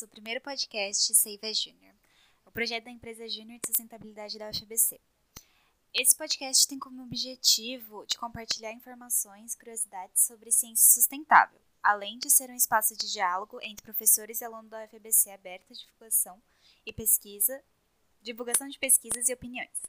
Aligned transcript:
nosso 0.00 0.08
primeiro 0.08 0.40
podcast 0.40 1.14
Save 1.14 1.40
a 1.42 1.52
Junior, 1.52 1.94
o 2.46 2.50
projeto 2.50 2.84
da 2.84 2.90
empresa 2.90 3.28
Júnior 3.28 3.60
de 3.60 3.66
Sustentabilidade 3.66 4.38
da 4.38 4.48
UFBC. 4.48 4.98
Esse 5.92 6.16
podcast 6.16 6.66
tem 6.66 6.78
como 6.78 7.02
objetivo 7.02 8.06
de 8.06 8.16
compartilhar 8.16 8.72
informações 8.72 9.52
e 9.52 9.58
curiosidades 9.58 10.22
sobre 10.22 10.50
ciência 10.50 10.94
sustentável, 10.94 11.60
além 11.82 12.18
de 12.18 12.30
ser 12.30 12.48
um 12.48 12.54
espaço 12.54 12.96
de 12.96 13.12
diálogo 13.12 13.58
entre 13.60 13.84
professores 13.84 14.40
e 14.40 14.44
alunos 14.44 14.70
da 14.70 14.82
UFBC 14.84 15.32
aberto 15.32 15.70
à 15.70 15.74
divulgação 15.74 16.40
e 16.86 16.94
pesquisa, 16.94 17.62
divulgação 18.22 18.70
de 18.70 18.78
pesquisas 18.78 19.28
e 19.28 19.34
opiniões. 19.34 19.82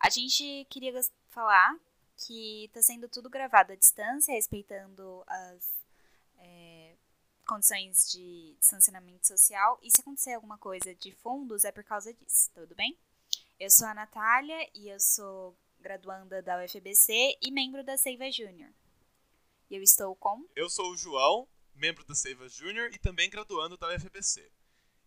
A 0.00 0.08
gente 0.08 0.66
queria 0.70 0.98
falar 1.28 1.78
que 2.16 2.64
está 2.64 2.80
sendo 2.80 3.10
tudo 3.10 3.28
gravado 3.28 3.74
à 3.74 3.76
distância, 3.76 4.32
respeitando 4.32 5.22
as 5.26 5.84
é, 6.38 6.73
condições 7.44 8.10
de 8.10 8.56
distanciamento 8.58 9.26
social. 9.26 9.78
E 9.82 9.90
se 9.90 10.00
acontecer 10.00 10.32
alguma 10.32 10.58
coisa 10.58 10.94
de 10.94 11.12
fundos, 11.12 11.64
é 11.64 11.72
por 11.72 11.84
causa 11.84 12.12
disso, 12.12 12.50
tudo 12.54 12.74
bem? 12.74 12.98
Eu 13.58 13.70
sou 13.70 13.86
a 13.86 13.94
Natália 13.94 14.68
e 14.74 14.88
eu 14.88 14.98
sou 14.98 15.56
graduanda 15.78 16.42
da 16.42 16.62
UFBC 16.64 17.38
e 17.40 17.50
membro 17.50 17.84
da 17.84 17.96
Seiva 17.96 18.30
Júnior. 18.30 18.70
E 19.70 19.76
eu 19.76 19.82
estou 19.82 20.14
com. 20.16 20.46
Eu 20.56 20.68
sou 20.68 20.90
o 20.90 20.96
João, 20.96 21.48
membro 21.74 22.04
da 22.04 22.14
Seiva 22.14 22.48
Júnior 22.48 22.90
e 22.92 22.98
também 22.98 23.30
graduando 23.30 23.76
da 23.76 23.94
UFBC. 23.94 24.50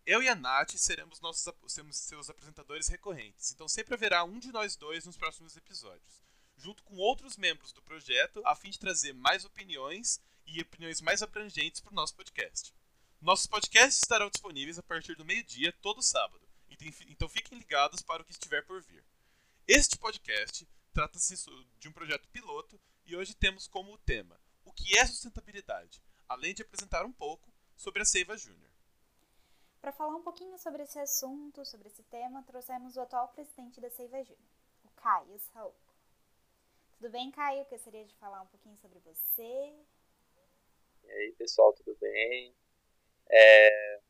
Eu 0.06 0.22
e 0.22 0.28
a 0.28 0.34
Nath 0.34 0.70
seremos, 0.76 1.20
nossos, 1.20 1.52
seremos 1.66 1.96
seus 1.96 2.30
apresentadores 2.30 2.88
recorrentes, 2.88 3.52
então 3.52 3.68
sempre 3.68 3.92
haverá 3.92 4.24
um 4.24 4.38
de 4.38 4.50
nós 4.50 4.74
dois 4.74 5.04
nos 5.04 5.18
próximos 5.18 5.54
episódios, 5.54 6.22
junto 6.56 6.82
com 6.82 6.96
outros 6.96 7.36
membros 7.36 7.72
do 7.72 7.82
projeto, 7.82 8.40
a 8.46 8.56
fim 8.56 8.70
de 8.70 8.78
trazer 8.78 9.12
mais 9.12 9.44
opiniões 9.44 10.18
e 10.48 10.60
opiniões 10.60 11.00
mais 11.00 11.22
abrangentes 11.22 11.80
para 11.80 11.92
o 11.92 11.94
nosso 11.94 12.14
podcast. 12.14 12.74
Nossos 13.20 13.46
podcasts 13.46 14.02
estarão 14.02 14.30
disponíveis 14.30 14.78
a 14.78 14.82
partir 14.82 15.14
do 15.14 15.24
meio-dia 15.24 15.72
todo 15.82 16.02
sábado, 16.02 16.48
então 17.08 17.28
fiquem 17.28 17.58
ligados 17.58 18.02
para 18.02 18.22
o 18.22 18.24
que 18.24 18.32
estiver 18.32 18.64
por 18.64 18.80
vir. 18.82 19.04
Este 19.66 19.98
podcast 19.98 20.66
trata-se 20.92 21.34
de 21.78 21.88
um 21.88 21.92
projeto 21.92 22.28
piloto 22.28 22.80
e 23.04 23.16
hoje 23.16 23.34
temos 23.34 23.66
como 23.66 23.98
tema 23.98 24.40
o 24.64 24.72
que 24.72 24.96
é 24.98 25.06
sustentabilidade, 25.06 26.02
além 26.28 26.54
de 26.54 26.62
apresentar 26.62 27.04
um 27.04 27.12
pouco 27.12 27.52
sobre 27.76 28.02
a 28.02 28.04
Seiva 28.04 28.36
Júnior. 28.36 28.70
Para 29.80 29.92
falar 29.92 30.16
um 30.16 30.22
pouquinho 30.22 30.58
sobre 30.58 30.82
esse 30.82 30.98
assunto, 30.98 31.64
sobre 31.64 31.88
esse 31.88 32.02
tema, 32.04 32.42
trouxemos 32.42 32.96
o 32.96 33.00
atual 33.00 33.28
presidente 33.28 33.80
da 33.80 33.90
Seiva 33.90 34.22
Júnior, 34.22 34.50
o 34.84 34.90
Caio 34.90 35.38
Saúl. 35.52 35.74
Tudo 36.98 37.10
bem, 37.10 37.30
Caio? 37.30 37.64
Gostaria 37.70 38.04
de 38.04 38.14
falar 38.16 38.42
um 38.42 38.46
pouquinho 38.46 38.76
sobre 38.76 38.98
você, 38.98 39.74
e 41.08 41.12
aí, 41.12 41.32
pessoal, 41.32 41.72
tudo 41.72 41.96
bem? 42.00 42.54
É, 43.30 44.00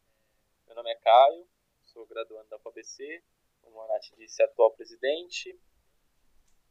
meu 0.67 0.75
nome 0.75 0.91
é 0.91 0.97
Caio, 0.97 1.47
sou 1.85 2.05
graduando 2.07 2.49
da 2.49 2.59
FABC, 2.59 3.23
como 3.63 3.81
a 3.81 3.87
Nath 3.87 4.07
disse, 4.17 4.43
atual 4.43 4.73
presidente. 4.73 5.57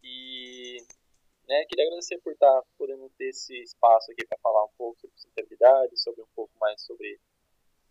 E 0.03 0.77
né, 1.47 1.65
queria 1.65 1.85
agradecer 1.85 2.19
por 2.19 2.33
estar 2.33 2.61
podendo 2.77 3.09
ter 3.11 3.29
esse 3.29 3.57
espaço 3.61 4.11
aqui 4.11 4.25
para 4.27 4.37
falar 4.39 4.65
um 4.65 4.71
pouco 4.77 4.99
sobre 4.99 5.15
sustentabilidade, 5.15 5.97
sobre 5.97 6.21
um 6.21 6.27
pouco 6.35 6.53
mais 6.59 6.81
sobre 6.81 7.19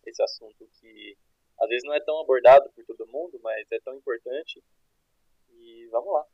esse 0.05 0.21
assunto 0.21 0.67
que 0.79 1.17
às 1.59 1.67
vezes 1.67 1.83
não 1.83 1.93
é 1.95 1.99
tão 2.01 2.19
abordado 2.21 2.69
por 2.71 2.85
todo 2.85 3.07
mundo, 3.07 3.39
mas 3.41 3.67
é 3.71 3.79
tão 3.79 3.95
importante. 3.95 4.63
E 5.49 5.87
vamos 5.87 6.13
lá. 6.13 6.25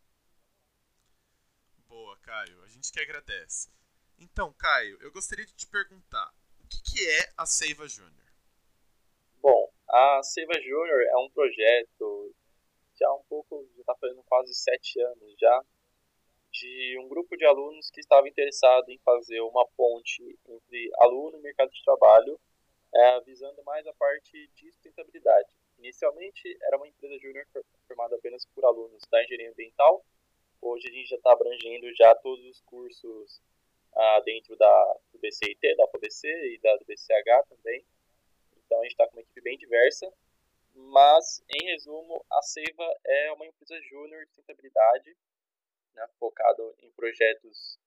Boa, 1.88 2.18
Caio. 2.18 2.62
A 2.64 2.68
gente 2.68 2.92
que 2.92 3.00
agradece. 3.00 3.72
Então, 4.20 4.54
Caio, 4.54 4.98
eu 5.02 5.12
gostaria 5.12 5.46
de 5.46 5.54
te 5.54 5.68
perguntar, 5.68 6.34
o 6.64 6.68
que, 6.68 6.82
que 6.82 7.10
é 7.10 7.34
a 7.38 7.46
Seiva 7.46 7.88
Júnior? 7.88 8.32
Bom, 9.42 9.72
a 9.88 10.24
Seiva 10.24 10.54
Júnior 10.62 11.02
é 11.02 11.18
um 11.18 11.30
projeto 11.30 12.36
já 13.00 13.12
um 13.14 13.24
pouco, 13.24 13.68
já 13.76 13.82
está 13.82 13.96
fazendo 13.96 14.24
quase 14.24 14.54
sete 14.54 15.00
anos 15.02 15.36
já, 15.40 15.64
de 16.52 16.98
um 17.00 17.08
grupo 17.08 17.36
de 17.36 17.46
alunos 17.46 17.90
que 17.90 18.00
estava 18.00 18.30
interessado 18.30 18.90
em 18.90 19.00
fazer 19.00 19.42
uma 19.42 19.68
ponte 19.76 20.24
entre 20.48 20.92
aluno 21.00 21.38
e 21.38 21.42
mercado 21.42 21.72
de 21.72 21.84
trabalho, 21.84 22.40
é, 22.94 23.22
visando 23.22 23.64
mais 23.64 23.86
a 23.88 23.94
parte 23.94 24.48
de 24.56 24.72
sustentabilidade. 24.72 25.50
Inicialmente 25.80 26.58
era 26.62 26.78
uma 26.78 26.88
empresa 26.88 27.18
júnior 27.20 27.46
formada 27.88 28.16
apenas 28.16 28.46
por 28.54 28.64
alunos 28.64 29.04
da 29.10 29.24
engenharia 29.24 29.50
ambiental. 29.50 30.06
Hoje 30.62 30.88
a 30.88 30.92
gente 30.92 31.10
já 31.10 31.16
está 31.18 31.34
abrangendo 31.34 31.94
já 31.96 32.14
todos 32.16 32.46
os 32.46 32.62
cursos 32.62 33.42
ah, 33.96 34.22
dentro 34.26 34.56
da, 34.56 35.00
do 35.12 35.20
BCIT, 35.20 35.76
da 35.76 35.86
UFABC 35.86 36.28
e 36.28 36.60
da 36.60 36.76
do 36.78 36.86
BCH 36.86 37.48
também. 37.50 37.86
Então 38.58 38.80
a 38.80 38.84
gente 38.84 38.92
está 38.92 39.08
com 39.08 39.14
uma 39.14 39.22
equipe 39.22 39.42
bem 39.42 39.58
diversa. 39.58 40.12
Mas, 40.74 41.44
em 41.50 41.66
resumo, 41.66 42.26
a 42.32 42.42
Seiva 42.42 43.00
é 43.06 43.32
uma 43.32 43.46
empresa 43.46 43.80
júnior 43.84 44.26
de 44.26 44.34
sustentabilidade, 44.34 45.16
né, 45.94 46.08
focado 46.20 46.76
em 46.80 46.92
projetos 46.92 47.78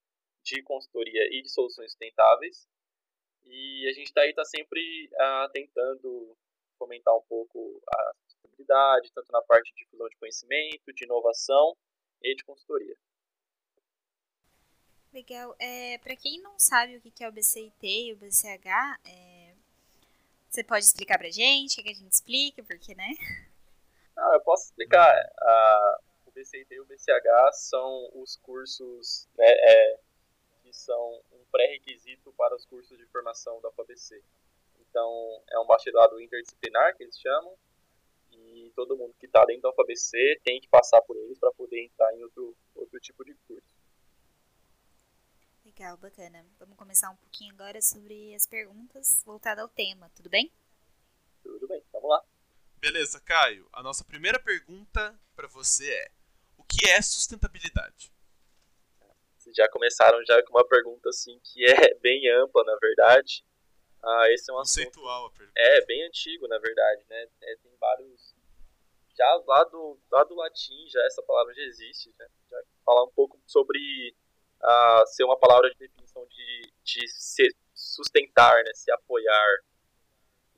de 0.44 0.62
consultoria 0.62 1.24
e 1.32 1.42
de 1.42 1.48
soluções 1.48 1.90
sustentáveis. 1.90 2.68
E 3.44 3.88
a 3.88 3.92
gente 3.92 4.06
está 4.06 4.20
aí 4.22 4.32
tá 4.32 4.44
sempre 4.44 5.10
ah, 5.18 5.50
tentando 5.52 6.36
fomentar 6.78 7.16
um 7.16 7.22
pouco 7.22 7.82
a 7.88 8.12
sustentabilidade, 8.28 9.12
tanto 9.12 9.32
na 9.32 9.42
parte 9.42 9.72
de 9.72 9.84
difusão 9.84 10.08
de 10.08 10.16
conhecimento, 10.16 10.92
de 10.92 11.04
inovação 11.04 11.76
e 12.22 12.34
de 12.36 12.44
consultoria. 12.44 12.96
Legal. 15.12 15.56
É, 15.58 15.98
para 15.98 16.16
quem 16.16 16.40
não 16.42 16.58
sabe 16.58 16.96
o 16.96 17.00
que 17.00 17.24
é 17.24 17.28
o 17.28 17.32
BCIT 17.32 17.72
e 17.82 18.12
o 18.12 18.16
BCH, 18.16 18.98
é, 19.04 19.54
você 20.48 20.64
pode 20.64 20.84
explicar 20.84 21.18
pra 21.18 21.30
gente? 21.30 21.82
Que 21.82 21.90
a 21.90 21.94
gente 21.94 22.12
explique? 22.12 22.62
Porque, 22.62 22.94
né? 22.94 23.08
Não, 24.16 24.32
eu 24.34 24.40
posso 24.40 24.66
explicar. 24.66 25.10
A, 25.38 26.00
o 26.26 26.30
BCIT 26.30 26.66
e 26.70 26.80
o 26.80 26.84
BCH 26.84 27.52
são 27.52 28.10
os 28.14 28.36
cursos 28.36 29.28
né, 29.36 29.46
é, 29.46 30.00
que 30.62 30.72
são 30.72 31.22
um 31.32 31.44
pré-requisito 31.52 32.32
para 32.32 32.54
os 32.56 32.64
cursos 32.64 32.96
de 32.96 33.06
formação 33.06 33.60
da 33.60 33.70
FABC. 33.72 34.22
Então, 34.80 35.42
é 35.50 35.58
um 35.58 35.66
bacharelado 35.66 36.20
interdisciplinar, 36.20 36.96
que 36.96 37.02
eles 37.02 37.18
chamam, 37.18 37.54
e 38.30 38.72
todo 38.74 38.96
mundo 38.96 39.14
que 39.18 39.26
está 39.26 39.44
dentro 39.44 39.62
da 39.62 39.72
FABC 39.72 40.40
tem 40.42 40.60
que 40.60 40.68
passar 40.68 41.00
por 41.02 41.16
eles 41.16 41.38
para 41.38 41.52
poder 41.52 41.84
entrar 41.84 42.14
em 42.14 42.22
outro, 42.22 42.56
outro 42.74 42.98
tipo 43.00 43.24
de 43.24 43.34
curso. 43.46 43.75
Legal, 45.78 45.98
bacana. 45.98 46.42
Vamos 46.58 46.74
começar 46.74 47.10
um 47.10 47.16
pouquinho 47.16 47.52
agora 47.52 47.82
sobre 47.82 48.34
as 48.34 48.46
perguntas 48.46 49.22
voltadas 49.26 49.62
ao 49.62 49.68
tema, 49.68 50.10
tudo 50.16 50.30
bem? 50.30 50.50
Tudo 51.42 51.68
bem, 51.68 51.84
vamos 51.92 52.08
lá. 52.08 52.24
Beleza, 52.78 53.20
Caio. 53.20 53.68
A 53.74 53.82
nossa 53.82 54.02
primeira 54.02 54.38
pergunta 54.38 55.14
para 55.34 55.46
você 55.46 55.92
é: 55.92 56.10
o 56.56 56.64
que 56.64 56.88
é 56.88 57.02
sustentabilidade? 57.02 58.10
Vocês 59.36 59.54
já 59.54 59.68
começaram 59.68 60.24
já 60.24 60.42
com 60.44 60.56
uma 60.56 60.66
pergunta 60.66 61.10
assim 61.10 61.38
que 61.44 61.66
é 61.66 61.92
bem 62.00 62.26
ampla, 62.30 62.64
na 62.64 62.76
verdade. 62.76 63.44
Ah, 64.02 64.30
esse 64.30 64.50
é 64.50 64.54
um 64.54 64.56
conceitual 64.56 65.26
assunto, 65.26 65.34
a 65.34 65.38
pergunta. 65.38 65.60
É 65.60 65.84
bem 65.84 66.06
antigo, 66.06 66.48
na 66.48 66.58
verdade, 66.58 67.04
né? 67.10 67.28
É, 67.42 67.56
tem 67.56 67.76
vários 67.78 68.34
já 69.14 69.42
lá 69.46 69.64
do, 69.64 70.00
lá 70.10 70.24
do 70.24 70.34
latim 70.36 70.88
já 70.88 71.04
essa 71.04 71.22
palavra 71.22 71.52
já 71.52 71.62
existe, 71.64 72.14
né? 72.18 72.26
Já 72.50 72.62
falar 72.82 73.04
um 73.04 73.12
pouco 73.12 73.38
sobre 73.46 74.16
uh, 74.62 75.06
ser 75.06 75.24
uma 75.24 75.38
palavra 75.38 75.70
de 75.70 75.78
definição 75.78 76.26
de, 76.26 76.72
de 76.82 77.08
se 77.08 77.54
sustentar, 77.74 78.62
né, 78.64 78.72
se 78.74 78.90
apoiar. 78.92 79.58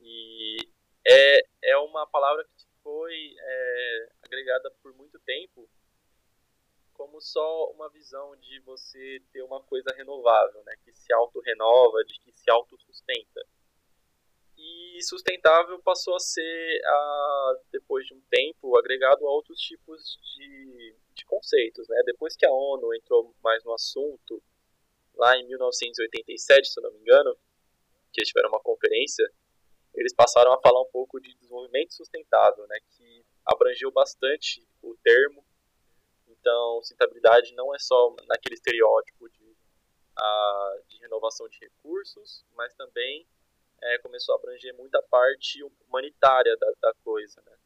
E 0.00 0.56
é, 1.06 1.40
é 1.62 1.76
uma 1.78 2.06
palavra 2.06 2.44
que 2.44 2.66
foi 2.82 3.34
é, 3.38 4.08
agregada 4.22 4.70
por 4.82 4.94
muito 4.94 5.18
tempo 5.20 5.68
como 6.98 7.20
só 7.20 7.70
uma 7.70 7.88
visão 7.88 8.36
de 8.36 8.58
você 8.60 9.22
ter 9.32 9.40
uma 9.42 9.62
coisa 9.62 9.94
renovável, 9.96 10.62
né, 10.64 10.74
que 10.84 10.92
se 10.92 11.12
auto-renova, 11.12 12.04
de 12.04 12.18
que 12.18 12.32
se 12.32 12.50
auto-sustenta. 12.50 13.46
E 14.56 15.00
sustentável 15.04 15.80
passou 15.80 16.16
a 16.16 16.18
ser, 16.18 16.80
depois 17.70 18.04
de 18.04 18.14
um 18.14 18.20
tempo, 18.28 18.76
agregado 18.76 19.24
a 19.24 19.30
outros 19.30 19.60
tipos 19.60 20.18
de, 20.34 20.96
de 21.18 21.26
conceitos. 21.26 21.86
Né? 21.88 22.00
Depois 22.04 22.36
que 22.36 22.46
a 22.46 22.52
ONU 22.52 22.94
entrou 22.94 23.34
mais 23.42 23.62
no 23.64 23.72
assunto, 23.72 24.42
lá 25.14 25.36
em 25.36 25.46
1987, 25.46 26.68
se 26.68 26.80
eu 26.80 26.84
não 26.84 26.92
me 26.92 27.00
engano, 27.00 27.36
que 28.12 28.20
eles 28.20 28.28
tiveram 28.28 28.48
uma 28.48 28.60
conferência, 28.60 29.30
eles 29.94 30.14
passaram 30.14 30.52
a 30.52 30.60
falar 30.60 30.80
um 30.80 30.90
pouco 30.90 31.20
de 31.20 31.34
desenvolvimento 31.34 31.92
sustentável, 31.92 32.66
né, 32.68 32.78
que 32.90 33.24
abrangeu 33.44 33.90
bastante 33.90 34.66
o 34.82 34.96
termo. 35.02 35.44
Então, 36.28 36.80
sustentabilidade 36.82 37.54
não 37.54 37.74
é 37.74 37.78
só 37.78 38.14
naquele 38.26 38.54
estereótipo 38.54 39.28
de, 39.28 39.44
uh, 39.44 40.82
de 40.86 40.98
renovação 40.98 41.48
de 41.48 41.58
recursos, 41.58 42.44
mas 42.54 42.72
também 42.74 43.26
é, 43.82 43.98
começou 43.98 44.34
a 44.34 44.38
abranger 44.38 44.74
muita 44.74 45.02
parte 45.02 45.62
humanitária 45.64 46.56
da, 46.56 46.72
da 46.80 46.94
coisa, 47.02 47.42
né? 47.42 47.56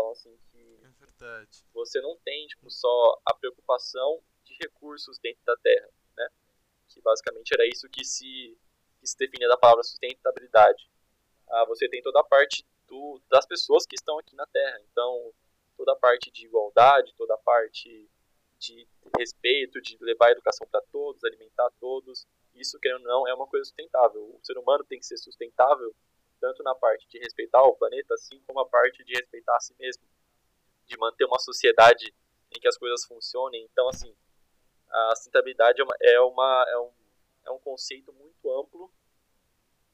Falam 0.00 0.12
assim 0.12 0.34
que 0.50 0.80
é 0.82 1.46
você 1.74 2.00
não 2.00 2.16
tem 2.24 2.46
tipo, 2.46 2.70
só 2.70 3.20
a 3.26 3.34
preocupação 3.34 4.22
de 4.44 4.56
recursos 4.62 5.18
dentro 5.18 5.44
da 5.44 5.54
Terra, 5.58 5.90
né? 6.16 6.28
Que 6.88 7.02
basicamente 7.02 7.52
era 7.52 7.66
isso 7.66 7.86
que 7.90 8.02
se, 8.02 8.58
que 8.98 9.06
se 9.06 9.16
definia 9.18 9.46
da 9.46 9.58
palavra 9.58 9.82
sustentabilidade. 9.82 10.90
ah, 11.48 11.66
você 11.66 11.86
tem 11.86 12.00
toda 12.00 12.20
a 12.20 12.24
parte 12.24 12.64
do, 12.86 13.20
das 13.28 13.44
pessoas 13.44 13.84
que 13.84 13.94
estão 13.94 14.18
aqui 14.18 14.34
na 14.34 14.46
Terra. 14.46 14.80
Então, 14.90 15.34
toda 15.76 15.92
a 15.92 15.96
parte 15.96 16.30
de 16.30 16.46
igualdade, 16.46 17.14
toda 17.14 17.34
a 17.34 17.38
parte 17.38 18.10
de 18.58 18.88
respeito, 19.18 19.82
de 19.82 19.98
levar 20.00 20.28
a 20.28 20.32
educação 20.32 20.66
para 20.66 20.80
todos, 20.90 21.22
alimentar 21.24 21.70
todos, 21.78 22.26
isso, 22.54 22.78
querendo 22.80 23.02
ou 23.02 23.08
não, 23.08 23.28
é 23.28 23.34
uma 23.34 23.46
coisa 23.46 23.64
sustentável. 23.64 24.34
O 24.34 24.40
ser 24.42 24.56
humano 24.56 24.82
tem 24.84 24.98
que 24.98 25.06
ser 25.06 25.18
sustentável 25.18 25.94
tanto 26.40 26.62
na 26.62 26.74
parte 26.74 27.06
de 27.08 27.18
respeitar 27.18 27.62
o 27.62 27.76
planeta, 27.76 28.14
assim 28.14 28.40
como 28.46 28.60
a 28.60 28.68
parte 28.68 29.04
de 29.04 29.14
respeitar 29.14 29.54
a 29.56 29.60
si 29.60 29.74
mesmo, 29.78 30.02
de 30.86 30.96
manter 30.96 31.24
uma 31.24 31.38
sociedade 31.38 32.14
em 32.50 32.58
que 32.58 32.66
as 32.66 32.76
coisas 32.76 33.04
funcionem. 33.04 33.62
Então, 33.70 33.88
assim, 33.88 34.14
a 34.88 35.16
sustentabilidade 35.16 35.80
é, 35.80 35.84
uma, 35.84 35.94
é, 36.00 36.20
uma, 36.20 36.64
é, 36.68 36.78
um, 36.78 36.92
é 37.46 37.50
um 37.50 37.58
conceito 37.58 38.12
muito 38.12 38.50
amplo 38.50 38.92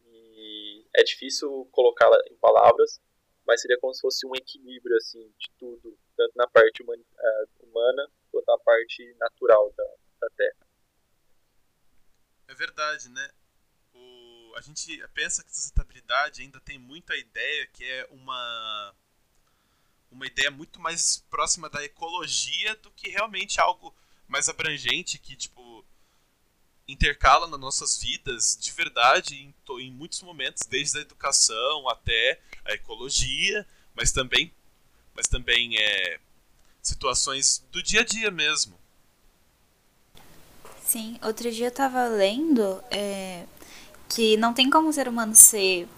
e 0.05 0.87
é 0.95 1.03
difícil 1.03 1.69
colocá-la 1.73 2.17
em 2.31 2.37
palavras, 2.37 3.01
mas 3.47 3.61
seria 3.61 3.79
como 3.79 3.93
se 3.93 4.01
fosse 4.01 4.27
um 4.27 4.35
equilíbrio 4.35 4.97
assim 4.97 5.33
de 5.39 5.51
tudo, 5.59 5.99
tanto 6.17 6.33
na 6.37 6.47
parte 6.47 6.83
humana, 6.83 7.03
uh, 7.03 7.67
humana 7.67 8.11
quanto 8.31 8.47
na 8.47 8.59
parte 8.59 9.15
natural 9.19 9.73
da, 9.77 9.85
da 10.21 10.29
Terra. 10.31 10.67
É 12.49 12.55
verdade, 12.55 13.09
né? 13.11 13.31
A 14.57 14.63
gente 14.63 15.07
pensa 15.13 15.45
que 15.45 15.55
sustentabilidade 15.55 16.41
ainda 16.41 16.59
tem 16.61 16.79
muita 16.79 17.15
ideia 17.15 17.67
que 17.67 17.85
é 17.85 18.09
uma 18.11 18.95
uma 20.11 20.27
ideia 20.27 20.51
muito 20.51 20.81
mais 20.81 21.23
próxima 21.29 21.69
da 21.69 21.85
ecologia 21.85 22.75
do 22.77 22.91
que 22.93 23.11
realmente 23.11 23.61
algo 23.61 23.95
mais 24.27 24.49
abrangente 24.49 25.19
que 25.19 25.37
tipo 25.37 25.85
intercala 26.89 27.47
nas 27.47 27.61
nossas 27.61 27.99
vidas 27.99 28.57
de 28.59 28.73
verdade 28.73 29.37
em, 29.37 29.55
em 29.81 29.91
muitos 29.91 30.23
momentos, 30.23 30.63
desde 30.67 30.99
a 30.99 31.03
educação 31.03 31.87
até 31.91 32.41
a 32.65 32.73
ecologia, 32.73 33.67
mas 33.95 34.11
também, 34.11 34.51
mas 35.15 35.27
também 35.27 35.77
é, 35.77 36.19
situações 36.81 37.63
do 37.71 37.83
dia 37.83 38.01
a 38.01 38.05
dia 38.05 38.31
mesmo. 38.31 38.79
Sim, 40.83 41.19
outro 41.23 41.51
dia 41.51 41.67
eu 41.67 41.75
tava 41.75 42.07
lendo 42.07 42.83
é, 42.91 43.45
que 44.09 44.37
não 44.37 44.55
tem 44.55 44.71
como 44.71 44.89
o 44.89 44.93
ser 44.93 45.09
humano 45.09 45.35
ser 45.35 45.89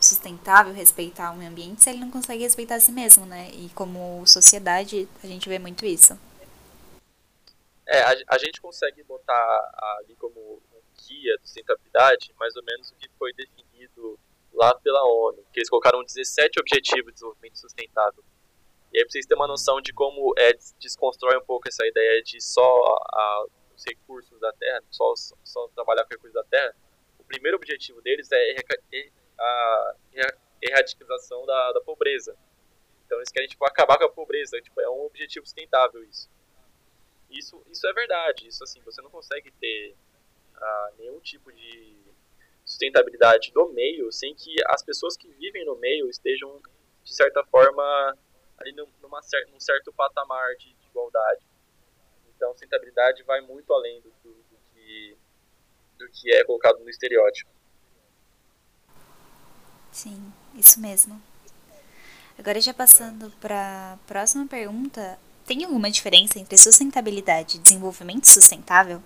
sustentável, 0.00 0.72
respeitar 0.72 1.32
o 1.32 1.36
meio 1.36 1.50
ambiente, 1.50 1.82
se 1.82 1.90
ele 1.90 2.00
não 2.00 2.10
consegue 2.10 2.42
respeitar 2.42 2.76
a 2.76 2.80
si 2.80 2.92
mesmo, 2.92 3.24
né? 3.26 3.50
E 3.52 3.70
como 3.74 4.26
sociedade, 4.26 5.08
a 5.22 5.26
gente 5.26 5.48
vê 5.48 5.58
muito 5.58 5.84
isso. 5.84 6.18
É, 7.86 8.02
a, 8.02 8.16
a 8.28 8.38
gente 8.38 8.60
consegue 8.60 9.02
botar 9.04 9.96
ali 10.00 10.14
como 10.16 10.40
um 10.40 10.80
guia 11.06 11.36
de 11.38 11.46
sustentabilidade 11.46 12.34
mais 12.38 12.56
ou 12.56 12.64
menos 12.64 12.90
o 12.90 12.94
que 12.96 13.08
foi 13.18 13.32
definido 13.32 14.18
lá 14.52 14.74
pela 14.74 15.04
ONU, 15.04 15.44
que 15.52 15.60
eles 15.60 15.68
colocaram 15.68 16.02
17 16.02 16.58
objetivos 16.58 17.06
de 17.06 17.12
desenvolvimento 17.12 17.58
sustentável. 17.58 18.24
E 18.92 18.98
aí 18.98 19.04
pra 19.04 19.12
vocês 19.12 19.26
terem 19.26 19.40
uma 19.40 19.46
noção 19.46 19.80
de 19.80 19.92
como 19.92 20.32
é, 20.38 20.52
desconstrói 20.80 21.36
um 21.36 21.44
pouco 21.44 21.68
essa 21.68 21.86
ideia 21.86 22.22
de 22.22 22.40
só 22.40 22.82
a, 23.12 23.46
os 23.76 23.84
recursos 23.84 24.40
da 24.40 24.52
Terra, 24.54 24.82
só, 24.90 25.12
só 25.44 25.68
trabalhar 25.68 26.04
com 26.04 26.10
recursos 26.10 26.34
da 26.34 26.44
Terra, 26.44 26.74
primeiro 27.26 27.56
objetivo 27.56 28.00
deles 28.02 28.28
é 28.32 28.56
a 29.38 30.34
erradicação 30.62 31.44
da, 31.46 31.72
da 31.72 31.80
pobreza. 31.80 32.36
Então 33.04 33.18
eles 33.18 33.30
querem 33.30 33.48
tipo, 33.48 33.64
acabar 33.64 33.98
com 33.98 34.04
a 34.04 34.10
pobreza, 34.10 34.60
tipo, 34.60 34.80
é 34.80 34.88
um 34.88 35.04
objetivo 35.06 35.46
sustentável 35.46 36.02
isso. 36.04 36.28
Isso, 37.30 37.62
isso 37.70 37.86
é 37.86 37.92
verdade, 37.92 38.46
isso 38.46 38.62
assim, 38.62 38.80
você 38.82 39.02
não 39.02 39.10
consegue 39.10 39.50
ter 39.52 39.96
ah, 40.54 40.92
nenhum 40.98 41.20
tipo 41.20 41.52
de 41.52 41.96
sustentabilidade 42.64 43.52
do 43.52 43.68
meio 43.68 44.10
sem 44.10 44.34
que 44.34 44.54
as 44.66 44.82
pessoas 44.82 45.16
que 45.16 45.28
vivem 45.28 45.64
no 45.64 45.76
meio 45.76 46.08
estejam, 46.08 46.60
de 47.04 47.14
certa 47.14 47.44
forma, 47.44 48.16
ali 48.58 48.72
numa, 48.72 49.20
num 49.50 49.60
certo 49.60 49.92
patamar 49.92 50.56
de, 50.56 50.74
de 50.74 50.86
igualdade. 50.86 51.46
Então, 52.34 52.50
sustentabilidade 52.52 53.22
vai 53.22 53.40
muito 53.40 53.72
além 53.72 54.00
do, 54.00 54.10
do, 54.22 54.34
do, 54.34 54.58
que, 54.72 55.16
do 55.98 56.08
que 56.10 56.32
é 56.34 56.44
colocado 56.44 56.78
no 56.78 56.88
estereótipo. 56.88 57.50
Sim, 59.92 60.32
isso 60.54 60.80
mesmo. 60.80 61.20
Agora, 62.38 62.60
já 62.60 62.74
passando 62.74 63.30
para 63.40 63.94
a 63.94 63.98
próxima 64.06 64.46
pergunta, 64.46 65.18
tem 65.46 65.64
alguma 65.64 65.90
diferença 65.90 66.38
entre 66.38 66.58
sustentabilidade 66.58 67.56
e 67.56 67.60
desenvolvimento 67.60 68.26
sustentável? 68.26 69.02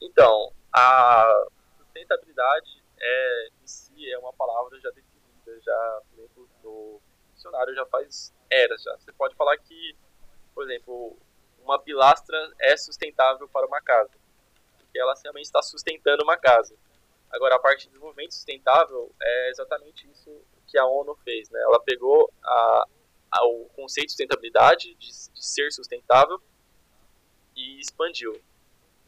Então, 0.00 0.52
a 0.72 1.46
sustentabilidade 1.76 2.82
é, 2.98 3.48
em 3.62 3.66
si 3.66 4.10
é 4.10 4.18
uma 4.18 4.32
palavra 4.32 4.80
já 4.80 4.88
definida, 4.90 5.60
já 5.60 6.02
exemplo, 6.16 6.48
no 6.62 7.00
dicionário 7.34 7.74
já 7.74 7.86
faz 7.86 8.32
eras 8.50 8.82
já. 8.82 8.96
Você 8.98 9.12
pode 9.12 9.34
falar 9.34 9.56
que, 9.58 9.96
por 10.54 10.64
exemplo, 10.64 11.16
uma 11.62 11.78
pilastra 11.78 12.36
é 12.60 12.76
sustentável 12.76 13.48
para 13.48 13.66
uma 13.66 13.80
casa, 13.80 14.10
porque 14.98 15.00
ela 15.00 15.14
realmente 15.22 15.44
está 15.44 15.62
sustentando 15.62 16.24
uma 16.24 16.36
casa. 16.36 16.76
Agora, 17.30 17.54
a 17.54 17.58
parte 17.58 17.82
de 17.82 17.88
desenvolvimento 17.88 18.34
sustentável 18.34 19.14
é 19.20 19.50
exatamente 19.50 20.10
isso 20.10 20.42
que 20.66 20.78
a 20.78 20.84
ONU 20.86 21.14
fez, 21.24 21.48
né? 21.50 21.60
Ela 21.62 21.80
pegou 21.80 22.30
a, 22.42 22.84
a, 23.30 23.46
o 23.46 23.66
conceito 23.76 24.06
de 24.06 24.12
sustentabilidade, 24.12 24.94
de, 24.94 25.08
de 25.32 25.46
ser 25.46 25.70
sustentável, 25.70 26.40
e 27.54 27.80
expandiu. 27.80 28.40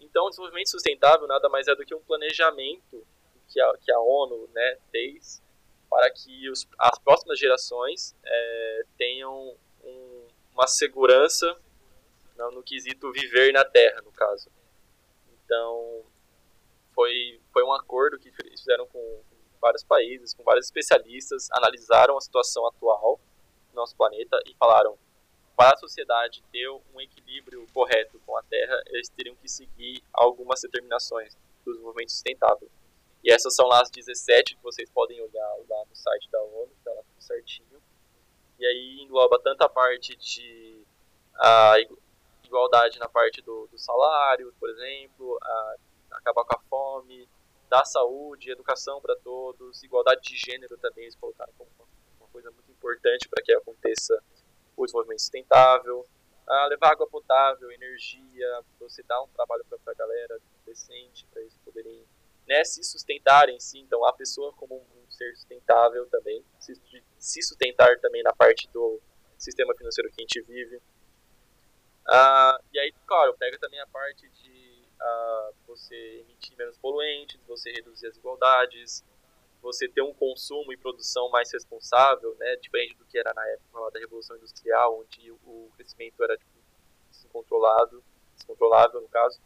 Então, 0.01 0.27
o 0.27 0.31
desenvolvimento 0.31 0.71
sustentável 0.71 1.27
nada 1.27 1.49
mais 1.49 1.67
é 1.67 1.75
do 1.75 1.85
que 1.85 1.95
um 1.95 2.03
planejamento 2.03 3.07
que 3.49 3.61
a, 3.61 3.73
que 3.79 3.91
a 3.91 3.99
ONU 3.99 4.49
né, 4.53 4.79
fez 4.91 5.43
para 5.89 6.11
que 6.11 6.49
os, 6.51 6.69
as 6.79 6.99
próximas 7.01 7.39
gerações 7.39 8.15
é, 8.25 8.83
tenham 8.97 9.57
um, 9.83 10.29
uma 10.53 10.67
segurança 10.67 11.59
no, 12.37 12.51
no, 12.53 12.63
quesito 12.63 13.11
viver 13.13 13.53
na 13.53 13.65
Terra, 13.65 14.01
no 14.03 14.13
caso. 14.13 14.51
Então, 15.51 16.05
foi, 16.95 17.41
foi 17.53 17.65
um 17.65 17.73
acordo 17.73 18.21
que 18.21 18.29
eles 18.29 18.61
fizeram 18.61 18.87
com 18.87 19.21
vários 19.61 19.83
países, 19.83 20.33
com 20.33 20.45
vários 20.45 20.67
especialistas, 20.67 21.49
analisaram 21.51 22.17
a 22.17 22.21
situação 22.21 22.65
atual 22.69 23.19
do 23.71 23.75
nosso 23.75 23.97
planeta 23.97 24.41
e 24.47 24.55
falaram 24.55 24.97
para 25.57 25.75
a 25.75 25.77
sociedade 25.77 26.41
ter 26.53 26.71
um 26.71 27.01
equilíbrio 27.01 27.67
correto 27.75 28.21
com 28.25 28.37
a 28.37 28.43
Terra, 28.45 28.81
eles 28.87 29.09
teriam 29.09 29.35
que 29.35 29.49
seguir 29.49 30.01
algumas 30.13 30.61
determinações 30.61 31.37
do 31.65 31.73
desenvolvimento 31.73 32.13
sustentável. 32.13 32.71
E 33.25 33.33
essas 33.33 33.53
são 33.53 33.67
lá 33.67 33.83
as 33.83 33.91
17 33.91 34.55
que 34.55 34.63
vocês 34.63 34.89
podem 34.89 35.21
olhar 35.21 35.57
lá 35.69 35.85
no 35.85 35.97
site 35.97 36.31
da 36.31 36.41
ONU, 36.41 36.71
está 36.79 36.93
lá 36.93 37.03
tudo 37.03 37.21
certinho. 37.21 37.83
E 38.57 38.65
aí 38.65 39.01
engloba 39.03 39.37
tanto 39.43 39.63
a 39.63 39.69
parte 39.69 40.17
de 40.17 40.81
a 41.35 41.75
igualdade 42.51 42.99
na 42.99 43.09
parte 43.09 43.41
do, 43.41 43.69
do 43.69 43.79
salário, 43.79 44.53
por 44.59 44.69
exemplo, 44.69 45.39
a, 45.41 45.77
acabar 46.13 46.45
com 46.45 46.57
a 46.57 46.61
fome, 46.69 47.29
da 47.69 47.85
saúde, 47.85 48.51
educação 48.51 49.01
para 49.01 49.15
todos, 49.17 49.83
igualdade 49.83 50.23
de 50.23 50.37
gênero 50.37 50.77
também 50.77 51.05
eles 51.05 51.15
colocaram 51.15 51.53
como 51.57 51.71
uma, 52.19 52.29
coisa 52.29 52.51
muito 52.51 52.71
importante 52.71 53.29
para 53.29 53.43
que 53.43 53.53
aconteça 53.53 54.23
o 54.77 54.85
desenvolvimento 54.85 55.21
sustentável, 55.21 56.07
a 56.47 56.67
levar 56.67 56.93
água 56.93 57.09
potável, 57.09 57.71
energia, 57.71 58.63
você 58.79 59.03
dar 59.05 59.23
um 59.23 59.29
trabalho 59.29 59.65
para 59.65 59.93
a 59.93 59.95
galera 59.95 60.41
decente, 60.67 61.27
para 61.27 61.43
eles 61.43 61.57
poderem 61.65 62.05
né, 62.47 62.65
se 62.65 62.83
sustentarem, 62.83 63.59
sim. 63.61 63.81
Então, 63.81 64.05
a 64.05 64.13
pessoa 64.13 64.53
como 64.55 64.77
um 64.77 65.11
ser 65.11 65.37
sustentável 65.37 66.07
também, 66.09 66.45
se, 66.59 66.75
se 67.19 67.43
sustentar 67.43 67.99
também 68.01 68.23
na 68.23 68.33
parte 68.33 68.69
do 68.69 69.01
sistema 69.39 69.75
financeiro 69.75 70.11
que 70.11 70.21
a 70.21 70.23
gente 70.23 70.43
vive. 70.43 70.81
Ah, 72.07 72.61
e 72.73 72.79
aí, 72.79 72.93
claro, 73.07 73.35
pega 73.39 73.59
também 73.59 73.81
a 73.81 73.87
parte 73.87 74.29
de 74.29 74.85
ah, 75.01 75.51
você 75.67 75.95
emitir 76.21 76.57
menos 76.57 76.77
poluentes, 76.79 77.41
você 77.47 77.71
reduzir 77.73 78.07
as 78.07 78.13
desigualdades, 78.15 79.05
você 79.63 79.89
ter 79.89 80.03
um 80.03 80.13
consumo 80.15 80.73
e 80.73 80.77
produção 80.77 81.29
mais 81.31 81.53
responsável, 81.53 82.35
né, 82.39 82.57
diferente 82.57 82.97
do 82.97 83.05
que 83.05 83.19
era 83.19 83.33
na 83.35 83.47
época 83.49 83.91
da 83.93 84.01
Revolução 84.01 84.37
Industrial, 84.37 85.01
onde 85.01 85.31
o 85.31 85.71
crescimento 85.77 86.23
era 86.23 86.37
tipo, 86.37 86.51
descontrolado, 87.11 88.03
descontrolável 88.35 89.01
no 89.01 89.09
caso. 89.09 89.39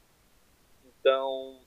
Então, 0.85 1.61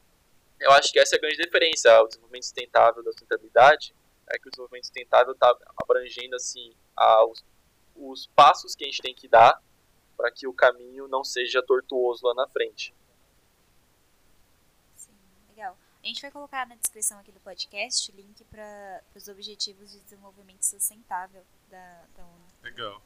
eu 0.60 0.72
acho 0.72 0.92
que 0.92 1.00
essa 1.00 1.16
é 1.16 1.18
a 1.18 1.22
grande 1.22 1.38
diferença. 1.38 2.02
O 2.02 2.08
desenvolvimento 2.08 2.44
sustentável 2.44 3.04
da 3.04 3.12
sustentabilidade 3.12 3.94
é 4.30 4.38
que 4.40 4.48
o 4.48 4.52
desenvolvimento 4.52 4.86
sustentável 4.86 5.34
está 5.34 5.56
abrangendo 5.84 6.36
assim 6.36 6.74
os, 7.28 7.46
os 7.96 8.28
passos 8.28 8.76
que 8.76 8.84
a 8.84 8.88
gente 8.88 9.02
tem 9.02 9.14
que 9.14 9.28
dar 9.28 9.62
para 10.18 10.32
que 10.32 10.48
o 10.48 10.54
caminho 10.54 11.08
não 11.08 11.24
seja 11.24 11.62
tortuoso 11.62 12.26
lá 12.26 12.34
na 12.34 12.48
frente. 12.48 12.92
A 16.08 16.10
gente 16.10 16.22
vai 16.22 16.32
colocar 16.32 16.66
na 16.66 16.76
descrição 16.76 17.20
aqui 17.20 17.34
do 17.34 17.40
podcast 17.42 18.14
o 18.14 18.16
link 18.16 18.42
para 18.46 19.04
os 19.14 19.28
Objetivos 19.28 19.92
de 19.92 20.00
Desenvolvimento 20.00 20.64
Sustentável 20.64 21.46
da, 21.70 22.06
da 22.16 22.24
ONU. 22.24 22.46
Legal. 22.64 23.02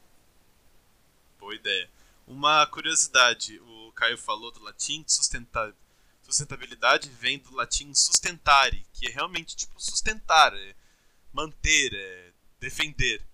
Boa 1.39 1.55
ideia. 1.55 1.89
Uma 2.27 2.63
curiosidade, 2.67 3.59
o 3.59 3.91
Caio 3.93 4.19
falou 4.19 4.51
do 4.51 4.61
latim, 4.61 5.03
Sustentabilidade 6.21 7.09
vem 7.09 7.39
do 7.39 7.51
latim 7.55 7.91
sustentare, 7.95 8.85
que 8.93 9.07
é 9.07 9.09
realmente 9.09 9.55
tipo 9.55 9.81
sustentar, 9.81 10.55
é 10.55 10.75
manter, 11.33 11.95
é 11.95 12.31
defender. 12.59 13.25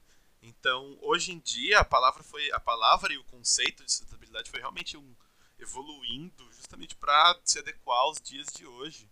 Então, 0.48 0.98
hoje 1.02 1.34
em 1.34 1.40
dia, 1.40 1.80
a 1.80 1.86
palavra 1.86 2.24
foi 2.24 2.50
a 2.54 2.60
palavra 2.60 3.12
e 3.12 3.18
o 3.18 3.24
conceito 3.26 3.84
de 3.84 3.92
sustentabilidade 3.92 4.50
foi 4.50 4.62
realmente 4.62 4.96
um 4.96 5.16
evoluindo 5.60 6.50
justamente 6.54 6.96
para 6.96 7.38
se 7.44 7.60
adequar 7.60 7.98
aos 8.00 8.22
dias 8.22 8.48
de 8.56 8.66
hoje 8.66 9.12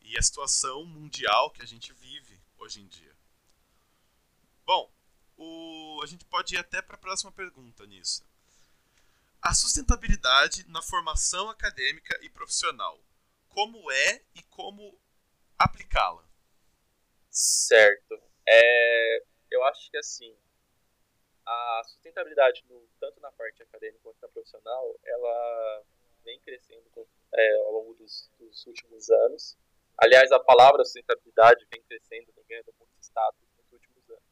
e 0.00 0.18
a 0.18 0.22
situação 0.22 0.84
mundial 0.84 1.52
que 1.52 1.62
a 1.62 1.66
gente 1.66 1.92
vive 1.92 2.40
hoje 2.58 2.80
em 2.80 2.88
dia. 2.88 3.14
Bom, 4.66 4.90
o, 5.36 6.00
a 6.02 6.06
gente 6.06 6.24
pode 6.24 6.56
ir 6.56 6.58
até 6.58 6.82
para 6.82 6.96
a 6.96 6.98
próxima 6.98 7.30
pergunta 7.30 7.86
nisso. 7.86 8.26
A 9.40 9.54
sustentabilidade 9.54 10.68
na 10.68 10.82
formação 10.82 11.48
acadêmica 11.48 12.18
e 12.20 12.28
profissional. 12.28 12.98
Como 13.48 13.92
é 13.92 14.22
e 14.34 14.42
como 14.42 14.98
aplicá-la? 15.56 16.24
Certo. 17.30 18.20
É, 18.44 19.24
eu 19.52 19.64
acho 19.64 19.88
que 19.88 19.96
assim, 19.96 20.34
a 21.48 21.82
sustentabilidade, 21.84 22.62
no, 22.68 22.86
tanto 23.00 23.20
na 23.20 23.32
parte 23.32 23.62
acadêmica 23.62 24.00
quanto 24.02 24.20
na 24.20 24.28
profissional, 24.28 24.94
ela 25.02 25.82
vem 26.22 26.38
crescendo 26.40 26.84
é, 27.32 27.56
ao 27.60 27.72
longo 27.72 27.94
dos, 27.94 28.30
dos, 28.38 28.66
últimos 28.66 29.08
anos. 29.08 29.56
Aliás, 29.96 30.30
a 30.30 30.38
palavra 30.38 30.84
sustentabilidade 30.84 31.66
vem 31.70 31.82
crescendo, 31.82 32.32
vem 32.34 32.44
ganhando 32.46 32.74
muito 32.78 32.92
status 33.00 33.48
nos 33.56 33.72
últimos 33.72 34.10
anos. 34.10 34.22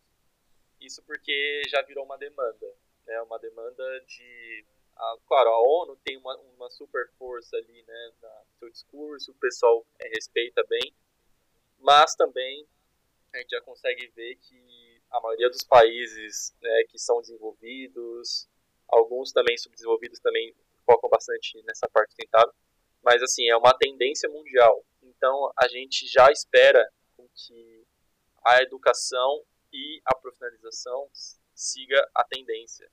Isso 0.78 1.02
porque 1.04 1.62
já 1.68 1.80
virou 1.82 2.04
uma 2.04 2.18
demanda, 2.18 2.66
né? 3.06 3.20
Uma 3.23 3.38
demanda 3.38 4.00
de 4.00 4.66
a, 4.94 5.16
claro, 5.26 5.50
a 5.50 5.61
ONU 5.61 5.96
tem 6.04 6.16
uma, 6.16 6.37
uma 6.56 6.70
super 6.70 7.08
força 7.18 7.56
ali, 7.56 7.82
né, 7.82 8.12
no 8.23 8.58
seu 8.58 8.70
discurso, 8.70 9.30
o 9.30 9.35
pessoal 9.35 9.87
é, 9.99 10.08
respeita 10.08 10.64
bem, 10.64 10.94
mas 11.78 12.14
também 12.14 12.66
a 13.35 13.38
gente 13.38 13.50
já 13.50 13.61
consegue 13.61 14.06
ver 14.08 14.37
que 14.37 14.56
a 15.10 15.20
maioria 15.20 15.48
dos 15.48 15.64
países 15.64 16.54
né, 16.60 16.84
que 16.88 16.98
são 16.98 17.20
desenvolvidos, 17.20 18.48
alguns 18.88 19.32
também 19.32 19.56
subdesenvolvidos 19.56 20.18
também 20.20 20.54
focam 20.84 21.08
bastante 21.10 21.62
nessa 21.64 21.88
parte 21.88 22.10
sustentável, 22.10 22.52
mas 23.02 23.22
assim, 23.22 23.48
é 23.48 23.56
uma 23.56 23.76
tendência 23.76 24.28
mundial. 24.28 24.84
Então 25.02 25.52
a 25.56 25.68
gente 25.68 26.06
já 26.06 26.30
espera 26.30 26.88
que 27.36 27.86
a 28.44 28.62
educação 28.62 29.44
e 29.72 30.00
a 30.04 30.14
profissionalização 30.16 31.08
siga 31.54 32.08
a 32.14 32.25
tendência. 32.25 32.88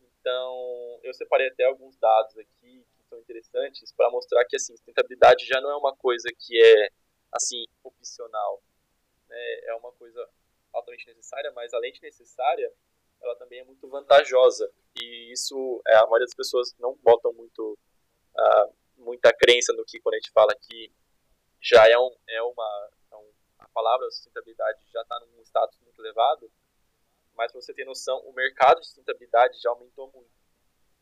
Então, 0.00 0.98
eu 1.02 1.12
separei 1.12 1.48
até 1.48 1.64
alguns 1.64 1.96
dados 1.98 2.36
aqui 2.38 2.86
que 2.96 3.04
são 3.08 3.18
interessantes 3.18 3.92
para 3.92 4.10
mostrar 4.10 4.44
que 4.46 4.56
assim, 4.56 4.74
sustentabilidade 4.74 5.46
já 5.46 5.60
não 5.60 5.70
é 5.70 5.76
uma 5.76 5.94
coisa 5.94 6.28
que 6.38 6.60
é 6.60 6.88
assim 7.30 7.66
opcional, 7.82 8.62
né? 9.28 9.60
É 9.64 9.74
uma 9.74 9.92
coisa 9.92 10.26
altamente 10.74 11.06
necessária, 11.06 11.50
mas 11.52 11.72
além 11.72 11.92
de 11.92 12.02
necessária, 12.02 12.70
ela 13.22 13.36
também 13.36 13.60
é 13.60 13.64
muito 13.64 13.88
vantajosa. 13.88 14.70
E 15.00 15.32
isso 15.32 15.82
é, 15.86 15.96
a 15.96 16.02
maioria 16.02 16.26
das 16.26 16.34
pessoas 16.34 16.74
não 16.78 16.94
botam 17.02 17.32
muito 17.32 17.78
uh, 18.36 18.74
muita 18.96 19.32
crença 19.32 19.72
no 19.72 19.84
que 19.84 19.98
quando 20.00 20.14
a 20.14 20.18
gente 20.18 20.30
fala 20.30 20.54
que 20.54 20.92
já 21.60 21.88
é, 21.88 21.98
um, 21.98 22.14
é 22.28 22.42
uma 22.42 22.90
é 23.12 23.16
um, 23.16 23.30
a 23.58 23.68
palavra 23.68 24.10
sustentabilidade 24.10 24.80
já 24.92 25.00
está 25.02 25.18
num 25.20 25.42
status 25.42 25.78
muito 25.80 26.00
elevado 26.00 26.50
mas 27.36 27.50
para 27.50 27.60
você 27.60 27.74
ter 27.74 27.84
noção, 27.84 28.18
o 28.20 28.32
mercado 28.32 28.80
de 28.80 28.86
sustentabilidade 28.86 29.60
já 29.60 29.70
aumentou 29.70 30.10
muito. 30.14 30.30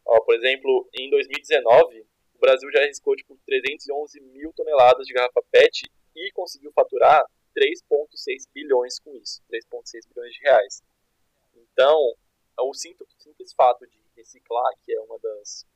Ó, 0.05 0.21
por 0.21 0.35
exemplo, 0.35 0.89
em 0.95 1.09
2019, 1.11 2.07
o 2.35 2.39
Brasil 2.39 2.71
já 2.73 2.81
arriscou 2.81 3.15
tipo, 3.15 3.39
311 3.47 4.21
mil 4.21 4.53
toneladas 4.53 5.07
de 5.07 5.13
garrafa 5.13 5.43
PET 5.51 5.83
e 6.17 6.31
conseguiu 6.33 6.73
faturar 6.73 7.25
3,6 7.57 8.49
bilhões 8.53 8.99
com 8.99 9.15
isso, 9.17 9.43
3,6 9.51 10.09
bilhões 10.09 10.35
de 10.35 10.41
reais. 10.41 10.83
Então, 11.55 12.15
o 12.59 12.75
simples 12.75 13.53
fato 13.55 13.87
de 13.87 13.99
reciclar, 14.17 14.73
que 14.85 14.93
é 14.93 15.01
uma 15.01 15.19
das 15.19 15.67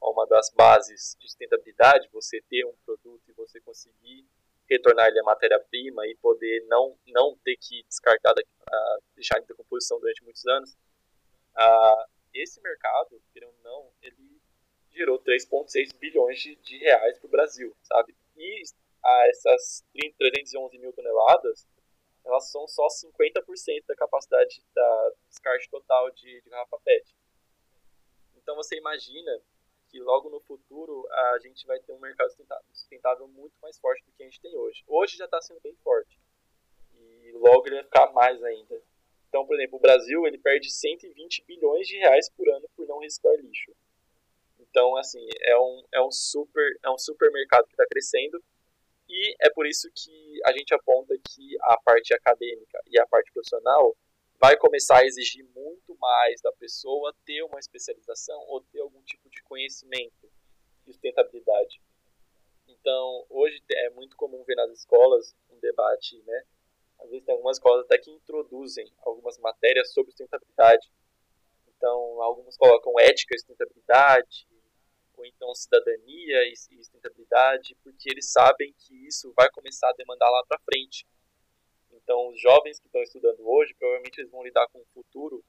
uma 0.00 0.26
das 0.28 0.48
bases 0.50 1.16
de 1.18 1.26
sustentabilidade, 1.26 2.08
você 2.12 2.40
ter 2.42 2.64
um 2.64 2.74
produto 2.84 3.22
e 3.28 3.32
você 3.32 3.60
conseguir 3.60 4.24
retornar 4.68 5.08
ele 5.08 5.18
a 5.20 5.24
matéria-prima 5.24 6.06
e 6.06 6.14
poder 6.16 6.64
não, 6.68 6.96
não 7.08 7.36
ter 7.38 7.56
que 7.56 7.82
descartar, 7.82 8.32
deixar 9.14 9.40
em 9.40 9.44
decomposição 9.44 9.98
durante 9.98 10.22
muitos 10.22 10.46
anos, 10.46 10.76
esse 12.32 12.60
mercado, 12.60 13.20
querendo 13.32 13.54
ou 13.58 13.64
não, 13.64 13.92
ele 14.02 14.40
gerou 14.92 15.18
3,6 15.18 15.96
bilhões 15.98 16.40
de, 16.40 16.56
de 16.56 16.78
reais 16.78 17.18
para 17.18 17.26
o 17.26 17.30
Brasil, 17.30 17.76
sabe? 17.82 18.14
E 18.36 18.62
uh, 19.04 19.28
essas 19.28 19.84
30, 19.92 20.16
311 20.16 20.78
mil 20.78 20.92
toneladas, 20.92 21.66
elas 22.24 22.50
são 22.50 22.66
só 22.66 22.86
50% 22.86 23.84
da 23.86 23.94
capacidade 23.94 24.62
da 24.74 25.12
descarte 25.28 25.68
total 25.68 26.10
de, 26.10 26.40
de 26.40 26.50
garrafa 26.50 26.78
PET. 26.84 27.14
Então 28.36 28.56
você 28.56 28.76
imagina 28.76 29.40
que 29.88 30.00
logo 30.00 30.30
no 30.30 30.40
futuro 30.40 31.06
a 31.10 31.38
gente 31.38 31.66
vai 31.66 31.78
ter 31.80 31.92
um 31.92 32.00
mercado 32.00 32.34
sustentável 32.72 33.28
muito 33.28 33.54
mais 33.60 33.78
forte 33.78 34.04
do 34.04 34.12
que 34.12 34.22
a 34.22 34.26
gente 34.26 34.40
tem 34.40 34.56
hoje. 34.56 34.82
Hoje 34.86 35.16
já 35.16 35.26
está 35.26 35.40
sendo 35.40 35.60
bem 35.60 35.74
forte 35.76 36.18
e 36.94 37.32
logo 37.32 37.66
ele 37.66 37.76
vai 37.76 37.84
ficar 37.84 38.12
mais 38.12 38.42
ainda. 38.42 38.82
Então, 39.28 39.46
por 39.46 39.56
exemplo, 39.56 39.78
o 39.78 39.80
Brasil 39.80 40.26
ele 40.26 40.38
perde 40.38 40.70
120 40.70 41.44
bilhões 41.44 41.86
de 41.86 41.96
reais 41.98 42.30
por 42.30 42.48
ano 42.48 42.68
por 42.76 42.86
não 42.86 42.98
reciclar 42.98 43.36
lixo. 43.36 43.74
Então, 44.58 44.96
assim, 44.96 45.26
é 45.42 45.58
um, 45.58 45.84
é 45.92 46.00
um 46.00 46.10
super 46.10 46.78
é 46.82 46.90
um 46.90 46.98
supermercado 46.98 47.66
que 47.66 47.72
está 47.72 47.86
crescendo 47.86 48.42
e 49.08 49.36
é 49.40 49.50
por 49.50 49.66
isso 49.66 49.90
que 49.94 50.40
a 50.44 50.52
gente 50.52 50.74
aponta 50.74 51.14
que 51.18 51.56
a 51.62 51.76
parte 51.80 52.14
acadêmica 52.14 52.80
e 52.86 52.98
a 52.98 53.06
parte 53.06 53.32
profissional 53.32 53.96
vai 54.40 54.56
começar 54.56 54.98
a 54.98 55.06
exigir 55.06 55.44
muito 55.54 55.96
mais 55.98 56.40
da 56.40 56.52
pessoa 56.52 57.14
ter 57.24 57.42
uma 57.42 57.58
especialização 57.58 58.38
ou 58.48 58.60
ter 58.60 58.80
algum 58.80 59.02
tipo 59.02 59.28
de 59.30 59.42
conhecimento 59.42 60.30
de 60.84 60.92
sustentabilidade. 60.92 61.80
Então, 62.68 63.26
hoje 63.30 63.62
é 63.72 63.90
muito 63.90 64.16
comum 64.16 64.42
ver 64.44 64.54
nas 64.56 64.70
escolas 64.70 65.34
um 65.50 65.58
debate, 65.58 66.22
né? 66.26 66.44
Às 67.00 67.10
vezes 67.10 67.24
tem 67.24 67.34
algumas 67.34 67.56
escolas 67.56 67.84
até 67.84 67.98
que 67.98 68.10
introduzem 68.10 68.90
algumas 69.00 69.38
matérias 69.38 69.92
sobre 69.92 70.12
sustentabilidade. 70.12 70.90
Então, 71.68 72.22
algumas 72.22 72.56
colocam 72.56 72.98
ética 72.98 73.34
e 73.34 73.38
sustentabilidade, 73.38 74.46
então 75.26 75.54
cidadania 75.54 76.48
e 76.50 76.56
sustentabilidade, 76.56 77.76
porque 77.82 78.10
eles 78.10 78.30
sabem 78.30 78.74
que 78.78 79.06
isso 79.06 79.32
vai 79.36 79.50
começar 79.50 79.88
a 79.88 79.94
demandar 79.94 80.30
lá 80.30 80.44
para 80.46 80.60
frente. 80.60 81.06
Então, 81.92 82.28
os 82.28 82.40
jovens 82.40 82.78
que 82.78 82.86
estão 82.86 83.02
estudando 83.02 83.40
hoje, 83.48 83.74
provavelmente 83.74 84.20
eles 84.20 84.30
vão 84.30 84.42
lidar 84.42 84.66
com 84.68 84.80
um 84.80 84.86
futuro 84.92 85.44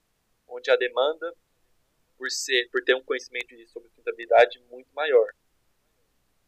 onde 0.48 0.70
a 0.72 0.76
demanda 0.76 1.36
por 2.18 2.30
ser, 2.32 2.70
por 2.70 2.84
ter 2.84 2.96
um 2.96 3.04
conhecimento 3.04 3.50
sobre 3.68 3.90
sustentabilidade 3.90 4.60
muito 4.70 4.90
maior. 4.94 5.28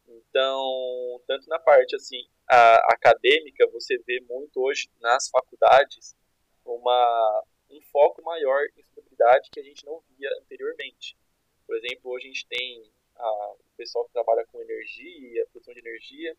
Então, 0.06 1.20
tanto 1.26 1.46
na 1.48 1.58
parte 1.58 1.94
assim 1.94 2.26
a, 2.48 2.94
acadêmica, 2.94 3.66
você 3.70 3.98
vê 3.98 4.20
muito 4.20 4.60
hoje 4.60 4.88
nas 5.00 5.28
faculdades 5.28 6.16
uma 6.64 7.44
um 7.70 7.82
foco 7.92 8.22
maior 8.22 8.64
em 8.76 8.82
sustentabilidade 8.82 9.50
que 9.50 9.60
a 9.60 9.62
gente 9.62 9.84
não 9.84 10.02
via 10.08 10.30
anteriormente. 10.40 11.16
Por 11.66 11.76
exemplo, 11.76 12.10
hoje 12.10 12.26
a 12.26 12.28
gente 12.28 12.46
tem 12.46 12.90
a, 13.18 13.52
o 13.52 13.76
pessoal 13.76 14.04
que 14.06 14.12
trabalha 14.12 14.46
com 14.46 14.60
energia, 14.60 15.46
produção 15.50 15.74
de 15.74 15.80
energia, 15.80 16.36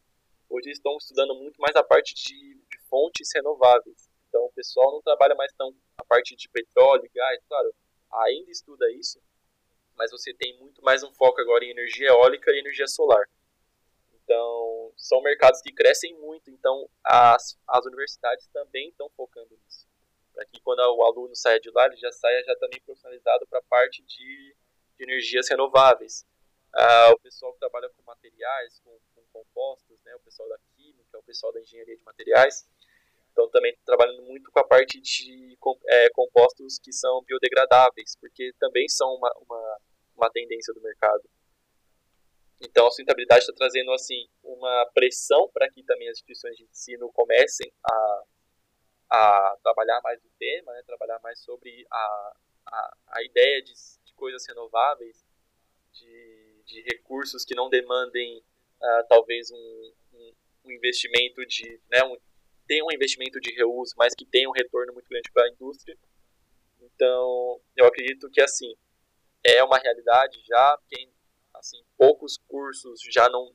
hoje 0.50 0.72
estão 0.72 0.98
estudando 0.98 1.36
muito 1.36 1.60
mais 1.60 1.76
a 1.76 1.84
parte 1.84 2.16
de, 2.16 2.56
de 2.56 2.80
fontes 2.90 3.30
renováveis. 3.34 4.10
Então, 4.28 4.46
o 4.46 4.52
pessoal 4.52 4.92
não 4.92 5.02
trabalha 5.02 5.36
mais 5.36 5.52
tão 5.54 5.74
a 5.98 6.04
parte 6.06 6.36
de 6.36 6.48
petróleo, 6.50 7.10
gás, 7.14 7.44
claro, 7.48 7.74
ainda 8.12 8.50
estuda 8.52 8.92
isso, 8.92 9.22
mas 9.96 10.12
você 10.12 10.34
tem 10.34 10.58
muito 10.60 10.82
mais 10.82 11.04
um 11.04 11.14
foco 11.14 11.42
agora 11.42 11.66
em 11.66 11.72
energia 11.72 12.08
eólica 12.10 12.52
e 12.52 12.60
energia 12.60 12.88
solar. 12.88 13.28
Então, 14.14 14.94
são 14.96 15.22
mercados 15.22 15.62
que 15.62 15.74
crescem 15.74 16.14
muito, 16.16 16.50
então 16.52 16.90
as, 17.04 17.58
as 17.68 17.86
universidades 17.86 18.48
também 18.48 18.90
estão 18.90 19.10
focando 19.10 19.58
nisso. 19.66 19.88
Para 20.34 20.46
que 20.46 20.62
quando 20.62 20.80
o 20.80 21.04
aluno 21.04 21.36
saia 21.36 21.60
de 21.60 21.72
lá, 21.72 21.88
ele 21.88 21.98
já 21.98 22.12
saia 22.12 22.44
já 22.44 22.56
também 22.58 22.80
profissionalizado 22.82 23.48
para 23.48 23.60
a 23.60 23.64
parte 23.64 24.04
de, 24.04 24.56
de 24.98 25.04
energias 25.04 25.50
renováveis. 25.50 26.26
Ah, 26.74 27.12
o 27.12 27.20
pessoal 27.20 27.54
que 27.54 27.60
trabalha 27.60 27.90
com 27.90 28.04
materiais, 28.04 28.80
com, 28.84 28.98
com, 29.16 29.24
compostos, 29.32 30.02
né, 30.04 30.16
o 30.16 30.20
pessoal 30.20 30.48
da 30.50 30.58
química, 30.76 31.18
o 31.18 31.24
pessoal 31.24 31.52
da 31.54 31.62
engenharia 31.62 31.98
de 31.98 32.04
materiais, 32.04 32.68
estão 33.28 33.50
também 33.50 33.76
trabalhando 33.86 34.22
muito 34.24 34.52
com 34.52 34.60
a 34.60 34.68
parte 34.68 35.00
de 35.00 35.58
é, 35.88 36.10
compostos 36.10 36.78
que 36.80 36.92
são 36.92 37.24
biodegradáveis, 37.24 38.16
porque 38.20 38.54
também 38.60 38.88
são 38.88 39.16
uma, 39.16 39.32
uma, 39.40 39.78
uma 40.16 40.30
tendência 40.30 40.74
do 40.74 40.82
mercado. 40.82 41.24
Então 42.62 42.86
a 42.86 42.90
sustentabilidade 42.90 43.42
está 43.42 43.54
trazendo 43.54 43.92
assim 43.94 44.28
uma 44.44 44.86
pressão 44.94 45.50
para 45.54 45.70
que 45.72 45.82
também 45.84 46.10
as 46.10 46.18
instituições 46.18 46.58
de 46.58 46.66
ensino 46.66 47.10
comecem 47.14 47.72
a, 47.90 48.24
a 49.10 49.58
trabalhar 49.64 50.02
mais 50.02 50.22
o 50.24 50.30
tema, 50.38 50.74
né, 50.74 50.84
trabalhar 50.86 51.20
mais 51.20 51.40
sobre 51.40 51.88
a, 51.90 52.34
a, 52.66 52.98
a 53.08 53.24
ideia 53.24 53.62
de, 53.62 53.74
de 54.04 54.14
coisas 54.14 54.46
renováveis, 54.46 55.24
de 55.94 56.49
de 56.70 56.82
recursos 56.82 57.44
que 57.44 57.56
não 57.56 57.70
demandem 57.70 58.38
uh, 58.38 59.08
talvez 59.10 59.50
um, 59.52 59.94
um, 60.14 60.34
um, 60.66 60.72
investimento 60.72 61.44
de, 61.46 61.82
né, 61.92 62.04
um, 62.04 62.16
tem 62.68 62.84
um 62.84 62.92
investimento 62.92 63.40
de 63.40 63.52
reuso, 63.54 63.96
mas 63.98 64.14
que 64.14 64.26
tem 64.26 64.48
um 64.48 64.52
retorno 64.52 64.94
muito 64.94 65.10
grande 65.10 65.32
para 65.34 65.46
a 65.46 65.50
indústria. 65.50 65.98
Então, 66.80 67.60
eu 67.76 67.86
acredito 67.86 68.30
que 68.30 68.42
assim 68.42 68.76
é 69.44 69.64
uma 69.64 69.78
realidade 69.78 70.40
já, 70.46 70.80
quem 70.88 71.12
assim 71.56 71.84
poucos 71.98 72.38
cursos 72.48 73.02
já 73.12 73.28
não 73.30 73.54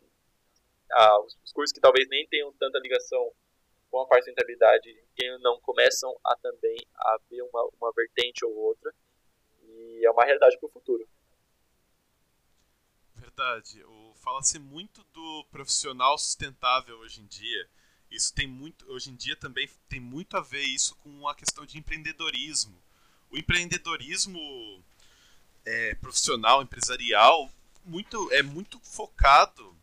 ah, 0.90 1.21
os 1.21 1.52
cursos 1.52 1.73
que 1.73 1.80
talvez 1.80 2.09
nem 2.09 2.26
tenham 2.26 2.52
tanta 2.54 2.78
ligação 2.78 3.33
com 3.90 4.00
a 4.00 4.06
parte 4.06 4.25
de 4.25 4.30
sustentabilidade 4.30 5.04
não 5.40 5.61
começam 5.61 6.14
a 6.25 6.37
também 6.37 6.76
a 6.97 7.18
ver 7.30 7.42
uma, 7.42 7.68
uma 7.80 7.92
vertente 7.92 8.44
ou 8.44 8.54
outra 8.54 8.92
e 9.62 10.04
é 10.04 10.11
uma 10.11 10.25
realidade 10.25 10.59
para 10.59 10.66
o 10.66 10.73
futuro. 10.73 11.06
Verdade. 13.37 13.85
Fala-se 14.23 14.61
muito 14.61 15.05
do 15.12 15.45
profissional 15.50 16.17
sustentável 16.17 16.97
hoje 17.00 17.21
em 17.21 17.26
dia. 17.26 17.69
Isso 18.09 18.33
tem 18.33 18.47
muito, 18.47 18.88
hoje 18.91 19.11
em 19.11 19.17
dia 19.17 19.35
também 19.35 19.69
tem 19.88 19.99
muito 19.99 20.37
a 20.37 20.41
ver 20.41 20.62
isso 20.62 20.95
com 20.97 21.26
a 21.26 21.35
questão 21.35 21.67
de 21.67 21.76
empreendedorismo. 21.76 22.81
O 23.31 23.37
empreendedorismo 23.37 24.38
é, 25.64 25.97
profissional, 25.97 26.62
empresarial, 26.62 27.50
muito, 27.85 28.33
é 28.33 28.41
muito 28.41 28.79
focado 28.81 29.76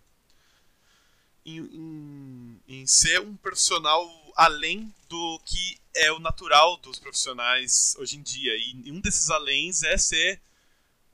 em, 1.45 1.59
em, 1.59 2.61
em 2.69 2.87
ser 2.87 3.19
um 3.19 3.35
profissional 3.35 4.09
além 4.37 4.93
do 5.09 5.39
que 5.45 5.77
é 5.93 6.09
o 6.09 6.19
natural 6.19 6.77
dos 6.77 6.97
profissionais 6.97 7.97
hoje 7.99 8.15
em 8.15 8.21
dia. 8.21 8.55
E 8.55 8.89
um 8.89 9.01
desses 9.01 9.29
aléns 9.29 9.83
é 9.83 9.97
ser 9.97 10.41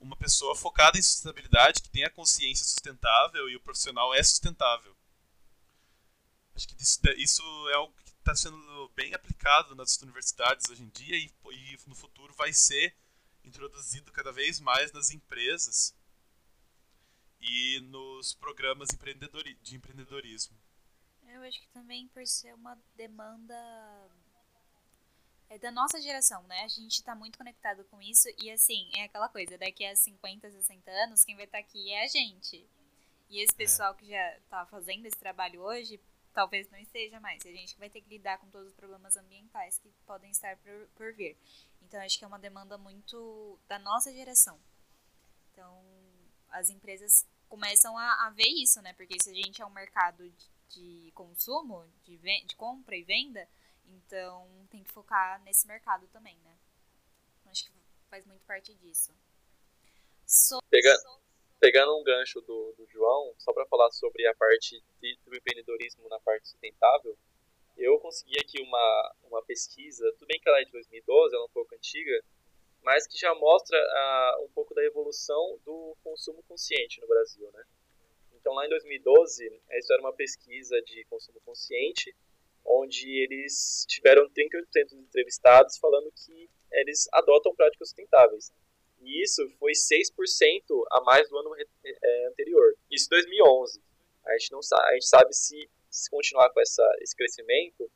uma 0.00 0.16
pessoa 0.16 0.54
focada 0.54 0.98
em 0.98 1.02
sustentabilidade, 1.02 1.82
que 1.82 1.90
tem 1.90 2.04
a 2.04 2.10
consciência 2.10 2.64
sustentável 2.64 3.48
e 3.48 3.56
o 3.56 3.60
profissional 3.60 4.14
é 4.14 4.22
sustentável. 4.22 4.96
Acho 6.54 6.68
que 6.68 6.82
isso, 6.82 7.00
isso 7.16 7.68
é 7.70 7.74
algo 7.74 7.94
que 7.94 8.10
está 8.10 8.34
sendo 8.34 8.88
bem 8.94 9.14
aplicado 9.14 9.74
nas 9.74 9.96
universidades 10.02 10.68
hoje 10.70 10.82
em 10.82 10.88
dia 10.88 11.16
e, 11.16 11.32
e 11.52 11.78
no 11.86 11.94
futuro 11.94 12.34
vai 12.34 12.52
ser 12.52 12.94
introduzido 13.44 14.12
cada 14.12 14.32
vez 14.32 14.60
mais 14.60 14.92
nas 14.92 15.10
empresas 15.10 15.94
e 17.40 17.80
nos 17.80 18.34
programas 18.34 18.88
de 18.88 19.76
empreendedorismo. 19.76 20.56
Eu 21.26 21.42
acho 21.42 21.60
que 21.60 21.68
também 21.68 22.08
por 22.08 22.26
ser 22.26 22.54
uma 22.54 22.76
demanda 22.96 23.54
é 25.50 25.58
da 25.58 25.70
nossa 25.70 26.00
geração, 26.00 26.42
né? 26.44 26.62
A 26.62 26.68
gente 26.68 27.02
tá 27.02 27.14
muito 27.14 27.38
conectado 27.38 27.84
com 27.84 28.00
isso 28.02 28.28
e 28.42 28.50
assim, 28.50 28.90
é 28.96 29.04
aquela 29.04 29.28
coisa, 29.28 29.56
daqui 29.56 29.84
a 29.84 29.96
50, 29.96 30.50
60 30.50 30.90
anos, 30.90 31.24
quem 31.24 31.36
vai 31.36 31.44
estar 31.44 31.58
tá 31.58 31.64
aqui 31.64 31.90
é 31.92 32.04
a 32.04 32.08
gente. 32.08 32.68
E 33.30 33.40
esse 33.40 33.54
é. 33.54 33.56
pessoal 33.56 33.94
que 33.94 34.06
já 34.06 34.38
tá 34.48 34.66
fazendo 34.66 35.06
esse 35.06 35.16
trabalho 35.16 35.62
hoje, 35.62 36.00
talvez 36.32 36.70
não 36.70 36.78
esteja 36.78 37.18
mais. 37.20 37.44
A 37.44 37.50
gente 37.50 37.78
vai 37.78 37.90
ter 37.90 38.00
que 38.00 38.08
lidar 38.08 38.38
com 38.38 38.48
todos 38.50 38.68
os 38.68 38.74
problemas 38.74 39.16
ambientais 39.16 39.78
que 39.78 39.90
podem 40.06 40.30
estar 40.30 40.56
por, 40.58 40.88
por 40.94 41.12
vir. 41.14 41.36
Então, 41.82 42.00
acho 42.00 42.18
que 42.18 42.24
é 42.24 42.28
uma 42.28 42.38
demanda 42.38 42.76
muito 42.76 43.58
da 43.66 43.78
nossa 43.78 44.12
geração. 44.12 44.58
Então, 45.52 45.82
as 46.50 46.70
empresas 46.70 47.26
começam 47.48 47.96
a, 47.96 48.26
a 48.26 48.30
ver 48.30 48.48
isso, 48.48 48.80
né? 48.82 48.92
Porque 48.92 49.16
se 49.22 49.30
a 49.30 49.34
gente 49.34 49.62
é 49.62 49.66
um 49.66 49.70
mercado 49.70 50.28
de, 50.30 50.50
de 50.68 51.12
consumo, 51.12 51.84
de, 52.04 52.18
de 52.18 52.56
compra 52.56 52.96
e 52.96 53.02
venda, 53.02 53.48
então 53.88 54.66
tem 54.70 54.82
que 54.82 54.92
focar 54.92 55.42
nesse 55.42 55.66
mercado 55.66 56.06
também, 56.08 56.38
né? 56.38 56.58
Acho 57.46 57.66
que 57.66 57.72
faz 58.08 58.24
muito 58.26 58.44
parte 58.44 58.74
disso. 58.74 59.12
So... 60.26 60.58
Pegando, 60.70 61.20
pegando 61.58 61.98
um 61.98 62.02
gancho 62.02 62.40
do, 62.42 62.74
do 62.76 62.86
João, 62.86 63.34
só 63.38 63.52
para 63.52 63.66
falar 63.66 63.90
sobre 63.90 64.26
a 64.26 64.34
parte 64.34 64.82
de, 65.00 65.18
do 65.24 65.36
empreendedorismo 65.36 66.08
na 66.08 66.20
parte 66.20 66.48
sustentável, 66.48 67.16
eu 67.76 67.98
consegui 68.00 68.38
aqui 68.38 68.60
uma, 68.60 69.14
uma 69.24 69.42
pesquisa, 69.42 70.12
tudo 70.12 70.26
bem 70.26 70.40
que 70.40 70.48
ela 70.48 70.60
é 70.60 70.64
de 70.64 70.72
2012, 70.72 71.34
ela 71.34 71.44
é 71.44 71.46
um 71.46 71.50
pouco 71.50 71.74
antiga, 71.74 72.22
mas 72.82 73.06
que 73.06 73.16
já 73.16 73.34
mostra 73.34 73.78
uh, 73.78 74.44
um 74.44 74.48
pouco 74.48 74.74
da 74.74 74.84
evolução 74.84 75.58
do 75.64 75.96
consumo 76.02 76.42
consciente 76.42 77.00
no 77.00 77.06
Brasil, 77.06 77.50
né? 77.52 77.64
Então, 78.34 78.52
lá 78.54 78.66
em 78.66 78.68
2012, 78.68 79.62
essa 79.68 79.94
era 79.94 80.02
uma 80.02 80.12
pesquisa 80.12 80.80
de 80.82 81.04
consumo 81.04 81.40
consciente, 81.44 82.14
onde 82.68 83.08
eles 83.22 83.86
tiveram 83.88 84.28
38% 84.30 84.88
dos 84.90 84.92
entrevistados 84.92 85.78
falando 85.78 86.12
que 86.12 86.50
eles 86.72 87.08
adotam 87.12 87.54
práticas 87.54 87.88
sustentáveis. 87.88 88.52
E 89.00 89.22
isso 89.22 89.48
foi 89.58 89.72
6% 89.72 90.12
a 90.90 91.00
mais 91.00 91.28
do 91.28 91.38
ano 91.38 91.54
é, 91.56 92.26
anterior. 92.26 92.76
Isso 92.90 93.06
em 93.06 93.10
2011. 93.10 93.80
A 94.26 94.32
gente 94.36 94.52
não 94.52 94.62
sabe, 94.62 94.82
a 94.82 94.92
gente 94.92 95.06
sabe 95.06 95.34
se, 95.34 95.70
se 95.88 96.10
continuar 96.10 96.50
com 96.50 96.60
essa, 96.60 96.84
esse 97.00 97.16
crescimento, 97.16 97.90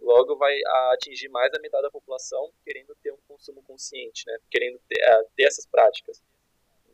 logo 0.00 0.36
vai 0.36 0.58
atingir 0.92 1.28
mais 1.28 1.52
da 1.52 1.60
metade 1.60 1.82
da 1.82 1.90
população 1.90 2.52
querendo 2.64 2.96
ter 2.96 3.12
um 3.12 3.18
consumo 3.28 3.62
consciente, 3.62 4.24
né? 4.26 4.38
querendo 4.50 4.80
ter, 4.88 5.00
uh, 5.00 5.28
ter 5.36 5.44
essas 5.44 5.66
práticas. 5.66 6.20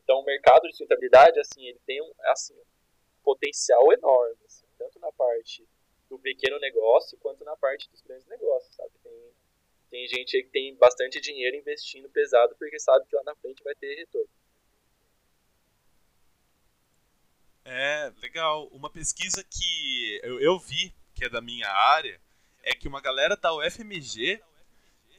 Então, 0.03 0.19
o 0.21 0.25
mercado 0.25 0.63
de 0.63 0.73
sustentabilidade, 0.73 1.41
assim, 1.41 1.67
ele 1.67 1.81
tem 1.87 2.03
um, 2.03 2.13
assim, 2.25 2.55
potencial 3.23 3.91
enorme, 3.93 4.37
assim, 4.45 4.67
tanto 4.77 4.99
na 4.99 5.11
parte 5.13 5.67
do 6.17 6.23
pequeno 6.23 6.59
negócio 6.59 7.19
quanto 7.19 7.45
na 7.45 7.57
parte 7.57 7.91
dos 7.91 8.01
grandes 8.03 8.27
negócios, 8.27 8.75
sabe? 8.75 8.91
Tem, 9.03 9.35
tem 9.91 10.09
gente 10.09 10.37
aí 10.37 10.43
que 10.45 10.51
tem 10.51 10.75
bastante 10.77 11.21
dinheiro 11.21 11.57
investindo 11.57 12.09
pesado 12.09 12.55
porque 12.57 12.79
sabe 12.79 13.07
que 13.07 13.17
lá 13.17 13.23
na 13.25 13.35
frente 13.37 13.63
vai 13.63 13.75
ter 13.75 13.95
retorno. 13.97 14.29
É, 17.65 18.13
legal. 18.21 18.69
Uma 18.69 18.91
pesquisa 18.91 19.43
que 19.43 20.21
eu, 20.23 20.39
eu 20.41 20.59
vi, 20.59 20.95
que 21.15 21.25
é 21.25 21.29
da 21.29 21.41
minha 21.41 21.69
área, 21.69 22.21
é 22.63 22.75
que 22.75 22.87
uma 22.87 23.01
galera 23.01 23.37
da 23.37 23.55
UFMG, 23.55 24.41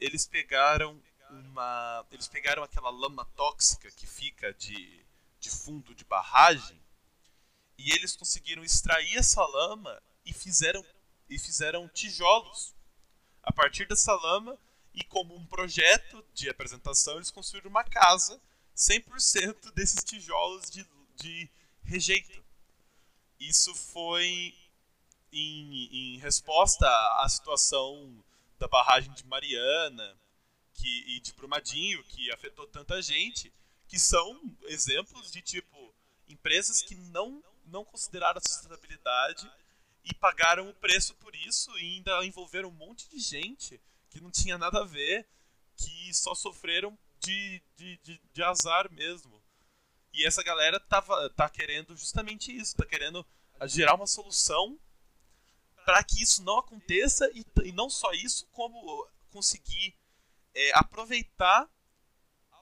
eles 0.00 0.26
pegaram 0.26 1.00
uma. 1.28 2.06
Eles 2.10 2.28
pegaram 2.28 2.62
aquela 2.62 2.90
lama 2.90 3.24
tóxica 3.36 3.90
que 3.90 4.06
fica 4.06 4.54
de, 4.54 5.04
de 5.40 5.50
fundo 5.50 5.94
de 5.94 6.04
barragem 6.04 6.80
e 7.78 7.92
eles 7.92 8.16
conseguiram 8.16 8.64
extrair 8.64 9.16
essa 9.16 9.44
lama 9.44 10.02
e 10.26 10.32
fizeram, 10.32 10.84
e 11.30 11.38
fizeram 11.38 11.88
tijolos 11.88 12.74
a 13.42 13.52
partir 13.52 13.86
dessa 13.86 14.12
lama 14.12 14.58
e 14.92 15.04
como 15.04 15.36
um 15.36 15.46
projeto 15.46 16.24
de 16.34 16.50
apresentação 16.50 17.16
eles 17.16 17.30
construíram 17.30 17.70
uma 17.70 17.84
casa 17.84 18.40
100% 18.76 19.72
desses 19.72 20.02
tijolos 20.02 20.68
de, 20.68 20.84
de 21.14 21.48
rejeito. 21.84 22.44
Isso 23.38 23.74
foi 23.74 24.54
em, 25.32 26.14
em, 26.14 26.18
resposta 26.18 26.86
à 27.22 27.28
situação 27.28 28.24
da 28.58 28.66
barragem 28.66 29.12
de 29.12 29.24
Mariana 29.26 30.18
que, 30.74 31.16
e 31.16 31.20
de 31.20 31.32
Brumadinho, 31.34 32.02
que 32.04 32.30
afetou 32.32 32.66
tanta 32.66 33.00
gente, 33.00 33.52
que 33.86 33.98
são 33.98 34.40
exemplos 34.64 35.30
de 35.30 35.40
tipo 35.40 35.94
empresas 36.28 36.82
que 36.82 36.94
não, 36.94 37.42
não 37.66 37.84
consideraram 37.84 38.40
a 38.44 38.48
sustentabilidade 38.48 39.50
e 40.06 40.14
pagaram 40.14 40.70
o 40.70 40.74
preço 40.74 41.14
por 41.16 41.34
isso 41.34 41.76
e 41.78 41.96
ainda 41.96 42.24
envolveram 42.24 42.68
um 42.68 42.72
monte 42.72 43.08
de 43.10 43.18
gente 43.18 43.80
que 44.08 44.20
não 44.20 44.30
tinha 44.30 44.56
nada 44.56 44.80
a 44.80 44.84
ver, 44.84 45.28
que 45.76 46.14
só 46.14 46.34
sofreram 46.34 46.96
de, 47.20 47.60
de, 47.76 47.98
de, 47.98 48.20
de 48.32 48.42
azar 48.42 48.90
mesmo. 48.92 49.42
E 50.12 50.24
essa 50.24 50.42
galera 50.42 50.78
tava, 50.78 51.28
tá 51.30 51.50
querendo 51.50 51.96
justamente 51.96 52.56
isso, 52.56 52.76
tá 52.76 52.86
querendo 52.86 53.26
gerar 53.66 53.94
uma 53.94 54.06
solução 54.06 54.78
para 55.84 56.02
que 56.04 56.22
isso 56.22 56.42
não 56.42 56.58
aconteça 56.58 57.28
e, 57.34 57.44
e, 57.64 57.72
não 57.72 57.90
só 57.90 58.12
isso, 58.12 58.46
como 58.52 59.06
conseguir 59.30 59.94
é, 60.54 60.78
aproveitar 60.78 61.68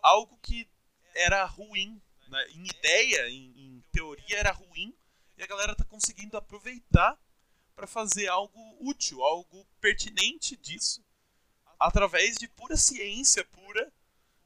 algo 0.02 0.37
que 0.42 0.68
era 1.14 1.44
ruim. 1.44 2.00
Né? 2.28 2.48
Em 2.50 2.66
ideia, 2.66 3.28
em, 3.28 3.52
em 3.57 3.85
teoria, 3.92 4.38
era 4.38 4.50
ruim, 4.50 4.96
e 5.37 5.42
a 5.42 5.46
galera 5.46 5.74
tá 5.74 5.85
conseguindo 5.85 6.37
aproveitar 6.37 7.18
para 7.74 7.87
fazer 7.87 8.28
algo 8.28 8.76
útil, 8.80 9.22
algo 9.22 9.66
pertinente 9.80 10.56
disso, 10.56 11.04
através 11.78 12.37
de 12.37 12.48
pura 12.48 12.76
ciência, 12.76 13.44
pura, 13.44 13.92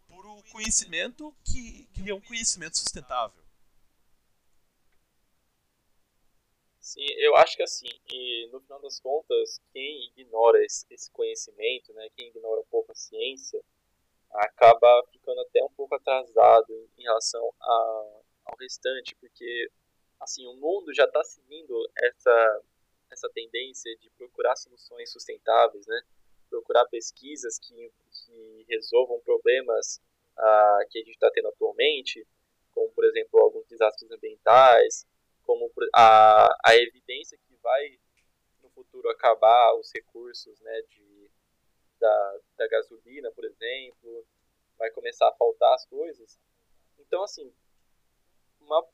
puro 0.07 0.43
conhecimento 0.51 1.35
que, 1.45 1.87
que 1.95 2.11
é 2.11 2.15
um 2.15 2.21
conhecimento 2.21 2.79
sustentável. 2.79 3.43
Sim, 6.81 7.05
eu 7.19 7.37
acho 7.37 7.55
que 7.55 7.63
assim, 7.63 7.89
e 8.11 8.49
no 8.51 8.61
final 8.61 8.81
das 8.81 8.99
contas, 8.99 9.61
quem 9.75 10.11
ignora 10.17 10.65
esse, 10.65 11.11
conhecimento, 11.13 11.93
né, 11.93 12.09
quem 12.17 12.29
ignora 12.29 12.63
um 12.63 12.67
pouco 12.71 12.91
a 12.93 12.95
ciência, 12.95 13.63
acaba 14.31 15.07
ficando 15.13 15.41
até 15.43 15.63
um 15.63 15.71
pouco 15.71 15.95
atrasado 15.95 16.73
em, 16.73 16.89
em 17.01 17.03
relação 17.03 17.47
a, 17.61 18.21
ao 18.47 18.57
restante, 18.59 19.15
porque 19.17 19.71
assim 20.19 20.47
o 20.47 20.55
mundo 20.55 20.95
já 20.95 21.05
está 21.05 21.23
seguindo 21.25 21.91
essa 21.99 22.63
essa 23.11 23.29
tendência 23.31 23.95
de 23.97 24.11
procurar 24.11 24.57
soluções 24.57 25.11
sustentáveis, 25.13 25.87
né? 25.87 26.03
procurar 26.49 26.87
pesquisas 26.87 27.59
que, 27.59 27.93
que 28.11 28.67
resolvam 28.69 29.21
problemas 29.21 30.01
ah, 30.37 30.79
que 30.91 30.99
a 30.99 31.03
gente 31.03 31.15
está 31.15 31.31
tendo 31.31 31.49
atualmente, 31.49 32.27
como, 32.73 32.91
por 32.93 33.05
exemplo, 33.05 33.41
alguns 33.41 33.67
desastres 33.67 34.11
ambientais, 34.11 35.07
como 35.43 35.71
a, 35.95 36.49
a 36.65 36.77
evidência 36.77 37.39
que 37.39 37.57
vai 37.57 37.99
no 38.63 38.71
futuro 38.71 39.09
acabar 39.11 39.75
os 39.75 39.91
recursos 39.93 40.61
né, 40.61 40.83
de, 40.83 41.31
da, 41.99 42.39
da 42.57 42.69
gasolina, 42.69 43.31
por 43.33 43.45
exemplo, 43.45 44.27
vai 44.79 44.91
começar 44.91 45.29
a 45.29 45.35
faltar 45.35 45.75
as 45.75 45.85
coisas. 45.87 46.39
Então, 46.99 47.23
assim, 47.23 47.53
uma 48.61 48.87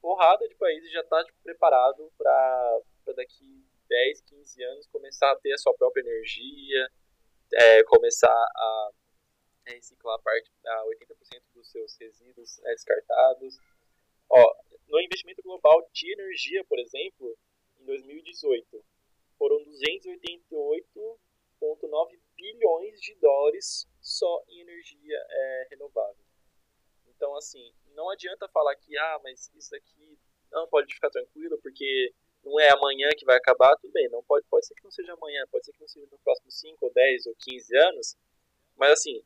porrada 0.00 0.46
de 0.48 0.54
países 0.54 0.90
já 0.92 1.00
está 1.00 1.24
tipo, 1.24 1.38
preparado 1.42 2.12
para 2.16 2.80
daqui 3.14 3.64
10, 3.88 4.20
15 4.22 4.64
anos 4.64 4.86
começar 4.88 5.30
a 5.30 5.36
ter 5.36 5.52
a 5.52 5.58
sua 5.58 5.72
própria 5.74 6.02
energia, 6.02 6.90
é, 7.54 7.84
começar 7.84 8.28
a 8.28 8.90
reciclar 9.66 10.20
parte, 10.22 10.50
a 10.64 10.84
80% 10.84 11.42
dos 11.54 11.70
seus 11.70 11.96
resíduos 11.96 12.58
né, 12.58 12.72
descartados. 12.72 13.58
Ó, 14.28 14.54
no 14.88 15.00
investimento 15.00 15.40
global 15.42 15.88
de 15.92 16.12
energia, 16.12 16.64
por 16.64 16.78
exemplo, 16.78 17.36
em 17.80 17.84
2018, 17.84 18.84
foram 19.38 19.64
288,9 19.64 22.20
bilhões 22.36 23.00
de 23.00 23.14
dólares 23.16 23.88
só 24.00 24.44
em 24.48 24.60
energia 24.60 25.18
é, 25.28 25.66
renovável. 25.70 26.24
Então, 27.08 27.34
assim, 27.36 27.74
não 27.94 28.08
adianta 28.10 28.48
falar 28.48 28.74
que, 28.76 28.96
ah, 28.96 29.20
mas 29.22 29.50
isso 29.54 29.74
aqui 29.74 30.18
não 30.50 30.66
pode 30.68 30.94
ficar 30.94 31.10
tranquilo 31.10 31.58
porque 31.62 32.14
não 32.44 32.60
é 32.60 32.70
amanhã 32.70 33.08
que 33.16 33.24
vai 33.24 33.36
acabar, 33.36 33.76
tudo 33.76 33.92
bem, 33.92 34.08
não 34.08 34.22
pode, 34.22 34.46
pode 34.48 34.66
ser 34.66 34.74
que 34.74 34.84
não 34.84 34.90
seja 34.90 35.12
amanhã, 35.14 35.44
pode 35.50 35.64
ser 35.64 35.72
que 35.72 35.80
não 35.80 35.88
seja 35.88 36.06
nos 36.10 36.20
próximos 36.20 36.58
5 36.60 36.84
ou 36.84 36.92
10 36.92 37.26
ou 37.26 37.34
15 37.38 37.76
anos, 37.76 38.16
mas 38.76 38.92
assim, 38.92 39.22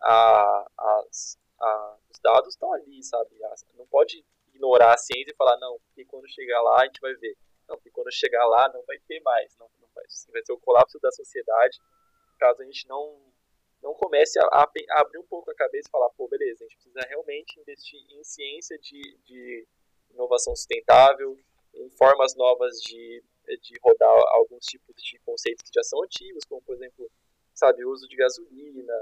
a, 0.00 0.70
as, 0.78 1.38
a, 1.60 1.96
os 2.10 2.18
dados 2.20 2.54
estão 2.54 2.72
ali, 2.72 3.02
sabe? 3.02 3.30
Não 3.76 3.86
pode 3.86 4.24
ignorar 4.48 4.94
a 4.94 4.98
ciência 4.98 5.32
e 5.32 5.36
falar, 5.36 5.56
não, 5.58 5.78
porque 5.80 6.04
quando 6.04 6.28
chegar 6.28 6.60
lá 6.62 6.82
a 6.82 6.86
gente 6.86 7.00
vai 7.00 7.14
ver. 7.14 7.36
Não, 7.68 7.76
porque 7.76 7.90
quando 7.90 8.12
chegar 8.12 8.44
lá 8.46 8.70
não 8.72 8.82
vai 8.84 8.98
ter 9.00 9.20
mais, 9.20 9.56
não, 9.56 9.70
não 9.80 9.88
vai, 9.94 10.04
assim, 10.04 10.30
vai 10.32 10.44
ser 10.44 10.52
o 10.52 10.58
colapso 10.58 10.98
da 11.00 11.10
sociedade, 11.10 11.78
caso 12.38 12.62
a 12.62 12.64
gente 12.64 12.86
não 12.88 13.32
não 13.82 13.94
comece 13.94 14.38
a, 14.38 14.44
a, 14.44 14.62
a, 14.62 15.00
abrir 15.00 15.18
um 15.18 15.26
pouco 15.26 15.50
a 15.50 15.54
cabeça 15.54 15.88
e 15.88 15.90
falar, 15.90 16.08
pô, 16.10 16.28
beleza, 16.28 16.64
a 16.64 16.68
gente 16.68 16.76
precisa 16.76 17.00
realmente 17.08 17.58
investir 17.58 18.00
em 18.10 18.22
ciência 18.22 18.78
de, 18.78 19.18
de 19.24 19.66
inovação 20.12 20.54
sustentável, 20.54 21.36
em 21.74 21.90
formas 21.90 22.34
novas 22.36 22.80
de, 22.80 23.22
de 23.60 23.78
rodar 23.82 24.10
alguns 24.32 24.64
tipos 24.66 24.94
de 25.02 25.18
conceitos 25.20 25.70
que 25.70 25.74
já 25.74 25.82
são 25.82 26.02
antigos, 26.02 26.44
como, 26.44 26.62
por 26.62 26.74
exemplo, 26.74 27.10
sabe, 27.54 27.84
o 27.84 27.90
uso 27.90 28.08
de 28.08 28.16
gasolina, 28.16 28.94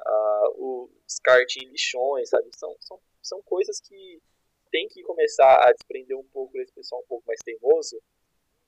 uh, 0.00 0.48
o 0.56 0.90
descarte 1.06 1.60
em 1.60 1.68
lixões, 1.68 2.28
sabe? 2.30 2.48
São, 2.56 2.76
são, 2.80 3.00
são 3.22 3.42
coisas 3.42 3.80
que 3.80 4.20
tem 4.70 4.88
que 4.88 5.02
começar 5.02 5.66
a 5.66 5.72
desprender 5.72 6.16
um 6.16 6.24
pouco 6.24 6.52
desse 6.52 6.72
pessoal 6.72 7.02
um 7.02 7.06
pouco 7.06 7.26
mais 7.26 7.40
teimoso, 7.40 8.00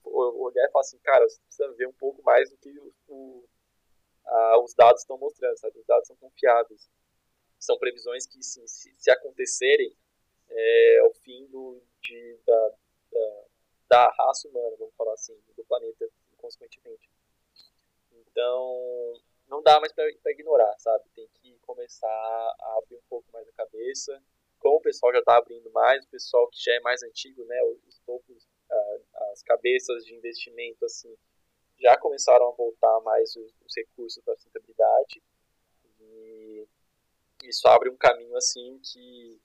olhar 0.02 0.66
e 0.66 0.70
falar 0.70 0.80
assim, 0.80 0.98
cara, 0.98 1.28
você 1.28 1.38
precisa 1.42 1.72
ver 1.72 1.86
um 1.86 1.92
pouco 1.92 2.22
mais 2.22 2.50
do 2.50 2.56
que 2.56 2.70
o, 2.78 2.94
o 3.08 3.44
uh, 4.26 4.64
os 4.64 4.74
dados 4.74 5.02
estão 5.02 5.18
mostrando, 5.18 5.58
sabe? 5.58 5.78
Os 5.78 5.86
dados 5.86 6.06
são 6.06 6.16
confiáveis. 6.16 6.88
São 7.58 7.78
previsões 7.78 8.26
que, 8.26 8.42
sim, 8.42 8.66
se, 8.66 8.94
se 8.96 9.10
acontecerem, 9.10 9.94
é 10.48 11.02
o 11.04 11.12
fim 11.12 11.46
do, 11.46 11.80
de, 12.02 12.29
da, 13.90 14.08
raça 14.08 14.48
humana, 14.48 14.76
vamos 14.78 14.94
falar 14.94 15.14
assim, 15.14 15.36
do 15.56 15.64
planeta, 15.64 16.08
consequentemente. 16.38 17.10
Então, 18.12 19.20
não 19.48 19.60
dá 19.60 19.80
mais 19.80 19.92
para 19.92 20.08
ignorar, 20.30 20.78
sabe? 20.78 21.04
Tem 21.10 21.28
que 21.34 21.58
começar 21.58 22.08
a 22.08 22.78
abrir 22.78 22.96
um 22.96 23.02
pouco 23.08 23.26
mais 23.32 23.48
a 23.48 23.52
cabeça. 23.52 24.22
Como 24.60 24.76
o 24.76 24.80
pessoal 24.80 25.12
já 25.12 25.18
está 25.18 25.36
abrindo 25.36 25.68
mais, 25.72 26.04
o 26.04 26.08
pessoal 26.08 26.48
que 26.48 26.62
já 26.62 26.72
é 26.74 26.80
mais 26.80 27.02
antigo, 27.02 27.44
né? 27.46 27.60
Os 27.64 27.98
topos, 28.06 28.46
as 29.32 29.42
cabeças 29.42 30.04
de 30.04 30.14
investimento, 30.14 30.84
assim, 30.84 31.12
já 31.80 31.98
começaram 31.98 32.46
a 32.48 32.52
voltar 32.52 33.00
mais 33.00 33.34
os, 33.34 33.52
os 33.66 33.76
recursos 33.76 34.22
da 34.22 34.36
sustentabilidade. 34.36 35.20
E 35.98 36.68
isso 37.42 37.66
abre 37.66 37.90
um 37.90 37.96
caminho, 37.96 38.36
assim, 38.36 38.78
que, 38.78 39.40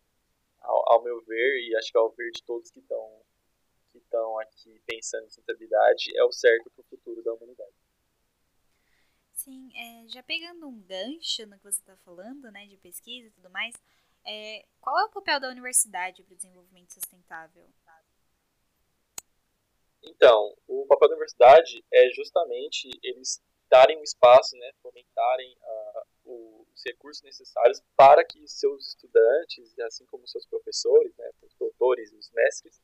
ao, 0.62 0.94
ao 0.94 1.02
meu 1.02 1.20
ver, 1.22 1.62
e 1.62 1.76
acho 1.76 1.92
que 1.92 1.98
ao 1.98 2.12
ver 2.12 2.30
de 2.30 2.44
todos 2.44 2.70
que 2.70 2.80
estão 2.80 3.26
estão 4.16 4.40
aqui 4.40 4.82
pensando 4.86 5.26
em 5.26 5.30
sustentabilidade, 5.30 6.18
é 6.18 6.24
o 6.24 6.32
certo 6.32 6.72
para 6.72 6.82
o 6.82 6.86
futuro 6.86 7.22
da 7.22 7.34
humanidade. 7.34 7.74
Sim, 9.34 9.70
é, 9.76 10.08
já 10.08 10.24
pegando 10.24 10.68
um 10.68 10.82
gancho 10.82 11.46
no 11.46 11.58
que 11.58 11.64
você 11.64 11.80
está 11.80 11.98
falando, 11.98 12.50
né, 12.52 12.66
de 12.66 12.78
pesquisa 12.78 13.28
e 13.28 13.32
tudo 13.32 13.50
mais, 13.50 13.76
é, 14.26 14.66
qual 14.80 14.98
é 15.00 15.06
o 15.06 15.12
papel 15.12 15.40
da 15.40 15.50
universidade 15.50 16.24
para 16.24 16.34
o 16.34 16.38
desenvolvimento 16.38 16.94
sustentável? 16.94 17.68
Então, 20.02 20.56
o 20.68 20.86
papel 20.88 21.10
da 21.10 21.16
universidade 21.16 21.84
é 21.92 22.10
justamente 22.12 22.90
eles 23.04 23.42
darem 23.70 23.98
um 23.98 24.04
espaço, 24.04 24.56
né, 24.56 24.72
fomentarem 24.82 25.58
uh, 25.58 26.64
os 26.72 26.84
recursos 26.86 27.24
necessários 27.24 27.82
para 27.96 28.24
que 28.24 28.48
seus 28.48 28.90
estudantes, 28.90 29.78
assim 29.80 30.06
como 30.06 30.28
seus 30.28 30.46
professores, 30.46 31.16
né, 31.18 31.32
os 31.42 31.54
doutores 31.56 32.12
e 32.12 32.16
os 32.16 32.32
mestres, 32.32 32.80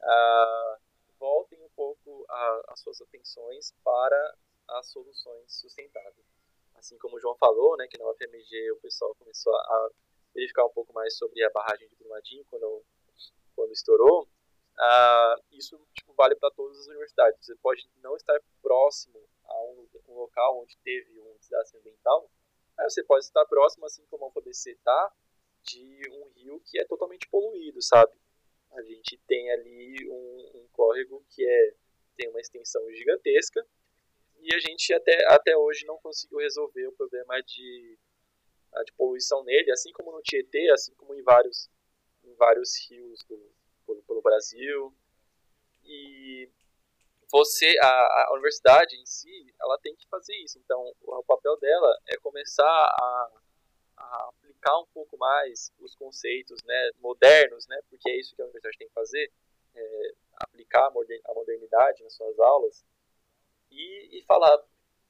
uh, 0.00 0.80
voltem 1.18 1.60
um 1.62 1.68
pouco 1.70 2.24
a, 2.28 2.62
as 2.68 2.80
suas 2.80 3.00
atenções 3.00 3.72
para 3.84 4.36
as 4.68 4.86
soluções 4.90 5.52
sustentáveis. 5.52 6.26
Assim 6.74 6.98
como 6.98 7.16
o 7.16 7.20
João 7.20 7.36
falou, 7.36 7.76
né, 7.76 7.86
que 7.88 7.98
na 7.98 8.08
UFMG 8.10 8.72
o 8.72 8.80
pessoal 8.80 9.14
começou 9.14 9.54
a 9.54 9.90
verificar 10.34 10.64
um 10.66 10.70
pouco 10.70 10.92
mais 10.92 11.16
sobre 11.16 11.42
a 11.42 11.50
barragem 11.50 11.88
de 11.88 11.96
Brumadinho 11.96 12.44
quando, 12.50 12.84
quando 13.54 13.72
estourou, 13.72 14.24
uh, 14.24 15.42
isso 15.52 15.80
tipo, 15.94 16.12
vale 16.14 16.36
para 16.36 16.50
todas 16.50 16.78
as 16.78 16.86
universidades. 16.86 17.44
Você 17.44 17.56
pode 17.56 17.88
não 18.02 18.16
estar 18.16 18.38
próximo 18.60 19.18
a 19.44 19.62
um, 19.64 19.88
um, 20.08 20.14
local 20.14 20.60
onde 20.60 20.76
teve 20.78 21.18
um 21.20 21.36
desastre 21.38 21.78
ambiental, 21.78 22.30
mas 22.76 22.92
você 22.92 23.02
pode 23.02 23.24
estar 23.24 23.44
próximo, 23.46 23.86
assim 23.86 24.04
como 24.06 24.26
a 24.26 24.28
UFABC 24.28 24.72
está, 24.72 25.12
de 25.62 26.02
um 26.10 26.28
rio 26.28 26.60
que 26.60 26.78
é 26.78 26.84
totalmente 26.84 27.28
poluído, 27.28 27.80
sabe? 27.80 28.12
A 28.76 28.82
gente 28.82 29.18
tem 29.26 29.50
ali 29.50 30.08
um, 30.08 30.50
um 30.54 30.68
córrego 30.72 31.24
que 31.30 31.44
é, 31.44 31.74
tem 32.16 32.28
uma 32.28 32.40
extensão 32.40 32.82
gigantesca 32.92 33.66
e 34.40 34.54
a 34.54 34.58
gente 34.58 34.92
até, 34.92 35.24
até 35.28 35.56
hoje 35.56 35.84
não 35.86 35.98
conseguiu 35.98 36.38
resolver 36.38 36.86
o 36.86 36.92
problema 36.92 37.42
de, 37.42 37.98
de 38.84 38.92
poluição 38.92 39.42
nele, 39.44 39.72
assim 39.72 39.90
como 39.92 40.12
no 40.12 40.22
Tietê, 40.22 40.70
assim 40.70 40.94
como 40.94 41.14
em 41.14 41.22
vários, 41.22 41.68
em 42.22 42.34
vários 42.34 42.76
rios 42.88 43.24
do, 43.24 43.50
pelo, 43.86 44.02
pelo 44.02 44.22
Brasil. 44.22 44.94
E 45.84 46.48
você, 47.30 47.74
a, 47.80 47.86
a, 47.86 48.30
universidade 48.34 48.94
em 48.96 49.06
si, 49.06 49.52
ela 49.60 49.78
tem 49.78 49.96
que 49.96 50.06
fazer 50.08 50.36
isso. 50.36 50.58
Então, 50.58 50.80
o, 51.00 51.18
o 51.18 51.24
papel 51.24 51.56
dela 51.58 51.98
é 52.06 52.16
começar 52.18 52.64
a, 52.64 53.30
a, 53.96 54.28
aplicar 54.28 54.78
um 54.78 54.86
pouco 54.92 55.16
mais 55.16 55.72
os 55.78 55.94
conceitos 55.94 56.62
né, 56.64 56.90
modernos, 56.98 57.66
né, 57.68 57.78
porque 57.88 58.10
é 58.10 58.18
isso 58.18 58.34
que 58.34 58.42
a 58.42 58.44
universidade 58.44 58.78
tem 58.78 58.88
que 58.88 58.94
fazer, 58.94 59.30
é, 59.74 60.12
aplicar 60.36 60.86
a 60.86 61.34
modernidade 61.34 62.02
nas 62.02 62.14
suas 62.14 62.38
aulas 62.38 62.84
e, 63.70 64.18
e 64.18 64.22
falar, 64.24 64.58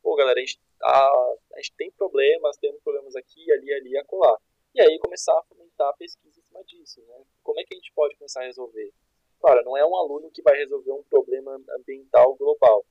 pô, 0.03 0.14
galera, 0.16 0.38
a 0.38 0.40
gente, 0.40 0.61
a, 0.83 1.07
a 1.55 1.57
gente 1.57 1.75
tem 1.77 1.90
problemas, 1.92 2.57
temos 2.57 2.81
problemas 2.83 3.16
aqui, 3.16 3.51
ali, 3.53 3.72
ali 3.72 3.96
acolá. 3.99 4.38
E 4.75 4.81
aí 4.81 4.99
começar 4.99 5.37
a 5.38 5.42
fomentar 5.44 5.88
a 5.88 5.92
pesquisa 5.94 6.38
em 6.38 6.42
cima 6.42 6.62
disso, 6.64 7.01
né? 7.09 7.25
Como 7.42 7.59
é 7.59 7.64
que 7.64 7.75
a 7.75 7.77
gente 7.77 7.92
pode 7.94 8.14
começar 8.16 8.42
a 8.42 8.46
resolver? 8.46 8.92
Claro, 9.40 9.64
não 9.64 9.77
é 9.77 9.87
um 9.87 9.96
aluno 9.96 10.31
que 10.31 10.42
vai 10.42 10.57
resolver 10.57 10.92
um 10.92 11.03
problema 11.05 11.59
ambiental 11.79 12.35
global, 12.35 12.85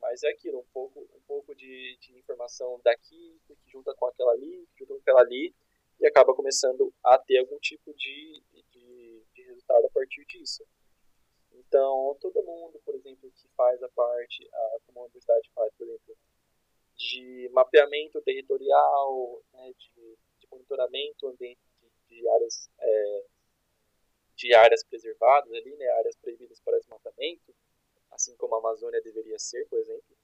mas 0.00 0.22
é 0.22 0.30
aquilo, 0.30 0.58
um 0.58 0.66
pouco, 0.72 1.00
um 1.00 1.20
pouco 1.26 1.54
de, 1.54 1.96
de 2.00 2.16
informação 2.18 2.80
daqui, 2.82 3.40
que 3.46 3.56
junta 3.70 3.94
com 3.94 4.06
aquela 4.06 4.32
ali, 4.32 4.66
que 4.76 4.84
junta 4.84 4.94
com 4.94 5.00
aquela 5.00 5.20
ali, 5.20 5.54
e 6.00 6.06
acaba 6.06 6.34
começando 6.34 6.92
a 7.04 7.18
ter 7.18 7.38
algum 7.38 7.58
tipo 7.58 7.92
de, 7.94 8.42
de, 8.72 9.22
de 9.34 9.42
resultado 9.42 9.86
a 9.86 9.90
partir 9.90 10.24
disso. 10.24 10.64
Então, 11.52 12.16
todo 12.20 12.42
mundo, 12.42 12.80
por 12.84 12.94
exemplo, 12.94 13.30
que 13.30 13.48
faz 13.56 13.82
a 13.82 13.88
parte, 13.90 14.48
a, 14.52 14.78
como 14.86 15.00
a 15.00 15.02
universidade 15.04 15.50
faz, 15.54 15.72
por 15.74 15.86
exemplo, 15.86 16.16
de 16.96 17.48
mapeamento 17.52 18.20
territorial, 18.22 19.42
né, 19.52 19.72
de, 19.78 20.16
de, 20.38 20.46
monitoramento 20.50 21.28
ambiente 21.28 21.60
de, 22.08 22.28
áreas 22.28 22.70
é, 22.78 23.24
de 24.36 24.54
áreas 24.54 24.82
preservadas 24.82 25.52
ali, 25.52 25.74
né, 25.76 25.86
áreas 25.98 26.16
proibidas 26.16 26.60
para 26.60 26.78
desmatamento, 26.78 27.54
assim 28.10 28.36
como 28.36 28.54
a 28.54 28.58
Amazônia 28.58 29.00
deveria 29.02 29.38
ser, 29.38 29.66
por 29.68 29.78
exemplo. 29.78 30.16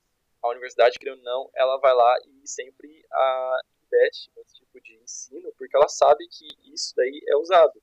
A 0.42 0.49
universidade, 0.49 0.99
creio 0.99 1.16
não, 1.16 1.51
ela 1.55 1.79
vai 1.79 1.94
lá 1.94 2.16
e 2.27 2.46
sempre 2.46 3.05
a, 3.11 3.61
investe 3.87 4.31
nesse 4.37 4.55
tipo 4.57 4.81
de 4.81 4.94
ensino, 4.96 5.53
porque 5.57 5.77
ela 5.77 5.88
sabe 5.88 6.27
que 6.29 6.46
isso 6.72 6.94
daí 6.94 7.22
é 7.27 7.37
usado. 7.37 7.83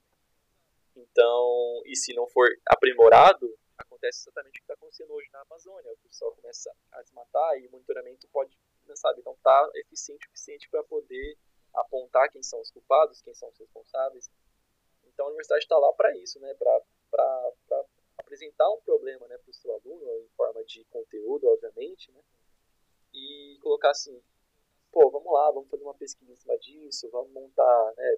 Então, 0.96 1.82
e 1.86 1.96
se 1.96 2.14
não 2.14 2.28
for 2.28 2.48
aprimorado, 2.66 3.58
acontece 3.78 4.22
exatamente 4.22 4.52
o 4.52 4.54
que 4.54 4.62
está 4.62 4.74
acontecendo 4.74 5.14
hoje 5.14 5.30
na 5.32 5.42
Amazônia. 5.42 5.92
O 5.92 5.98
pessoal 5.98 6.32
começa 6.34 6.72
a 6.92 7.02
desmatar 7.02 7.58
e 7.58 7.68
o 7.68 7.72
monitoramento 7.72 8.28
pode, 8.28 8.56
sabe, 8.96 9.24
não 9.26 9.34
está 9.34 9.72
eficiente 9.76 10.28
o 10.28 10.30
suficiente 10.30 10.70
para 10.70 10.84
poder 10.84 11.38
apontar 11.74 12.30
quem 12.30 12.44
são 12.44 12.62
os 12.62 12.70
culpados, 12.70 13.22
quem 13.22 13.34
são 13.34 13.50
os 13.50 13.58
responsáveis. 13.58 14.30
Então 15.08 15.26
a 15.26 15.30
universidade 15.30 15.64
está 15.64 15.78
lá 15.78 15.92
para 15.94 16.16
isso, 16.18 16.40
né? 16.40 16.54
Para 16.54 16.82
apresentar 18.34 18.68
um 18.72 18.82
problema 18.82 19.28
né, 19.28 19.38
para 19.38 19.50
o 19.50 19.54
seu 19.54 19.72
aluno, 19.74 20.26
em 20.26 20.30
forma 20.36 20.64
de 20.64 20.84
conteúdo, 20.86 21.48
obviamente, 21.48 22.12
né? 22.12 22.22
E 23.14 23.60
colocar 23.62 23.92
assim, 23.92 24.20
pô, 24.92 25.10
vamos 25.12 25.32
lá, 25.32 25.52
vamos 25.52 25.70
fazer 25.70 25.84
uma 25.84 25.94
pesquisa 25.94 26.32
em 26.32 26.36
cima 26.36 26.58
disso, 26.58 27.10
vamos 27.12 27.32
montar 27.32 27.94
né, 27.96 28.16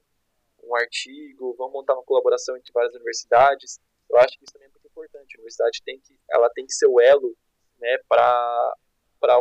um 0.63 0.73
artigo, 0.75 1.53
vamos 1.55 1.73
montar 1.73 1.93
uma 1.95 2.03
colaboração 2.03 2.55
entre 2.55 2.71
várias 2.71 2.95
universidades. 2.95 3.79
Eu 4.09 4.17
acho 4.17 4.37
que 4.37 4.45
isso 4.45 4.53
também 4.53 4.69
é 4.69 4.71
muito 4.71 4.87
importante. 4.87 5.35
A 5.35 5.39
universidade 5.39 5.83
tem 5.83 5.99
que, 5.99 6.17
ela 6.29 6.49
tem 6.49 6.65
que 6.65 6.73
ser 6.73 6.87
o 6.87 7.01
elo 7.01 7.35
né, 7.77 7.97
para 8.07 8.73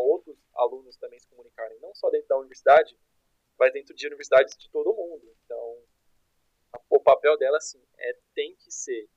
outros 0.00 0.36
alunos 0.54 0.96
também 0.96 1.20
se 1.20 1.28
comunicarem, 1.28 1.78
não 1.80 1.94
só 1.94 2.10
dentro 2.10 2.28
da 2.28 2.38
universidade, 2.38 2.98
mas 3.56 3.72
dentro 3.72 3.94
de 3.94 4.06
universidades 4.08 4.56
de 4.56 4.68
todo 4.70 4.92
mundo. 4.92 5.32
Então, 5.44 5.78
o 6.90 6.98
papel 6.98 7.38
dela, 7.38 7.58
assim, 7.58 7.80
é, 7.96 8.16
tem 8.34 8.56
que 8.56 8.72
ser 8.72 9.08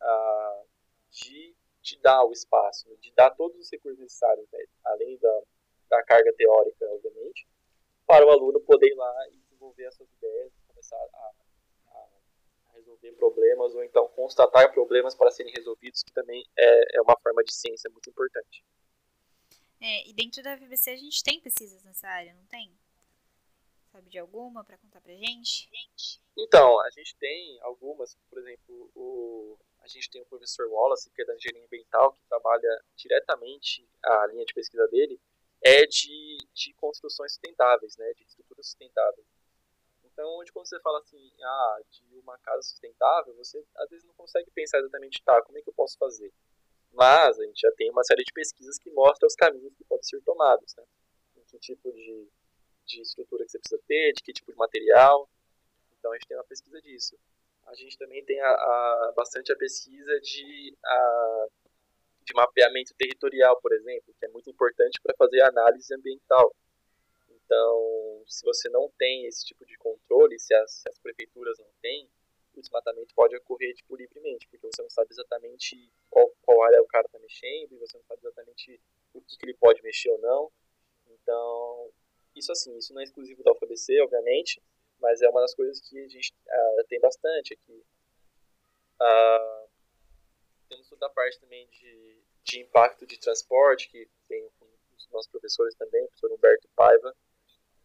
uh, 0.00 0.73
de, 1.14 1.54
de 1.80 1.98
dar 2.00 2.24
o 2.24 2.32
espaço, 2.32 2.94
de 3.00 3.12
dar 3.12 3.30
todos 3.30 3.58
os 3.58 3.70
recursos 3.70 4.00
necessários, 4.00 4.46
né, 4.50 4.58
além 4.84 5.16
da, 5.18 5.42
da 5.88 6.02
carga 6.02 6.32
teórica, 6.34 6.84
obviamente, 6.90 7.46
para 8.06 8.26
o 8.26 8.30
aluno 8.30 8.60
poder 8.60 8.88
ir 8.88 8.96
lá 8.96 9.28
e 9.30 9.38
desenvolver 9.38 9.86
as 9.86 9.94
suas 9.94 10.10
ideias, 10.12 10.52
começar 10.66 10.96
a, 10.96 11.30
a, 11.88 12.72
resolver 12.74 13.12
problemas 13.12 13.74
ou 13.74 13.84
então 13.84 14.08
constatar 14.08 14.72
problemas 14.72 15.14
para 15.14 15.30
serem 15.30 15.52
resolvidos, 15.52 16.02
que 16.02 16.12
também 16.12 16.44
é, 16.56 16.98
é 16.98 17.00
uma 17.00 17.16
forma 17.22 17.42
de 17.44 17.54
ciência 17.54 17.88
muito 17.90 18.10
importante. 18.10 18.64
É, 19.80 20.08
e 20.08 20.12
dentro 20.12 20.42
da 20.42 20.56
FBC 20.56 20.90
a 20.90 20.96
gente 20.96 21.22
tem 21.22 21.40
pesquisas 21.40 21.82
nessa 21.84 22.08
área, 22.08 22.34
não 22.34 22.46
tem? 22.46 22.72
Sabe 23.92 24.10
de 24.10 24.18
alguma 24.18 24.64
para 24.64 24.78
contar 24.78 25.00
pra 25.00 25.14
gente? 25.14 25.70
Então, 26.36 26.80
a 26.80 26.90
gente 26.90 27.14
tem 27.16 27.60
algumas, 27.60 28.16
por 28.28 28.40
exemplo, 28.40 28.90
o, 28.94 29.56
a 29.84 29.88
gente 29.88 30.10
tem 30.10 30.22
o 30.22 30.26
professor 30.26 30.66
Wallace, 30.68 31.10
que 31.10 31.22
é 31.22 31.24
da 31.24 31.34
engenharia 31.34 31.64
ambiental, 31.64 32.14
que 32.14 32.26
trabalha 32.26 32.84
diretamente 32.96 33.86
a 34.02 34.26
linha 34.28 34.44
de 34.44 34.54
pesquisa 34.54 34.88
dele, 34.88 35.20
é 35.62 35.84
de, 35.86 36.38
de 36.54 36.72
construções 36.74 37.32
sustentáveis, 37.32 37.96
né, 37.96 38.12
de 38.14 38.24
estruturas 38.24 38.66
sustentáveis. 38.66 39.26
Então, 40.04 40.38
onde 40.38 40.52
quando 40.52 40.66
você 40.66 40.80
fala 40.80 41.00
assim, 41.00 41.30
ah, 41.42 41.78
de 41.90 42.18
uma 42.18 42.38
casa 42.38 42.62
sustentável, 42.62 43.34
você 43.34 43.62
às 43.76 43.90
vezes 43.90 44.06
não 44.06 44.14
consegue 44.14 44.50
pensar 44.52 44.78
exatamente, 44.78 45.22
tá, 45.22 45.42
como 45.42 45.58
é 45.58 45.62
que 45.62 45.68
eu 45.68 45.74
posso 45.74 45.98
fazer? 45.98 46.32
Mas 46.92 47.38
a 47.38 47.44
gente 47.44 47.60
já 47.60 47.72
tem 47.72 47.90
uma 47.90 48.04
série 48.04 48.22
de 48.22 48.32
pesquisas 48.32 48.78
que 48.78 48.90
mostram 48.90 49.26
os 49.26 49.34
caminhos 49.34 49.74
que 49.74 49.84
podem 49.84 50.04
ser 50.04 50.20
tomados, 50.22 50.74
né? 50.76 50.84
Em 51.36 51.44
que 51.44 51.58
tipo 51.58 51.92
de 51.92 52.28
de 52.86 53.00
estrutura 53.00 53.44
que 53.44 53.50
você 53.50 53.58
precisa 53.58 53.82
ter, 53.86 54.12
de 54.12 54.22
que 54.22 54.32
tipo 54.32 54.52
de 54.52 54.58
material. 54.58 55.28
Então 55.98 56.12
a 56.12 56.14
gente 56.14 56.26
tem 56.26 56.36
uma 56.36 56.44
pesquisa 56.44 56.80
disso. 56.82 57.18
A 57.74 57.76
gente 57.76 57.98
também 57.98 58.24
tem 58.24 58.40
a, 58.40 58.48
a 58.48 59.12
bastante 59.16 59.52
a 59.52 59.56
pesquisa 59.56 60.20
de, 60.20 60.78
a, 60.84 61.46
de 62.22 62.32
mapeamento 62.32 62.94
territorial, 62.94 63.60
por 63.60 63.72
exemplo, 63.72 64.14
que 64.16 64.24
é 64.24 64.28
muito 64.28 64.48
importante 64.48 65.00
para 65.02 65.12
fazer 65.16 65.40
análise 65.42 65.92
ambiental. 65.92 66.54
Então, 67.28 68.22
se 68.28 68.44
você 68.44 68.68
não 68.68 68.88
tem 68.96 69.26
esse 69.26 69.44
tipo 69.44 69.66
de 69.66 69.76
controle, 69.76 70.38
se 70.38 70.54
as, 70.54 70.70
se 70.70 70.88
as 70.88 71.00
prefeituras 71.00 71.58
não 71.58 71.66
têm, 71.82 72.08
o 72.54 72.60
desmatamento 72.60 73.12
pode 73.12 73.36
ocorrer 73.36 73.74
tipo, 73.74 73.96
livremente, 73.96 74.46
porque 74.46 74.68
você 74.68 74.80
não 74.80 74.88
sabe 74.88 75.08
exatamente 75.10 75.90
qual, 76.08 76.32
qual 76.42 76.62
área 76.62 76.80
o 76.80 76.86
cara 76.86 77.06
está 77.06 77.18
mexendo, 77.18 77.72
e 77.72 77.78
você 77.78 77.96
não 77.96 78.04
sabe 78.04 78.20
exatamente 78.20 78.80
o 79.12 79.20
que, 79.20 79.36
que 79.36 79.46
ele 79.46 79.54
pode 79.54 79.82
mexer 79.82 80.10
ou 80.10 80.18
não. 80.20 80.52
Então, 81.08 81.90
isso 82.36 82.52
assim, 82.52 82.76
isso 82.78 82.94
não 82.94 83.00
é 83.00 83.04
exclusivo 83.04 83.42
da 83.42 83.50
UFABC, 83.50 84.00
obviamente, 84.00 84.62
mas 85.04 85.20
é 85.20 85.28
uma 85.28 85.42
das 85.42 85.54
coisas 85.54 85.82
que 85.82 86.02
a 86.02 86.08
gente 86.08 86.34
uh, 86.48 86.84
tem 86.88 86.98
bastante 86.98 87.52
aqui. 87.52 87.84
Uh, 88.98 89.68
temos 90.66 90.88
toda 90.88 91.06
a 91.06 91.10
parte 91.10 91.38
também 91.38 91.68
de, 91.68 92.22
de 92.42 92.60
impacto 92.60 93.06
de 93.06 93.20
transporte, 93.20 93.90
que 93.90 94.08
tem 94.26 94.48
dos 94.92 95.08
nossos 95.10 95.30
professores 95.30 95.74
também, 95.74 96.02
o 96.02 96.08
professor 96.08 96.32
Humberto 96.32 96.68
Paiva, 96.74 97.14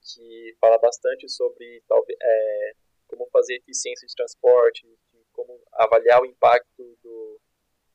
que 0.02 0.56
fala 0.62 0.78
bastante 0.78 1.28
sobre 1.28 1.84
talvez, 1.90 2.18
é, 2.22 2.74
como 3.08 3.28
fazer 3.32 3.58
eficiência 3.58 4.08
de 4.08 4.16
transporte, 4.16 4.88
como 5.34 5.62
avaliar 5.74 6.22
o 6.22 6.26
impacto 6.26 6.98
do, 7.04 7.42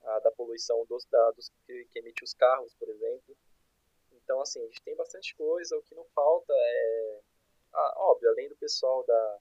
uh, 0.02 0.20
da 0.22 0.30
poluição 0.32 0.84
dos, 0.84 1.06
da, 1.06 1.30
dos 1.30 1.50
que, 1.66 1.87
que 1.87 1.98
emite 1.98 2.22
os 2.22 2.34
carros, 2.34 2.74
por 2.74 2.90
exemplo. 2.90 3.34
Então, 4.12 4.38
assim, 4.42 4.60
a 4.60 4.66
gente 4.66 4.82
tem 4.82 4.94
bastante 4.94 5.34
coisa. 5.34 5.76
O 5.78 5.82
que 5.82 5.94
não 5.94 6.04
falta 6.14 6.52
é, 6.52 7.20
ah, 7.74 7.94
óbvio, 7.96 8.30
além 8.30 8.48
do 8.48 8.56
pessoal 8.56 9.04
da, 9.04 9.38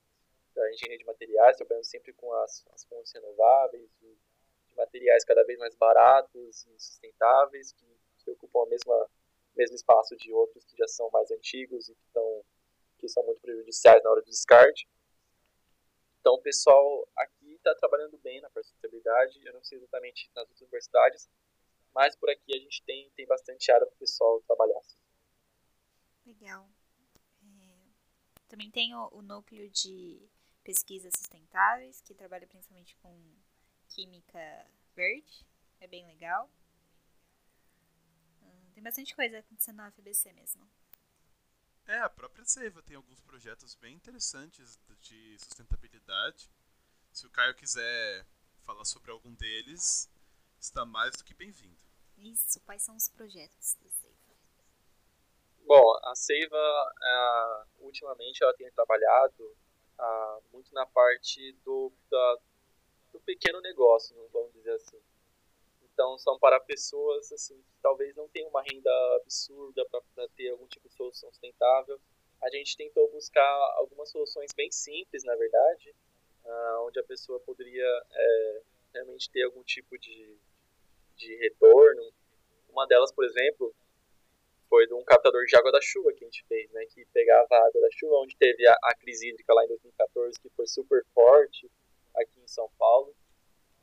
da 0.55 0.71
engenharia 0.71 0.97
de 0.97 1.05
materiais, 1.05 1.57
trabalhando 1.57 1.85
sempre 1.85 2.13
com 2.13 2.33
as, 2.33 2.65
as 2.73 2.83
fontes 2.85 3.13
renováveis, 3.13 3.89
de, 3.99 4.17
de 4.67 4.75
materiais 4.75 5.23
cada 5.23 5.43
vez 5.43 5.57
mais 5.59 5.75
baratos 5.75 6.65
e 6.65 6.79
sustentáveis, 6.79 7.71
que, 7.73 7.85
que 8.19 8.31
ocupam 8.31 8.65
mesma 8.69 9.09
mesmo 9.55 9.75
espaço 9.75 10.15
de 10.15 10.33
outros 10.33 10.65
que 10.65 10.75
já 10.75 10.87
são 10.87 11.09
mais 11.11 11.29
antigos 11.31 11.89
e 11.89 11.95
que, 11.95 12.07
tão, 12.13 12.43
que 12.97 13.07
são 13.07 13.23
muito 13.23 13.41
prejudiciais 13.41 14.03
na 14.03 14.09
hora 14.09 14.21
do 14.21 14.29
descarte. 14.29 14.89
Então, 16.19 16.35
o 16.35 16.41
pessoal 16.41 17.07
aqui 17.15 17.53
está 17.53 17.75
trabalhando 17.75 18.17
bem 18.19 18.41
na 18.41 18.49
sustentabilidade. 18.49 19.39
Eu 19.45 19.53
não 19.53 19.63
sei 19.63 19.77
exatamente 19.77 20.31
nas 20.35 20.43
outras 20.43 20.61
universidades, 20.61 21.29
mas 21.93 22.15
por 22.15 22.29
aqui 22.29 22.55
a 22.55 22.59
gente 22.59 22.81
tem, 22.83 23.11
tem 23.11 23.25
bastante 23.27 23.71
área 23.71 23.85
para 23.85 23.93
o 23.93 23.99
pessoal 23.99 24.41
trabalhar. 24.41 24.81
Legal. 26.25 26.67
Também 28.53 28.69
tem 28.69 28.93
o, 28.93 29.09
o, 29.11 29.23
núcleo 29.23 29.67
de 29.71 30.29
pesquisas 30.63 31.11
sustentáveis, 31.17 31.99
que 32.01 32.13
trabalha 32.13 32.45
principalmente 32.45 32.95
com 32.97 33.19
química 33.89 34.67
verde. 34.95 35.43
É 35.79 35.87
bem 35.87 36.05
legal. 36.05 36.47
Hum, 38.43 38.71
tem 38.75 38.83
bastante 38.83 39.15
coisa 39.15 39.39
acontecendo 39.39 39.77
na 39.77 39.89
FBC 39.89 40.33
mesmo. 40.33 40.69
É, 41.87 41.97
a 42.01 42.09
própria 42.11 42.45
Seiva 42.45 42.83
tem 42.83 42.95
alguns 42.95 43.19
projetos 43.21 43.73
bem 43.73 43.95
interessantes 43.95 44.79
de 45.01 45.35
sustentabilidade. 45.39 46.47
Se 47.11 47.25
o 47.25 47.31
Caio 47.31 47.55
quiser 47.55 48.23
falar 48.61 48.85
sobre 48.85 49.09
algum 49.09 49.33
deles, 49.33 50.07
está 50.59 50.85
mais 50.85 51.15
do 51.15 51.23
que 51.23 51.33
bem-vindo. 51.33 51.81
Isso, 52.17 52.59
quais 52.59 52.83
são 52.83 52.95
os 52.95 53.09
projetos? 53.09 53.75
Bom, 55.65 55.97
a 56.04 56.15
Seiva, 56.15 56.58
uh, 56.58 57.86
ultimamente, 57.86 58.43
ela 58.43 58.54
tem 58.54 58.69
trabalhado 58.71 59.43
uh, 59.99 60.43
muito 60.52 60.73
na 60.73 60.86
parte 60.86 61.54
do, 61.65 61.91
da, 62.10 62.38
do 63.12 63.19
pequeno 63.21 63.62
negócio, 63.62 64.15
vamos 64.32 64.54
dizer 64.54 64.73
assim. 64.73 65.02
Então, 65.82 66.17
são 66.17 66.39
para 66.39 66.60
pessoas 66.60 67.32
assim, 67.32 67.56
que 67.56 67.78
talvez 67.82 68.15
não 68.15 68.28
tenham 68.28 68.49
uma 68.49 68.63
renda 68.63 68.89
absurda 69.21 69.86
para 69.89 70.28
ter 70.30 70.49
algum 70.49 70.67
tipo 70.67 70.89
de 70.89 70.95
solução 70.95 71.32
sustentável. 71.32 71.99
A 72.41 72.49
gente 72.49 72.76
tentou 72.76 73.10
buscar 73.12 73.73
algumas 73.78 74.10
soluções 74.10 74.52
bem 74.56 74.71
simples, 74.71 75.23
na 75.23 75.36
verdade, 75.36 75.95
uh, 76.43 76.86
onde 76.88 76.99
a 76.99 77.04
pessoa 77.04 77.39
poderia 77.39 78.06
é, 78.12 78.62
realmente 78.93 79.30
ter 79.30 79.43
algum 79.43 79.63
tipo 79.63 79.97
de 79.97 80.38
de 81.15 81.36
retorno. 81.36 82.12
Uma 82.69 82.88
delas, 82.88 83.12
por 83.12 83.23
exemplo, 83.26 83.73
foi 84.73 84.88
de 84.88 84.93
um 84.95 85.03
captador 85.03 85.45
de 85.45 85.55
água 85.55 85.71
da 85.71 85.79
chuva 85.79 86.12
que 86.13 86.23
a 86.23 86.27
gente 86.27 86.43
fez, 86.47 86.71
né? 86.71 86.83
Que 86.88 87.05
pegava 87.13 87.47
a 87.51 87.67
água 87.67 87.79
da 87.79 87.91
chuva, 87.91 88.15
onde 88.15 88.36
teve 88.36 88.65
a, 88.65 88.75
a 88.86 88.95
crise 88.95 89.29
hídrica 89.29 89.53
lá 89.53 89.63
em 89.63 89.67
2014, 89.67 90.39
que 90.39 90.49
foi 90.49 90.65
super 90.65 91.05
forte 91.13 91.69
aqui 92.15 92.41
em 92.41 92.47
São 92.47 92.67
Paulo. 92.79 93.15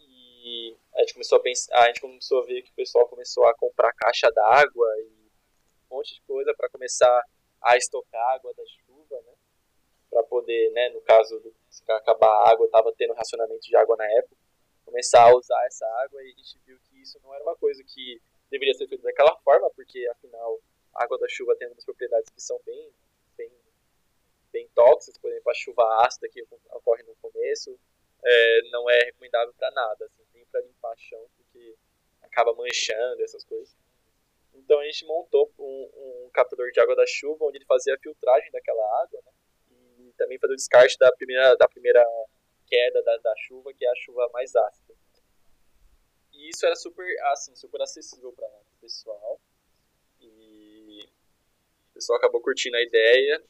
E 0.00 0.76
a 0.96 1.00
gente 1.02 1.12
começou 1.12 1.38
a 1.38 1.42
pensar, 1.42 1.80
a 1.80 1.86
gente 1.86 2.00
começou 2.00 2.42
a 2.42 2.44
ver 2.44 2.62
que 2.62 2.72
o 2.72 2.74
pessoal 2.74 3.06
começou 3.06 3.46
a 3.46 3.54
comprar 3.54 3.92
caixa 3.92 4.32
d'água 4.32 4.88
e 5.02 5.30
um 5.88 5.96
monte 5.96 6.12
de 6.12 6.22
coisa 6.22 6.52
para 6.56 6.68
começar 6.68 7.24
a 7.62 7.76
estocar 7.76 8.34
água 8.34 8.52
da 8.52 8.64
chuva, 8.66 9.22
né? 9.22 9.34
Para 10.10 10.24
poder, 10.24 10.72
né, 10.72 10.88
no 10.88 11.00
caso 11.02 11.38
do 11.38 11.54
se 11.68 11.84
acabar 11.92 12.26
a 12.26 12.50
água, 12.50 12.66
estava 12.66 12.92
tendo 12.98 13.14
racionamento 13.14 13.60
de 13.60 13.76
água 13.76 13.96
na 13.96 14.10
época, 14.18 14.34
começar 14.84 15.22
a 15.22 15.36
usar 15.36 15.64
essa 15.66 15.86
água 16.02 16.20
e 16.20 16.32
a 16.32 16.34
gente 16.34 16.58
viu 16.66 16.76
que 16.80 17.00
isso 17.00 17.20
não 17.22 17.32
era 17.32 17.44
uma 17.44 17.54
coisa 17.54 17.80
que 17.84 18.20
deveria 18.50 18.74
ser 18.74 18.88
feita 18.88 19.04
daquela 19.04 19.36
forma, 19.44 19.70
porque 19.70 20.04
afinal 20.08 20.58
água 20.94 21.18
da 21.18 21.28
chuva 21.28 21.56
tem 21.56 21.66
algumas 21.66 21.84
propriedades 21.84 22.30
que 22.30 22.40
são 22.40 22.60
bem, 22.64 22.92
bem, 23.36 23.52
bem 24.52 24.68
tóxicas, 24.74 25.18
por 25.18 25.30
exemplo, 25.30 25.50
a 25.50 25.54
chuva 25.54 26.04
ácida 26.06 26.28
que 26.28 26.42
ocorre 26.70 27.02
no 27.02 27.14
começo 27.16 27.78
é, 28.22 28.60
não 28.70 28.88
é 28.88 29.04
recomendável 29.04 29.52
para 29.54 29.70
nada, 29.70 30.04
assim, 30.04 30.22
nem 30.34 30.44
para 30.46 30.60
limpar 30.60 30.96
chão, 30.98 31.26
porque 31.36 31.76
acaba 32.22 32.54
manchando 32.54 33.22
essas 33.22 33.44
coisas. 33.44 33.74
Então 34.54 34.78
a 34.80 34.84
gente 34.84 35.06
montou 35.06 35.52
um, 35.58 36.24
um 36.26 36.30
captador 36.32 36.70
de 36.70 36.80
água 36.80 36.96
da 36.96 37.06
chuva, 37.06 37.44
onde 37.44 37.58
ele 37.58 37.64
fazia 37.64 37.94
a 37.94 37.98
filtragem 37.98 38.50
daquela 38.50 39.02
água, 39.02 39.20
né? 39.24 39.32
e 39.98 40.12
também 40.16 40.38
fazia 40.38 40.54
o 40.54 40.56
descarte 40.56 40.98
da 40.98 41.10
primeira, 41.12 41.56
da 41.56 41.68
primeira 41.68 42.04
queda 42.66 43.02
da, 43.02 43.16
da 43.18 43.34
chuva, 43.36 43.72
que 43.72 43.84
é 43.84 43.90
a 43.90 43.96
chuva 43.96 44.28
mais 44.32 44.54
ácida. 44.54 44.94
E 46.32 46.48
isso 46.48 46.64
era 46.64 46.76
super, 46.76 47.06
assim, 47.32 47.54
super 47.54 47.82
acessível 47.82 48.32
para 48.32 48.46
o 48.46 48.80
pessoal. 48.80 49.40
Pessoal 52.00 52.16
acabou 52.16 52.40
curtindo 52.40 52.78
a 52.78 52.82
ideia. 52.82 53.44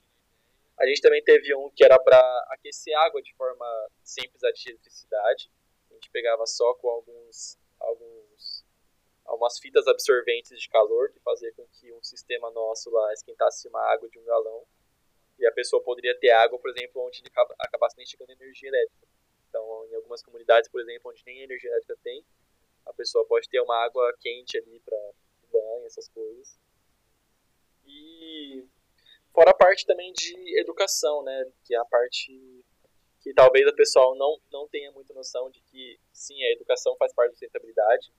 A 0.76 0.84
gente 0.84 1.00
também 1.00 1.22
teve 1.22 1.54
um 1.54 1.70
que 1.70 1.84
era 1.84 1.96
para 2.00 2.18
aquecer 2.50 2.92
água 2.98 3.22
de 3.22 3.32
forma 3.36 3.64
sem 4.02 4.28
precisar 4.28 4.50
de 4.50 4.70
eletricidade. 4.70 5.52
A 5.88 5.94
gente 5.94 6.10
pegava 6.10 6.44
só 6.46 6.74
com 6.74 6.88
alguns, 6.88 7.56
alguns 7.78 8.64
algumas 9.24 9.56
fitas 9.60 9.86
absorventes 9.86 10.60
de 10.60 10.68
calor 10.68 11.12
que 11.12 11.20
fazia 11.20 11.52
com 11.52 11.64
que 11.68 11.92
um 11.92 12.02
sistema 12.02 12.50
nosso 12.50 12.90
lá 12.90 13.12
esquentasse 13.12 13.68
uma 13.68 13.80
água 13.92 14.08
de 14.10 14.18
um 14.18 14.24
galão 14.24 14.66
e 15.38 15.46
a 15.46 15.52
pessoa 15.52 15.80
poderia 15.80 16.18
ter 16.18 16.30
água, 16.30 16.58
por 16.58 16.70
exemplo, 16.70 17.06
onde 17.06 17.22
acabasse 17.56 17.96
nem 17.96 18.04
chegando 18.04 18.30
energia 18.30 18.68
elétrica. 18.68 19.06
Então, 19.48 19.86
em 19.92 19.94
algumas 19.94 20.24
comunidades, 20.24 20.68
por 20.68 20.80
exemplo, 20.80 21.12
onde 21.12 21.22
nem 21.24 21.42
energia 21.42 21.70
elétrica 21.70 21.96
tem, 22.02 22.24
a 22.84 22.92
pessoa 22.92 23.24
pode 23.26 23.48
ter 23.48 23.60
uma 23.60 23.76
água 23.76 24.12
quente 24.18 24.58
ali 24.58 24.80
para 24.80 24.98
banho, 25.52 25.86
essas 25.86 26.08
coisas. 26.08 26.58
E 27.92 28.68
fora 29.32 29.50
a 29.50 29.54
parte 29.54 29.84
também 29.84 30.12
de 30.12 30.58
educação, 30.60 31.22
né, 31.22 31.50
que 31.64 31.74
é 31.74 31.78
a 31.78 31.84
parte 31.84 32.64
que 33.20 33.34
talvez 33.34 33.66
o 33.68 33.74
pessoal 33.74 34.14
não, 34.16 34.40
não 34.50 34.66
tenha 34.68 34.90
muita 34.92 35.12
noção 35.12 35.50
de 35.50 35.60
que, 35.60 36.00
sim, 36.12 36.42
a 36.42 36.52
educação 36.52 36.96
faz 36.96 37.12
parte 37.12 37.30
da 37.30 37.34
sustentabilidade, 37.34 38.10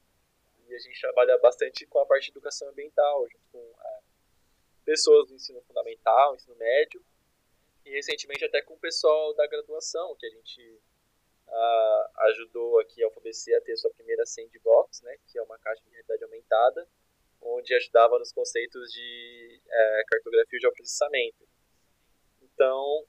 e 0.67 0.75
a 0.75 0.77
gente 0.77 1.01
trabalha 1.01 1.37
bastante 1.39 1.87
com 1.87 1.99
a 1.99 2.05
parte 2.05 2.25
de 2.25 2.31
educação 2.31 2.69
ambiental, 2.69 3.27
junto 3.27 3.43
com 3.51 3.59
é, 3.59 3.99
pessoas 4.85 5.27
do 5.27 5.33
ensino 5.33 5.59
fundamental, 5.63 6.35
ensino 6.35 6.55
médio, 6.55 7.03
e 7.83 7.89
recentemente 7.89 8.45
até 8.45 8.61
com 8.61 8.75
o 8.75 8.79
pessoal 8.79 9.33
da 9.33 9.47
graduação, 9.47 10.15
que 10.17 10.27
a 10.27 10.29
gente 10.29 10.81
ajudou 12.15 12.79
aqui 12.79 13.03
a 13.03 13.07
UFABC 13.07 13.53
a 13.55 13.61
ter 13.61 13.75
sua 13.75 13.91
primeira 13.91 14.25
sandbox, 14.25 15.01
né, 15.01 15.17
que 15.27 15.37
é 15.37 15.41
uma 15.41 15.57
caixa 15.59 15.81
de 15.83 15.89
realidade 15.89 16.23
aumentada, 16.23 16.87
onde 17.41 17.73
ajudava 17.73 18.19
nos 18.19 18.31
conceitos 18.31 18.91
de 18.91 19.61
é, 19.67 20.03
cartografia 20.07 20.59
de 20.59 20.71
processamento. 20.71 21.47
Então, 22.41 23.05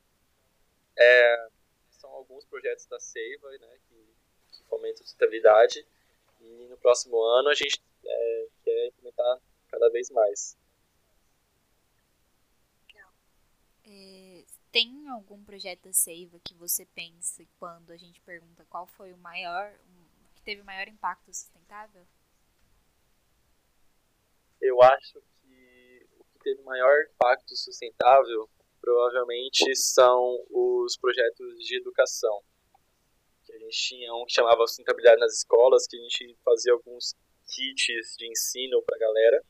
é, 0.97 1.49
são 1.91 2.11
alguns 2.11 2.45
projetos 2.45 2.87
da 2.87 2.99
Seiva 2.99 3.51
né, 3.51 3.79
que, 3.89 4.15
que 4.53 4.65
fomentam 4.65 5.05
sustentabilidade 5.05 5.87
e 6.41 6.67
no 6.69 6.77
próximo 6.79 7.21
ano 7.23 7.49
a 7.49 7.55
gente 7.55 7.83
é, 8.05 8.49
quer 8.65 8.87
implementar 8.87 9.41
cada 9.71 9.89
vez 9.91 10.11
mais. 10.11 10.57
É, 13.85 14.45
tem 14.71 15.09
algum 15.09 15.43
projeto 15.45 15.85
da 15.85 15.93
Seiva 15.93 16.41
que 16.43 16.55
você 16.55 16.87
pensa 16.87 17.45
quando 17.59 17.91
a 17.91 17.97
gente 17.97 18.21
pergunta 18.23 18.65
qual 18.71 18.87
foi 18.87 19.13
o 19.13 19.19
maior, 19.19 19.73
que 20.35 20.43
teve 20.43 20.63
o 20.63 20.65
maior 20.65 20.89
impacto 20.89 21.33
sustentável? 21.33 22.07
Eu 24.63 24.81
acho 24.81 25.21
que 25.43 26.07
o 26.19 26.25
que 26.25 26.39
teve 26.45 26.63
maior 26.63 26.97
impacto 27.13 27.55
sustentável 27.57 28.49
provavelmente 28.81 29.77
são 29.77 30.39
os 30.51 30.97
projetos 30.97 31.59
de 31.65 31.77
educação. 31.77 32.43
Que 33.45 33.53
a 33.53 33.59
gente 33.59 33.77
tinha 33.77 34.15
um 34.15 34.25
que 34.25 34.33
chamava 34.33 34.67
Sustentabilidade 34.67 35.21
nas 35.21 35.37
Escolas, 35.37 35.87
que 35.87 35.97
a 35.97 36.01
gente 36.01 36.37
fazia 36.45 36.73
alguns 36.73 37.15
kits 37.47 38.17
de 38.17 38.27
ensino 38.27 38.83
para 38.83 38.97
a 38.97 39.01
galera, 39.01 39.45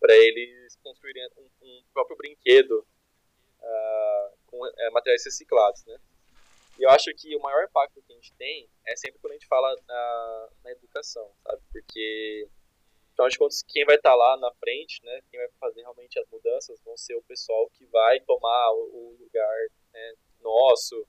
para 0.00 0.16
eles 0.16 0.76
construírem 0.82 1.26
um, 1.38 1.48
um 1.62 1.84
próprio 1.92 2.16
brinquedo 2.16 2.86
uh, 3.60 4.36
com 4.46 4.66
uh, 4.66 4.92
materiais 4.92 5.24
reciclados, 5.24 5.84
né? 5.84 5.98
E 6.78 6.82
eu 6.82 6.90
acho 6.90 7.14
que 7.14 7.34
o 7.36 7.40
maior 7.40 7.64
impacto 7.64 8.02
que 8.02 8.12
a 8.12 8.16
gente 8.16 8.32
tem 8.34 8.68
é 8.86 8.96
sempre 8.96 9.20
quando 9.20 9.32
a 9.32 9.34
gente 9.34 9.46
fala 9.46 9.74
na, 9.86 10.48
na 10.64 10.72
educação, 10.72 11.30
sabe? 11.44 11.62
Porque, 11.72 12.48
afinal 13.14 13.28
de 13.28 13.38
contas, 13.38 13.62
quem 13.62 13.84
vai 13.84 13.96
estar 13.96 14.10
tá 14.10 14.16
lá 14.16 14.36
na 14.36 14.52
frente, 14.54 15.02
né? 15.02 15.22
Quem 15.30 15.40
vai 15.40 15.48
fazer 15.58 15.80
realmente 15.80 16.18
as 16.18 16.28
mudanças 16.28 16.80
vão 16.82 16.96
ser 16.96 17.14
o 17.14 17.22
pessoal 17.22 17.70
que 17.70 17.84
vai 17.86 18.20
tomar 18.20 18.72
o, 18.72 19.16
lugar 19.18 19.56
né, 19.92 20.14
nosso, 20.40 21.06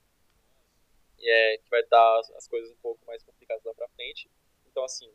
e 1.20 1.30
é, 1.30 1.58
que 1.58 1.70
vai 1.70 1.84
dar 1.84 2.20
as 2.36 2.48
coisas 2.48 2.72
um 2.72 2.78
pouco 2.78 3.06
mais 3.06 3.22
complicadas 3.24 3.64
lá 3.64 3.74
pra 3.74 3.88
frente. 3.90 4.30
Então, 4.68 4.84
assim, 4.84 5.12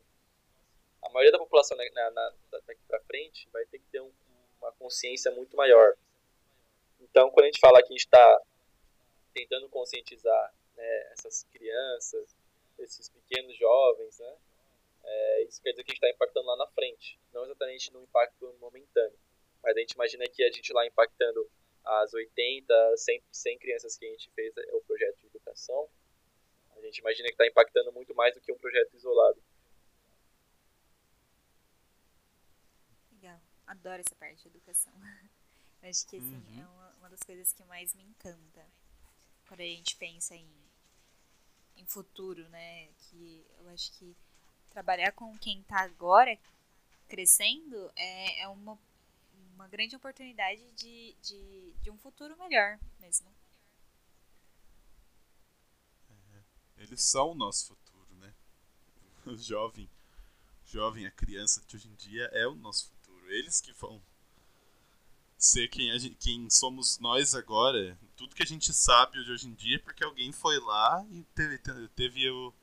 a 1.01 1.09
maioria 1.09 1.31
da 1.31 1.39
população 1.39 1.77
na, 1.77 2.11
na, 2.11 2.33
daqui 2.67 2.81
pra 2.87 2.99
frente 3.01 3.49
vai 3.51 3.65
ter 3.65 3.79
que 3.79 3.85
ter 3.85 4.01
um, 4.01 4.11
uma 4.59 4.71
consciência 4.73 5.31
muito 5.31 5.55
maior 5.55 5.95
então, 7.01 7.29
quando 7.31 7.45
a 7.45 7.47
gente 7.47 7.59
fala 7.59 7.79
que 7.79 7.87
a 7.87 7.91
gente 7.91 8.05
está 8.05 8.41
tentando 9.33 9.67
conscientizar 9.69 10.53
né, 10.75 11.11
essas 11.13 11.43
crianças, 11.51 12.35
esses 12.79 13.09
pequenos 13.09 13.57
jovens, 13.57 14.19
né, 14.19 14.37
é, 15.03 15.43
isso 15.43 15.61
quer 15.61 15.71
dizer 15.71 15.83
que 15.83 15.91
a 15.91 15.93
gente 15.93 16.03
está 16.03 16.09
impactando 16.09 16.47
lá 16.47 16.57
na 16.57 16.67
frente, 16.67 17.19
não 17.33 17.43
exatamente 17.43 17.91
no 17.91 18.01
impacto 18.03 18.53
momentâneo. 18.59 19.17
Mas 19.63 19.75
a 19.75 19.79
gente 19.79 19.91
imagina 19.91 20.27
que 20.27 20.43
a 20.43 20.51
gente 20.51 20.73
lá 20.73 20.85
impactando 20.85 21.49
as 21.83 22.13
80, 22.13 22.97
100, 22.97 23.23
100 23.31 23.59
crianças 23.59 23.97
que 23.97 24.05
a 24.05 24.09
gente 24.09 24.29
fez 24.31 24.55
é, 24.57 24.75
o 24.75 24.81
projeto 24.81 25.17
de 25.19 25.27
educação, 25.27 25.89
a 26.75 26.81
gente 26.81 26.99
imagina 26.99 27.27
que 27.27 27.33
está 27.33 27.45
impactando 27.45 27.91
muito 27.91 28.13
mais 28.15 28.33
do 28.33 28.41
que 28.41 28.51
um 28.51 28.57
projeto 28.57 28.95
isolado. 28.95 29.41
Legal, 33.11 33.39
adoro 33.67 34.01
essa 34.01 34.15
parte 34.15 34.41
de 34.41 34.47
educação. 34.47 34.93
Acho 35.83 36.07
que 36.07 36.17
assim, 36.17 36.35
uhum. 36.35 36.61
é 36.61 36.67
uma, 36.67 36.95
uma 36.97 37.09
das 37.09 37.21
coisas 37.23 37.51
que 37.53 37.63
mais 37.63 37.95
me 37.95 38.03
encanta 38.03 38.63
quando 39.47 39.61
a 39.61 39.65
gente 39.65 39.95
pensa 39.97 40.35
em, 40.35 40.47
em 41.75 41.85
futuro, 41.85 42.47
né? 42.49 42.87
Que 42.93 43.43
eu 43.57 43.67
acho 43.67 43.91
que 43.97 44.15
trabalhar 44.71 45.11
com 45.11 45.37
quem 45.37 45.59
está 45.59 45.81
agora 45.81 46.37
crescendo 47.07 47.91
é, 47.95 48.41
é 48.41 48.47
uma, 48.47 48.77
uma 49.55 49.67
grande 49.67 49.95
oportunidade 49.95 50.61
de, 50.71 51.15
de, 51.21 51.73
de 51.81 51.91
um 51.91 51.97
futuro 51.97 52.37
melhor 52.37 52.79
mesmo. 52.99 53.27
É, 56.09 56.83
eles 56.83 57.03
são 57.03 57.31
o 57.31 57.35
nosso 57.35 57.67
futuro, 57.67 58.15
né? 58.15 58.33
O 59.25 59.35
jovem, 59.35 59.89
jovem, 60.65 61.05
a 61.05 61.11
criança 61.11 61.61
de 61.67 61.75
hoje 61.75 61.87
em 61.87 61.95
dia 61.95 62.23
é 62.31 62.47
o 62.47 62.55
nosso 62.55 62.87
futuro. 62.87 63.29
Eles 63.29 63.59
que 63.59 63.73
vão 63.73 64.01
ser 65.37 65.67
quem, 65.67 65.97
gente, 65.99 66.15
quem 66.15 66.49
somos 66.49 66.99
nós 66.99 67.33
agora, 67.33 67.97
tudo 68.15 68.35
que 68.35 68.43
a 68.43 68.45
gente 68.45 68.71
sabe 68.71 69.23
de 69.23 69.31
hoje 69.31 69.47
em 69.47 69.53
dia, 69.53 69.75
é 69.75 69.79
porque 69.79 70.03
alguém 70.03 70.31
foi 70.31 70.59
lá 70.59 71.05
e 71.11 71.23
teve, 71.35 71.57
teve, 71.95 72.29
o, 72.29 72.53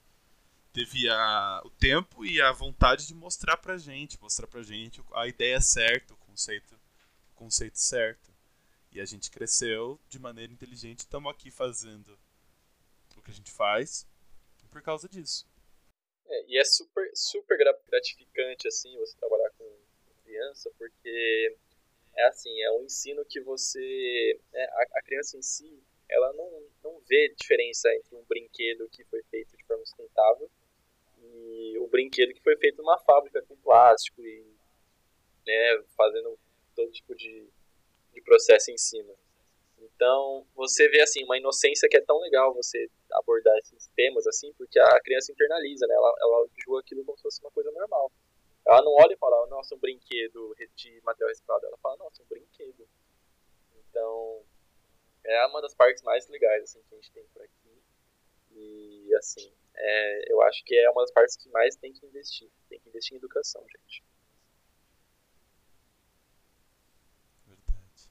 teve 0.79 1.09
a, 1.09 1.61
o 1.65 1.71
tempo 1.71 2.25
e 2.25 2.41
a 2.41 2.53
vontade 2.53 3.05
de 3.05 3.13
mostrar 3.13 3.57
pra 3.57 3.77
gente, 3.77 4.21
mostrar 4.21 4.47
pra 4.47 4.63
gente 4.63 5.03
a 5.13 5.27
ideia 5.27 5.61
certa, 5.61 6.15
o 6.15 6.17
conceito, 6.19 6.79
o 7.33 7.35
conceito 7.35 7.79
certo. 7.79 8.33
E 8.93 9.01
a 9.01 9.05
gente 9.05 9.29
cresceu 9.29 9.99
de 10.09 10.21
maneira 10.21 10.53
inteligente, 10.53 11.01
estamos 11.01 11.33
aqui 11.33 11.51
fazendo 11.51 12.17
o 13.17 13.23
que 13.23 13.33
a 13.33 13.35
gente 13.35 13.51
faz 13.51 14.07
por 14.71 14.81
causa 14.81 15.09
disso. 15.09 15.49
É, 16.27 16.45
e 16.47 16.59
é 16.59 16.65
super, 16.65 17.11
super 17.13 17.59
gratificante 17.59 18.69
assim 18.69 18.97
você 18.99 19.17
trabalhar 19.17 19.51
com 19.59 19.65
criança, 20.23 20.71
porque 20.79 21.57
é 22.17 22.27
assim, 22.29 22.57
é 22.63 22.71
um 22.73 22.85
ensino 22.85 23.25
que 23.25 23.41
você, 23.41 24.41
é, 24.53 24.65
a, 24.65 24.83
a, 24.99 25.03
criança 25.03 25.37
em 25.37 25.43
si, 25.43 25.83
ela 26.09 26.33
não, 26.35 26.69
não 26.85 27.01
vê 27.01 27.35
diferença 27.37 27.93
entre 27.95 28.15
um 28.15 28.25
brinquedo 28.27 28.89
que 28.91 29.05
foi 29.07 29.23
feito 29.25 29.57
de 29.57 29.65
forma 29.65 29.85
sustentável 29.85 30.49
e 31.35 31.79
o 31.79 31.87
brinquedo 31.89 32.35
que 32.35 32.43
foi 32.43 32.57
feito 32.57 32.79
numa 32.79 32.99
fábrica 32.99 33.43
com 33.43 33.57
plástico 33.57 34.21
e 34.23 34.45
né, 35.47 35.83
fazendo 35.97 36.39
todo 36.75 36.91
tipo 36.93 37.15
de, 37.15 37.49
de 38.13 38.21
processo 38.23 38.71
em 38.71 38.79
cima. 38.79 39.15
Então, 39.81 40.47
você 40.55 40.89
vê 40.89 41.01
assim 41.01 41.25
uma 41.25 41.39
inocência 41.39 41.89
que 41.89 41.97
é 41.97 42.01
tão 42.01 42.19
legal 42.21 42.53
você 42.55 42.89
abordar 43.13 43.57
esses 43.59 43.89
temas 43.97 44.27
assim, 44.27 44.53
porque 44.55 44.79
a 44.79 45.01
criança 45.01 45.33
internaliza, 45.33 45.87
né? 45.87 45.95
Ela, 45.95 46.15
ela 46.21 46.49
julga 46.59 46.81
aquilo 46.81 47.05
como 47.05 47.17
se 47.17 47.23
fosse 47.23 47.41
uma 47.41 47.51
coisa 47.51 47.71
normal. 47.71 48.13
Ela 48.67 48.83
não 48.83 48.93
olha 48.93 49.13
e 49.13 49.17
fala, 49.17 49.47
nossa, 49.47 49.75
um 49.75 49.79
brinquedo 49.79 50.55
de 50.75 51.01
material 51.03 51.29
reciclado. 51.29 51.67
Ela 51.67 51.79
fala, 51.79 51.97
nossa, 51.97 52.23
um 52.23 52.27
brinquedo. 52.27 52.87
Então, 53.89 54.43
é 55.25 55.47
uma 55.47 55.63
das 55.63 55.75
partes 55.75 56.03
mais 56.03 56.29
legais 56.29 56.65
assim, 56.65 56.83
que 56.89 56.95
a 56.95 56.99
gente 56.99 57.13
tem 57.13 57.25
por 57.33 57.43
aqui. 57.43 57.83
E, 58.53 59.15
assim, 59.17 59.53
é, 59.81 60.33
eu 60.33 60.43
acho 60.43 60.65
que 60.65 60.77
é 60.77 60.91
uma 60.91 61.03
das 61.03 61.13
partes 61.13 61.37
que 61.37 61.49
mais 61.51 61.77
tem 61.77 61.93
que 61.93 62.05
investir. 62.05 62.49
Tem 62.69 62.81
que 62.81 62.89
investir 62.89 63.15
em 63.15 63.19
educação, 63.19 63.63
gente. 63.63 64.03
Verdade. 67.47 68.11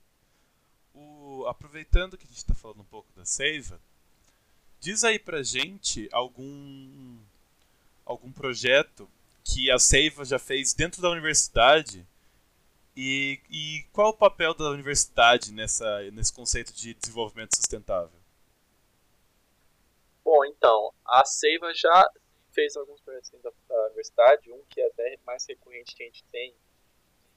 O, 0.94 1.46
aproveitando 1.48 2.18
que 2.18 2.24
a 2.24 2.28
gente 2.28 2.38
está 2.38 2.56
falando 2.56 2.82
um 2.82 2.86
pouco 2.86 3.12
da 3.14 3.26
Seiva, 3.26 3.80
diz 4.80 5.04
aí 5.04 5.20
pra 5.20 5.44
gente 5.44 6.08
algum 6.12 7.18
algum 8.06 8.32
projeto 8.32 9.10
que 9.44 9.70
a 9.70 9.78
Seiva 9.78 10.24
já 10.24 10.40
fez 10.40 10.74
dentro 10.74 11.02
da 11.02 11.10
universidade 11.10 12.08
e, 12.96 13.40
e 13.50 13.86
qual 13.92 14.10
o 14.10 14.18
papel 14.18 14.54
da 14.54 14.70
universidade 14.70 15.52
nessa, 15.52 16.10
nesse 16.12 16.32
conceito 16.32 16.74
de 16.74 16.94
desenvolvimento 16.94 17.56
sustentável? 17.56 18.18
Bom, 20.28 20.44
então, 20.44 20.94
a 21.06 21.24
Seiva 21.24 21.74
já 21.74 22.06
fez 22.52 22.76
alguns 22.76 23.00
projetos 23.00 23.30
dentro 23.30 23.50
da, 23.70 23.86
universidade, 23.86 24.52
um 24.52 24.62
que 24.70 24.82
é 24.82 24.88
até 24.88 25.18
mais 25.26 25.46
recorrente 25.48 25.96
que 25.96 26.04
a 26.04 26.06
gente 26.06 26.22
tem 26.26 26.54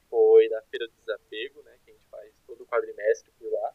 foi 0.09 0.49
da 0.49 0.61
Feira 0.63 0.89
do 0.89 0.93
Desapego, 0.97 1.61
né, 1.61 1.79
que 1.85 1.91
a 1.91 1.93
gente 1.93 2.05
faz 2.11 2.33
todo 2.45 2.61
o 2.61 2.65
quadrimestre 2.65 3.31
por 3.39 3.49
lá. 3.49 3.73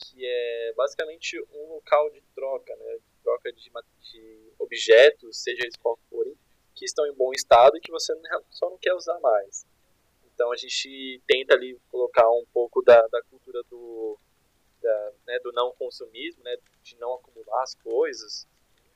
que 0.00 0.26
é 0.26 0.72
basicamente 0.76 1.40
um 1.52 1.74
local 1.74 2.10
de 2.10 2.20
troca, 2.34 2.74
né? 2.74 2.98
troca 3.22 3.52
de, 3.52 3.70
de 4.00 4.52
objetos, 4.58 5.40
seja 5.40 5.62
eles 5.62 5.76
qual 5.76 5.96
forem, 6.10 6.36
que 6.74 6.84
estão 6.84 7.06
em 7.06 7.14
bom 7.14 7.30
estado 7.30 7.76
e 7.76 7.80
que 7.80 7.92
você 7.92 8.12
só 8.50 8.68
não 8.68 8.78
quer 8.78 8.94
usar 8.94 9.20
mais. 9.20 9.64
Então 10.34 10.50
a 10.50 10.56
gente 10.56 11.22
tenta 11.28 11.54
ali 11.54 11.78
colocar 11.88 12.28
um 12.28 12.44
pouco 12.52 12.82
da, 12.82 13.06
da 13.06 13.22
cultura 13.22 13.62
do, 13.70 14.18
da, 14.84 15.12
né, 15.26 15.38
do 15.40 15.50
não 15.52 15.72
consumismo, 15.72 16.44
né, 16.44 16.56
de 16.82 16.96
não 16.98 17.14
acumular 17.14 17.62
as 17.62 17.74
coisas, 17.74 18.46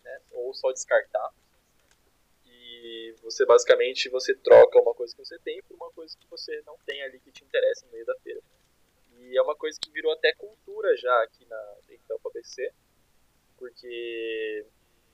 né, 0.05 0.21
ou 0.33 0.53
só 0.53 0.71
descartar. 0.71 1.33
E 2.45 3.15
você 3.23 3.47
basicamente 3.47 4.11
você 4.11 4.35
troca 4.35 4.81
uma 4.81 4.95
coisa 4.95 5.15
que 5.17 5.25
você 5.25 5.39
tem 5.39 5.63
por 5.63 5.75
uma 5.75 5.91
coisa 5.93 6.17
que 6.17 6.27
você 6.29 6.63
não 6.67 6.77
tem 6.85 7.03
ali 7.03 7.19
que 7.21 7.33
te 7.33 7.43
interessa 7.43 7.87
no 7.87 7.93
meio 7.93 8.05
da 8.05 8.15
feira. 8.21 8.41
E 9.19 9.37
é 9.37 9.43
uma 9.43 9.57
coisa 9.57 9.79
que 9.81 9.91
virou 9.91 10.13
até 10.13 10.35
cultura 10.35 10.95
já 10.97 11.23
aqui 11.23 11.45
na 11.47 11.77
dentro 11.87 12.07
da 12.07 12.17
UFABC, 12.17 12.73
porque 13.57 14.67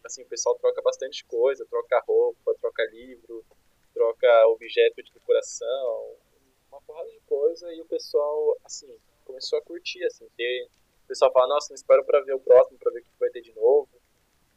assim, 0.04 0.22
o 0.22 0.28
pessoal 0.28 0.56
troca 0.58 0.82
bastante 0.82 1.24
coisa, 1.24 1.64
troca 1.66 2.02
roupa, 2.06 2.54
troca 2.60 2.84
livro, 2.90 3.44
troca 3.94 4.46
objeto 4.48 5.02
de 5.02 5.12
decoração, 5.12 6.16
uma 6.68 6.80
porrada 6.82 7.10
de 7.10 7.20
coisa 7.20 7.72
e 7.72 7.80
o 7.80 7.86
pessoal, 7.86 8.58
assim, 8.64 8.94
começou 9.24 9.58
a 9.58 9.62
curtir, 9.62 10.04
assim, 10.04 10.28
ter, 10.36 10.68
o 11.04 11.06
pessoal 11.08 11.32
fala, 11.32 11.48
nossa, 11.48 11.70
não 11.70 11.74
espero 11.74 12.04
para 12.04 12.20
ver 12.22 12.34
o 12.34 12.40
próximo, 12.40 12.78
para 12.78 12.92
ver 12.92 13.00
o 13.00 13.02
que 13.02 13.10
vai 13.18 13.30
ter 13.30 13.40
de 13.40 13.52
novo. 13.54 13.88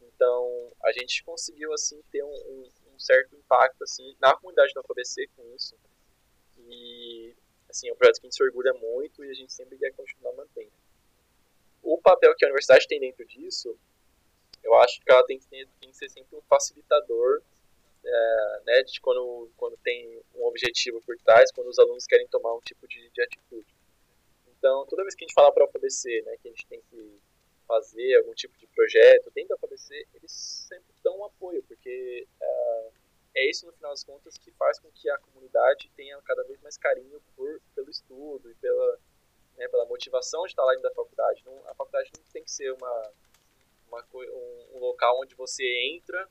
Então, 0.02 0.72
a 0.84 0.92
gente 0.92 1.22
conseguiu, 1.24 1.72
assim, 1.72 2.00
ter 2.10 2.22
um, 2.22 2.28
um, 2.28 2.68
um 2.94 2.98
certo 2.98 3.36
impacto, 3.36 3.82
assim, 3.82 4.16
na 4.20 4.34
comunidade 4.36 4.72
da 4.74 4.80
UFABC 4.80 5.28
com 5.36 5.54
isso. 5.54 5.76
E, 6.68 7.34
assim, 7.68 7.88
é 7.88 7.92
um 7.92 7.96
projeto 7.96 8.20
que 8.20 8.26
a 8.26 8.28
gente 8.28 8.36
se 8.36 8.42
orgulha 8.42 8.74
muito 8.74 9.24
e 9.24 9.30
a 9.30 9.34
gente 9.34 9.52
sempre 9.52 9.78
quer 9.78 9.92
continuar 9.92 10.32
mantendo. 10.34 10.72
O 11.82 11.98
papel 11.98 12.34
que 12.36 12.44
a 12.44 12.48
universidade 12.48 12.86
tem 12.86 13.00
dentro 13.00 13.24
disso 13.24 13.78
eu 14.62 14.74
acho 14.74 15.00
que 15.00 15.10
ela 15.10 15.24
tem 15.24 15.38
que, 15.38 15.46
ter, 15.46 15.68
tem 15.80 15.90
que 15.90 15.96
ser 15.96 16.08
sempre 16.08 16.36
um 16.36 16.42
facilitador 16.42 17.42
é, 18.04 18.60
né, 18.66 18.82
de 18.82 19.00
quando, 19.00 19.50
quando 19.56 19.76
tem 19.78 20.20
um 20.34 20.44
objetivo 20.44 21.00
por 21.02 21.16
trás, 21.18 21.50
quando 21.52 21.68
os 21.68 21.78
alunos 21.78 22.06
querem 22.06 22.28
tomar 22.28 22.54
um 22.54 22.60
tipo 22.60 22.86
de, 22.86 23.08
de 23.10 23.22
atitude. 23.22 23.66
Então, 24.58 24.86
toda 24.86 25.02
vez 25.02 25.14
que 25.14 25.24
a 25.24 25.26
gente 25.26 25.34
fala 25.34 25.52
para 25.52 25.64
a 25.64 25.68
UFABC 25.68 26.22
né, 26.22 26.36
que 26.38 26.48
a 26.48 26.50
gente 26.50 26.66
tem 26.66 26.80
que 26.90 27.20
fazer 27.66 28.16
algum 28.16 28.34
tipo 28.34 28.56
de 28.58 28.66
projeto 28.68 29.30
dentro 29.34 29.50
da 29.50 29.56
UFABC, 29.56 30.06
eles 30.14 30.32
sempre 30.32 30.94
dão 31.02 31.18
um 31.18 31.24
apoio, 31.24 31.62
porque 31.64 32.26
é, 32.40 32.90
é 33.36 33.50
isso, 33.50 33.66
no 33.66 33.72
final 33.72 33.90
das 33.90 34.04
contas, 34.04 34.36
que 34.38 34.50
faz 34.52 34.78
com 34.78 34.90
que 34.90 35.08
a 35.10 35.18
comunidade 35.18 35.90
tenha 35.96 36.20
cada 36.22 36.42
vez 36.44 36.60
mais 36.60 36.76
carinho 36.76 37.20
por, 37.36 37.60
pelo 37.74 37.90
estudo 37.90 38.50
e 38.50 38.54
pela, 38.56 38.98
né, 39.56 39.68
pela 39.68 39.86
motivação 39.86 40.42
de 40.42 40.48
estar 40.48 40.64
lá 40.64 40.72
dentro 40.72 40.88
da 40.88 40.94
faculdade. 40.94 41.42
Não, 41.44 41.58
a 41.66 41.74
faculdade 41.74 42.10
não 42.16 42.24
tem 42.32 42.42
que 42.42 42.50
ser 42.50 42.72
uma 42.72 43.12
uma, 43.88 44.04
um, 44.14 44.76
um 44.76 44.78
local 44.78 45.20
onde 45.20 45.34
você 45.34 45.64
entra, 45.94 46.28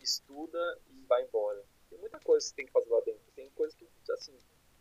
estuda 0.00 0.78
e 0.90 1.04
vai 1.06 1.22
embora. 1.22 1.64
Tem 1.88 1.98
muita 1.98 2.20
coisa 2.20 2.44
que 2.44 2.50
você 2.50 2.56
tem 2.56 2.66
que 2.66 2.72
fazer 2.72 2.90
lá 2.90 3.00
dentro. 3.00 3.22
Tem 3.34 3.50
coisas 3.50 3.74
que, 3.74 3.86
assim, 4.12 4.36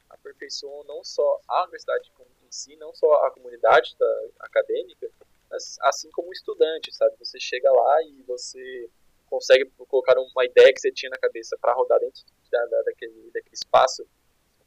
aperfeiçoam 0.10 0.84
não 0.84 1.04
só 1.04 1.40
a 1.48 1.64
universidade 1.64 2.12
em 2.42 2.43
si, 2.54 2.76
não 2.78 2.94
só 2.94 3.12
a 3.26 3.32
comunidade 3.32 3.96
da, 3.98 4.28
acadêmica, 4.40 5.10
mas 5.50 5.78
assim 5.82 6.10
como 6.12 6.30
o 6.30 6.34
estudante, 6.34 6.94
sabe? 6.94 7.16
Você 7.20 7.40
chega 7.40 7.72
lá 7.72 8.04
e 8.04 8.24
você 8.24 8.90
consegue 9.28 9.66
colocar 9.88 10.18
uma 10.18 10.46
ideia 10.46 10.72
que 10.74 10.80
você 10.80 10.92
tinha 10.92 11.10
na 11.10 11.18
cabeça 11.18 11.58
para 11.60 11.74
rodar 11.74 12.00
dentro 12.00 12.24
da, 12.52 12.66
da, 12.66 12.82
daquele, 12.84 13.32
daquele 13.32 13.56
espaço 13.56 14.06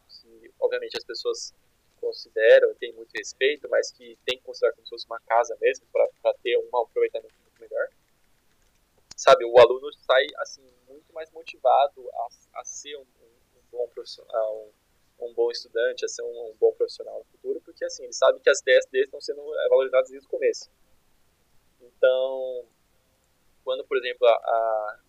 que, 0.08 0.52
obviamente, 0.60 0.96
as 0.96 1.04
pessoas 1.04 1.54
consideram, 2.00 2.74
tem 2.74 2.92
muito 2.92 3.12
respeito, 3.16 3.68
mas 3.68 3.90
que 3.90 4.18
tem 4.24 4.38
que 4.38 4.44
considerar 4.44 4.72
como 4.74 4.86
se 4.86 4.90
fosse 4.90 5.06
uma 5.06 5.20
casa 5.20 5.56
mesmo, 5.60 5.86
para 5.92 6.34
ter 6.42 6.58
um 6.58 6.76
aproveitamento 6.76 7.34
muito 7.42 7.60
melhor. 7.60 7.88
Sabe, 9.16 9.44
o 9.44 9.58
aluno 9.58 9.92
sai 9.92 10.26
assim 10.36 10.62
muito 10.88 11.12
mais 11.12 11.30
motivado 11.30 12.08
a, 12.12 12.60
a 12.60 12.64
ser 12.64 12.96
um, 12.96 13.00
um, 13.00 13.60
bom 13.72 13.88
profissional, 13.88 14.56
um, 14.56 14.70
um, 15.20 15.32
bom 15.34 15.50
estudante, 15.50 16.04
a 16.04 16.08
ser 16.08 16.22
um, 16.22 16.50
um, 16.50 16.56
bom 16.58 16.72
profissional 16.72 17.18
no 17.18 17.24
futuro, 17.24 17.60
porque 17.60 17.84
assim, 17.84 18.04
ele 18.04 18.12
sabe 18.12 18.40
que 18.40 18.50
as 18.50 18.60
ideias 18.60 18.86
dele 18.86 19.04
estão 19.04 19.20
sendo 19.20 19.42
valorizadas 19.68 20.10
desde 20.10 20.26
o 20.26 20.30
começo. 20.30 20.70
Então, 21.80 22.64
quando, 23.64 23.84
por 23.84 23.96
exemplo, 23.98 24.26
a, 24.26 24.32
a, 24.32 25.00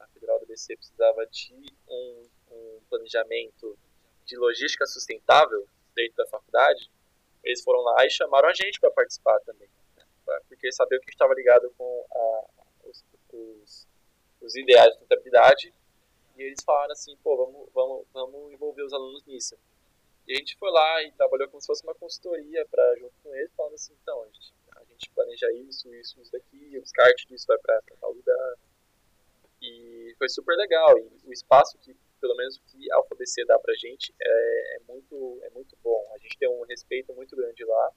a 0.00 0.08
Federal 0.08 0.38
do 0.40 0.46
BC 0.46 0.76
precisava 0.76 1.26
de 1.26 1.54
um, 1.88 2.28
um 2.50 2.80
planejamento 2.88 3.78
de 4.24 4.36
logística 4.36 4.86
sustentável, 4.86 5.66
dentro 5.94 6.16
da 6.16 6.26
faculdade, 6.26 6.90
eles 7.42 7.62
foram 7.62 7.80
lá 7.80 8.04
e 8.06 8.10
chamaram 8.10 8.48
a 8.48 8.54
gente 8.54 8.80
para 8.80 8.90
participar 8.90 9.38
também. 9.40 9.68
Né? 9.96 10.04
Porque 10.48 10.70
sabiam 10.72 11.00
que 11.00 11.10
estava 11.10 11.34
ligado 11.34 11.72
com 11.76 12.06
a, 12.12 12.44
os, 12.84 13.04
os, 13.32 13.88
os, 14.40 14.56
ideais 14.56 14.88
de 14.88 14.98
sustentabilidade. 14.98 15.74
E 16.40 16.44
eles 16.44 16.64
falaram 16.64 16.92
assim, 16.92 17.14
pô, 17.22 17.36
vamos, 17.36 17.68
vamos, 17.74 18.06
vamos 18.14 18.50
envolver 18.50 18.82
os 18.82 18.94
alunos 18.94 19.22
nisso. 19.26 19.58
E 20.26 20.32
a 20.32 20.36
gente 20.36 20.56
foi 20.56 20.70
lá 20.70 21.02
e 21.02 21.12
trabalhou 21.12 21.46
como 21.48 21.60
se 21.60 21.66
fosse 21.66 21.84
uma 21.84 21.94
consultoria 21.94 22.64
para 22.64 22.96
junto 22.96 23.12
com 23.22 23.34
eles, 23.34 23.52
falando 23.54 23.74
assim, 23.74 23.92
então, 24.00 24.22
a 24.22 24.26
gente, 24.26 24.54
a 24.74 24.84
gente 24.84 25.10
planeja 25.10 25.52
isso, 25.52 25.94
isso, 25.94 26.18
isso 26.18 26.32
daqui, 26.32 26.78
o 26.78 26.80
descarte 26.80 27.26
disso 27.28 27.46
vai 27.46 27.58
para 27.58 27.82
tal 28.00 28.12
lugar. 28.12 28.54
E 29.60 30.14
foi 30.16 30.30
super 30.30 30.56
legal. 30.56 30.98
E 30.98 31.28
o 31.28 31.32
espaço 31.32 31.76
que 31.76 31.94
pelo 32.18 32.34
menos 32.34 32.56
o 32.56 32.62
que 32.68 32.90
a 32.90 33.00
UFABC 33.00 33.44
dá 33.44 33.58
pra 33.58 33.74
gente 33.74 34.14
é, 34.18 34.76
é, 34.76 34.78
muito, 34.88 35.40
é 35.42 35.50
muito 35.50 35.76
bom. 35.82 36.10
A 36.14 36.18
gente 36.18 36.38
tem 36.38 36.48
um 36.48 36.62
respeito 36.62 37.12
muito 37.12 37.36
grande 37.36 37.64
lá, 37.64 37.92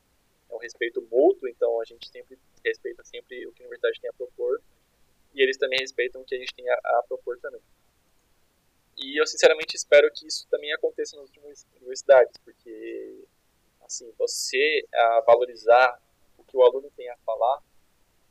é 0.49 0.53
um 0.53 0.57
respeito 0.57 1.01
mútuo, 1.01 1.47
então 1.47 1.79
a 1.79 1.85
gente 1.85 2.09
sempre 2.09 2.37
respeita 2.63 3.03
sempre 3.05 3.47
o 3.47 3.53
que 3.53 3.63
a 3.63 3.65
universidade 3.65 4.01
tem 4.01 4.09
a 4.09 4.13
propor 4.13 4.61
e 5.33 5.41
eles 5.41 5.57
também 5.57 5.79
respeitam 5.79 6.21
o 6.21 6.25
que 6.25 6.35
a 6.35 6.37
gente 6.37 6.53
tem 6.53 6.69
a, 6.69 6.73
a 6.73 7.03
propor 7.07 7.37
também. 7.39 7.61
E 8.97 9.19
eu 9.19 9.25
sinceramente 9.25 9.75
espero 9.75 10.09
que 10.13 10.27
isso 10.27 10.47
também 10.49 10.71
aconteça 10.73 11.15
nas 11.17 11.29
universidades, 11.77 12.35
porque 12.43 13.25
assim, 13.81 14.11
você 14.17 14.85
a 14.93 15.23
valorizar 15.25 16.01
o 16.37 16.43
que 16.43 16.55
o 16.55 16.63
aluno 16.63 16.89
tem 16.95 17.09
a 17.09 17.17
falar 17.17 17.61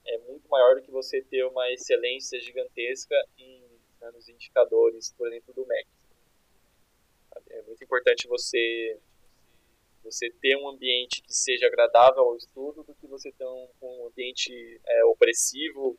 é 0.05 0.19
muito 0.19 0.49
maior 0.49 0.75
do 0.75 0.83
que 0.83 0.91
você 0.91 1.23
ter 1.23 1.45
uma 1.45 1.71
excelência 1.71 2.41
gigantesca 2.41 3.15
em 3.39 3.63
né, 4.01 4.11
nos 4.11 4.29
indicadores, 4.29 5.13
por 5.17 5.29
exemplo, 5.29 5.55
do 5.55 5.65
MEC. 5.67 5.89
É 7.51 7.63
muito 7.63 7.83
importante 7.83 8.27
você 8.27 8.99
você 10.03 10.29
ter 10.41 10.57
um 10.57 10.69
ambiente 10.69 11.23
que 11.23 11.33
seja 11.33 11.69
agradável 11.69 12.25
ao 12.25 12.37
estudo 12.37 12.83
do 12.83 12.93
que 12.93 13.07
você 13.07 13.31
ter 13.31 13.47
um, 13.47 13.69
um 13.81 14.07
ambiente 14.09 14.81
é, 14.85 15.05
opressivo 15.05 15.97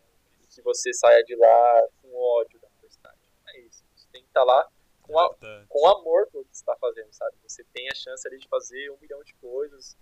que 0.53 0.61
você 0.61 0.93
saia 0.93 1.23
de 1.23 1.35
lá 1.35 1.87
com 2.01 2.13
ódio 2.13 2.59
da 2.59 2.67
universidade. 2.67 3.17
É 3.47 3.61
isso. 3.61 3.81
Você 3.95 4.02
tem 4.13 4.21
que 4.21 4.29
estar 4.29 4.43
lá 4.43 4.71
com, 5.01 5.19
a, 5.19 5.35
com 5.67 5.87
amor 5.87 6.27
pelo 6.27 6.45
que 6.45 6.55
você 6.55 6.61
está 6.61 6.75
fazendo, 6.77 7.11
sabe? 7.11 7.35
Você 7.43 7.63
tem 7.65 7.89
a 7.89 7.95
chance 7.95 8.25
ali 8.27 8.37
de 8.37 8.47
fazer 8.47 8.89
um 8.91 8.97
milhão 8.99 9.21
de 9.23 9.33
coisas 9.35 9.97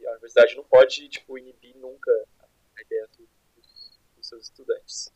e 0.00 0.06
a 0.06 0.10
universidade 0.12 0.56
não 0.56 0.64
pode 0.64 1.08
tipo, 1.08 1.38
inibir 1.38 1.76
nunca 1.76 2.10
a 2.76 2.82
ideia 2.82 3.08
dos, 3.16 3.28
dos 4.16 4.26
seus 4.26 4.44
estudantes. 4.44 5.12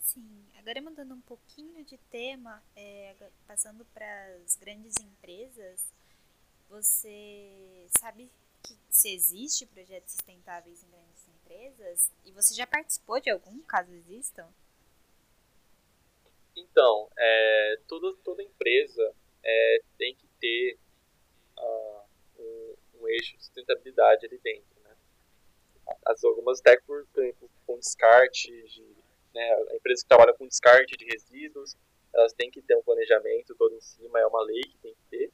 Sim, 0.00 0.48
agora 0.58 0.80
mudando 0.80 1.14
um 1.14 1.20
pouquinho 1.20 1.84
de 1.84 1.98
tema, 2.10 2.62
é, 2.74 3.14
passando 3.46 3.84
para 3.92 4.36
as 4.44 4.56
grandes 4.56 4.94
empresas, 5.00 5.86
você 6.68 7.86
sabe 7.98 8.30
que 8.62 8.76
se 8.88 9.12
existe 9.12 9.66
projetos 9.66 10.12
sustentáveis 10.12 10.82
em 10.82 10.90
grandes 10.90 11.28
empresas? 11.28 12.10
E 12.24 12.32
você 12.32 12.54
já 12.54 12.66
participou 12.66 13.20
de 13.20 13.30
algum, 13.30 13.60
caso 13.62 13.92
existam? 13.92 14.48
Então, 16.56 17.08
é, 17.18 17.78
toda, 17.86 18.14
toda 18.24 18.42
empresa 18.42 19.14
é, 19.42 19.82
tem 19.98 20.14
que 20.14 20.26
ter 20.40 20.78
uh, 21.58 22.02
um, 22.38 22.76
um, 23.00 23.08
eixo 23.08 23.36
de 23.36 23.44
sustentabilidade 23.44 24.26
ali 24.26 24.38
dentro. 24.38 24.80
Né? 24.82 24.96
As, 26.06 26.22
algumas 26.24 26.60
até, 26.60 26.78
por 26.80 27.06
exemplo, 27.16 27.50
com 27.66 27.78
descarte 27.78 28.50
de 28.68 28.84
né, 29.34 29.52
a 29.70 29.76
empresa 29.76 30.02
que 30.02 30.08
trabalha 30.08 30.34
com 30.34 30.46
descarte 30.46 30.96
de 30.96 31.04
resíduos, 31.04 31.76
elas 32.12 32.32
têm 32.32 32.50
que 32.50 32.60
ter 32.62 32.76
um 32.76 32.82
planejamento 32.82 33.54
todo 33.54 33.74
em 33.74 33.80
cima, 33.80 34.18
é 34.18 34.26
uma 34.26 34.42
lei 34.42 34.62
que 34.62 34.78
tem 34.78 34.94
que 34.94 35.02
ter. 35.10 35.32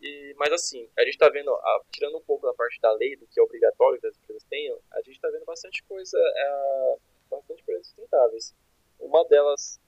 E, 0.00 0.34
mas 0.36 0.52
assim, 0.52 0.88
a 0.96 1.02
gente 1.02 1.14
está 1.14 1.28
vendo, 1.28 1.52
a, 1.52 1.82
tirando 1.90 2.18
um 2.18 2.22
pouco 2.22 2.46
da 2.46 2.54
parte 2.54 2.80
da 2.80 2.92
lei, 2.92 3.16
do 3.16 3.26
que 3.26 3.38
é 3.38 3.42
obrigatório 3.42 4.00
que 4.00 4.06
as 4.06 4.16
empresas 4.16 4.44
tenham, 4.44 4.78
a 4.92 4.98
gente 5.02 5.12
está 5.14 5.28
vendo 5.30 5.44
bastante 5.44 5.82
coisa, 5.84 6.18
é, 6.18 6.96
bastante 7.30 7.62
coisas 7.64 7.86
sustentáveis. 7.86 8.54
Uma 8.98 9.24
delas 9.24 9.80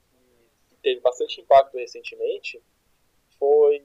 teve 0.85 1.01
bastante 1.01 1.41
impacto 1.41 1.75
recentemente 1.79 2.61
foi, 3.39 3.83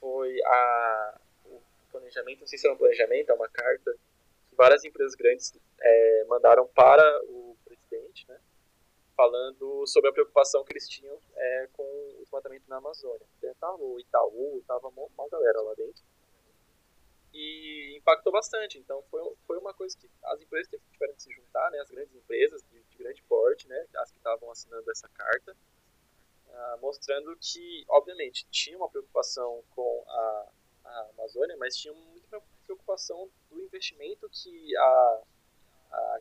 foi 0.00 0.42
a, 0.42 1.20
o 1.44 1.62
planejamento, 1.92 2.40
não 2.40 2.46
sei 2.48 2.58
se 2.58 2.66
é 2.66 2.72
um 2.72 2.76
planejamento, 2.76 3.30
é 3.30 3.34
uma 3.34 3.48
carta, 3.48 3.96
que 4.50 4.56
várias 4.56 4.84
empresas 4.84 5.14
grandes 5.14 5.56
é, 5.80 6.24
mandaram 6.24 6.66
para 6.66 7.04
o 7.26 7.56
presidente, 7.64 8.28
né, 8.28 8.36
falando 9.16 9.86
sobre 9.86 10.10
a 10.10 10.12
preocupação 10.12 10.64
que 10.64 10.72
eles 10.72 10.88
tinham 10.88 11.16
é, 11.36 11.68
com 11.72 11.84
o 11.84 12.22
desmatamento 12.24 12.68
na 12.68 12.78
Amazônia. 12.78 13.24
Então, 13.38 13.54
tava 13.60 13.80
o 13.80 14.00
Itaú, 14.00 14.60
tava 14.66 14.88
uma, 14.88 15.06
uma 15.16 15.28
galera 15.28 15.60
lá 15.60 15.74
dentro. 15.74 16.02
E 17.34 17.98
impactou 17.98 18.32
bastante. 18.32 18.78
Então 18.78 19.02
foi, 19.10 19.20
foi 19.46 19.58
uma 19.58 19.74
coisa 19.74 19.98
que 19.98 20.08
as 20.22 20.40
empresas 20.40 20.70
tiveram 20.92 21.14
que 21.14 21.22
se 21.22 21.32
juntar, 21.32 21.70
né, 21.70 21.80
as 21.80 21.90
grandes 21.90 22.14
empresas 22.14 22.62
de, 22.70 22.82
de 22.82 22.96
grande 22.96 23.22
porte, 23.24 23.68
né, 23.68 23.86
as 23.96 24.10
que 24.10 24.18
estavam 24.18 24.50
assinando 24.50 24.88
essa 24.90 25.08
carta, 25.08 25.56
uh, 26.48 26.80
mostrando 26.80 27.36
que, 27.36 27.84
obviamente, 27.88 28.46
tinha 28.50 28.76
uma 28.76 28.88
preocupação 28.88 29.62
com 29.74 30.04
a, 30.06 30.48
a 30.84 31.10
Amazônia, 31.18 31.56
mas 31.58 31.76
tinha 31.76 31.92
muita 31.92 32.40
preocupação 32.64 33.28
do 33.50 33.60
investimento 33.60 34.30
que 34.30 34.76
a, 34.76 35.22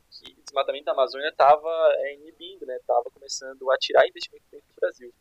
que 0.09 0.31
o 0.31 0.43
desmatamento 0.43 0.85
da 0.85 0.91
Amazônia 0.91 1.29
estava 1.29 1.69
é, 1.97 2.15
inibindo, 2.15 2.65
né, 2.65 2.75
estava 2.77 3.09
começando 3.11 3.69
a 3.71 3.77
tirar 3.77 4.07
investimento 4.07 4.45
dentro 4.51 4.67
do 4.67 4.75
Brasil. 4.75 5.13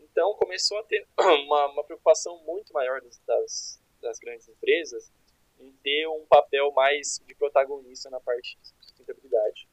Então 0.00 0.34
começou 0.34 0.78
a 0.78 0.82
ter 0.82 1.06
uma, 1.18 1.66
uma 1.66 1.84
preocupação 1.84 2.38
muito 2.44 2.72
maior 2.72 3.00
das, 3.00 3.18
das 3.26 3.80
das 4.00 4.18
grandes 4.18 4.48
empresas 4.48 5.12
em 5.58 5.72
ter 5.82 6.06
um 6.08 6.24
papel 6.26 6.70
mais 6.72 7.20
de 7.26 7.34
protagonista 7.34 8.08
na 8.10 8.20
parte 8.20 8.56
de 8.60 8.68
sustentabilidade. 8.80 9.68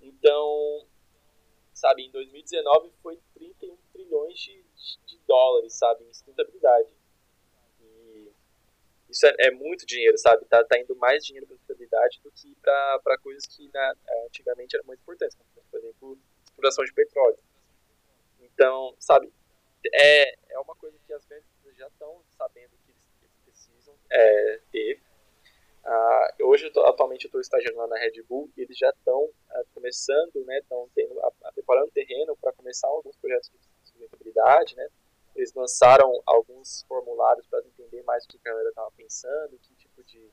Então, 0.00 0.86
sabe, 1.72 2.04
em 2.04 2.10
2019 2.10 2.90
foi 3.02 3.18
31 3.34 3.76
trilhões 3.92 4.38
de, 4.38 4.64
de 5.06 5.18
dólares, 5.26 5.74
sabe, 5.74 6.04
em 6.04 6.12
sustentabilidade. 6.12 6.88
E 7.80 8.32
isso 9.08 9.26
é, 9.26 9.34
é, 9.40 9.50
muito 9.50 9.84
dinheiro, 9.84 10.16
sabe? 10.18 10.44
Tá, 10.44 10.62
tá 10.64 10.78
indo 10.78 10.94
mais 10.96 11.24
dinheiro 11.24 11.46
para 11.46 11.56
sustentabilidade 11.56 12.20
do 12.22 12.30
que 12.30 12.54
para 12.62 13.18
coisas 13.22 13.44
que 13.46 13.68
na, 13.72 13.94
antigamente 14.26 14.76
eram 14.76 14.86
muito 14.86 15.00
importantes, 15.00 15.36
como, 15.36 15.66
por 15.70 15.80
exemplo, 15.80 16.18
exploração 16.44 16.84
de 16.84 16.92
petróleo. 16.92 17.38
Então, 18.40 18.94
sabe, 19.00 19.32
é, 19.92 20.34
é 20.50 20.58
uma 20.60 20.76
coisa 20.76 20.96
que 21.04 21.12
as 21.12 21.24
grandes 21.24 21.48
já 21.76 21.88
estão 21.88 22.22
sabendo 22.36 22.73
é, 24.14 24.60
teve. 24.70 25.02
Uh, 25.84 26.46
hoje, 26.46 26.66
eu 26.66 26.72
tô, 26.72 26.80
atualmente, 26.84 27.24
eu 27.24 27.28
estou 27.28 27.40
estagiando 27.40 27.76
lá 27.76 27.86
na 27.86 27.98
Red 27.98 28.22
Bull 28.22 28.50
e 28.56 28.62
eles 28.62 28.78
já 28.78 28.88
estão 28.88 29.24
uh, 29.24 29.66
começando, 29.74 30.42
né, 30.46 30.58
estão 30.60 30.88
preparando 31.54 31.90
terreno 31.90 32.34
para 32.36 32.52
começar 32.52 32.88
alguns 32.88 33.16
projetos 33.16 33.50
de 33.50 33.58
sustentabilidade, 33.82 34.74
né. 34.76 34.88
Eles 35.36 35.52
lançaram 35.52 36.22
alguns 36.24 36.84
formulários 36.88 37.46
para 37.48 37.58
entender 37.66 38.02
mais 38.04 38.24
o 38.24 38.28
que 38.28 38.38
a 38.38 38.50
galera 38.50 38.68
estava 38.68 38.90
pensando, 38.92 39.58
que 39.58 39.74
tipo 39.74 40.02
de, 40.04 40.30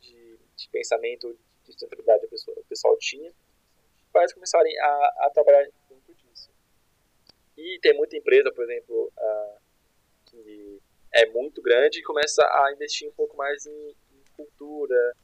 de, 0.00 0.38
de, 0.56 0.68
pensamento 0.70 1.36
de 1.64 1.72
sustentabilidade 1.72 2.24
o 2.24 2.64
pessoal 2.64 2.96
tinha, 2.98 3.30
para 4.10 4.22
eles 4.22 4.32
começarem 4.32 4.78
a, 4.78 5.14
a 5.26 5.30
trabalhar 5.34 5.68
dentro 5.88 6.14
disso. 6.14 6.50
E 7.58 7.78
tem 7.80 7.94
muita 7.94 8.16
empresa, 8.16 8.50
por 8.52 8.64
exemplo, 8.64 9.12
uh, 9.18 9.60
que 10.26 10.80
é 11.12 11.26
muito 11.26 11.60
grande 11.60 11.98
e 11.98 12.02
começa 12.02 12.42
a 12.42 12.72
investir 12.72 13.08
um 13.08 13.12
pouco 13.12 13.36
mais 13.36 13.66
em, 13.66 13.88
em 13.88 14.24
cultura, 14.36 15.14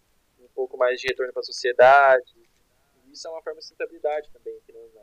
um 0.41 0.49
pouco 0.49 0.77
mais 0.77 1.01
de 1.01 1.09
retorno 1.09 1.33
para 1.33 1.41
a 1.41 1.45
sociedade. 1.45 2.35
E 3.07 3.13
isso 3.13 3.27
é 3.27 3.31
uma 3.31 3.43
forma 3.43 3.59
de 3.59 3.65
sustentabilidade 3.65 4.31
também, 4.31 4.61
que 4.67 4.73
não, 4.73 4.83
né? 4.89 5.03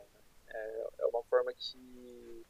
é, 0.50 0.88
é 1.00 1.06
uma 1.08 1.24
forma 1.24 1.52
que, 1.54 2.46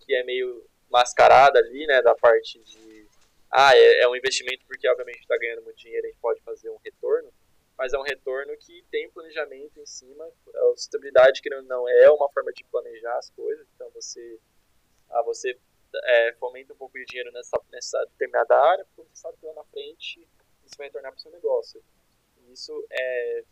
que 0.00 0.14
é 0.14 0.22
meio 0.22 0.64
mascarada 0.90 1.58
ali, 1.58 1.86
né, 1.86 2.02
da 2.02 2.14
parte 2.14 2.62
de 2.62 3.06
ah, 3.50 3.76
é, 3.76 4.00
é 4.00 4.08
um 4.08 4.16
investimento 4.16 4.64
porque 4.66 4.88
obviamente 4.88 5.20
está 5.20 5.36
ganhando 5.36 5.62
muito 5.62 5.76
dinheiro, 5.76 6.06
a 6.06 6.10
gente 6.10 6.20
pode 6.20 6.40
fazer 6.40 6.70
um 6.70 6.78
retorno, 6.82 7.30
mas 7.76 7.92
é 7.92 7.98
um 7.98 8.02
retorno 8.02 8.56
que 8.56 8.82
tem 8.90 9.10
planejamento 9.10 9.78
em 9.78 9.84
cima. 9.84 10.24
A 10.24 10.76
sustentabilidade, 10.76 11.42
que 11.42 11.50
não 11.50 11.86
é 11.86 12.10
uma 12.10 12.30
forma 12.30 12.50
de 12.52 12.64
planejar 12.64 13.18
as 13.18 13.28
coisas, 13.30 13.66
então 13.74 13.90
você, 13.90 14.38
ah, 15.10 15.22
você 15.22 15.58
é, 16.04 16.32
fomenta 16.34 16.72
um 16.72 16.76
pouco 16.76 16.98
de 16.98 17.04
dinheiro 17.04 17.32
nessa, 17.32 17.60
nessa 17.70 18.04
determinada 18.06 18.56
área, 18.56 18.84
porque 18.84 19.02
você 19.02 19.22
sabe 19.22 19.36
que 19.38 19.46
lá 19.46 19.54
na 19.54 19.64
frente 19.64 20.28
isso 20.64 20.76
vai 20.76 20.86
retornar 20.86 21.12
para 21.12 21.18
o 21.18 21.22
seu 21.22 21.30
negócio. 21.30 21.82
E 22.38 22.52
isso 22.52 22.86
é. 22.90 23.44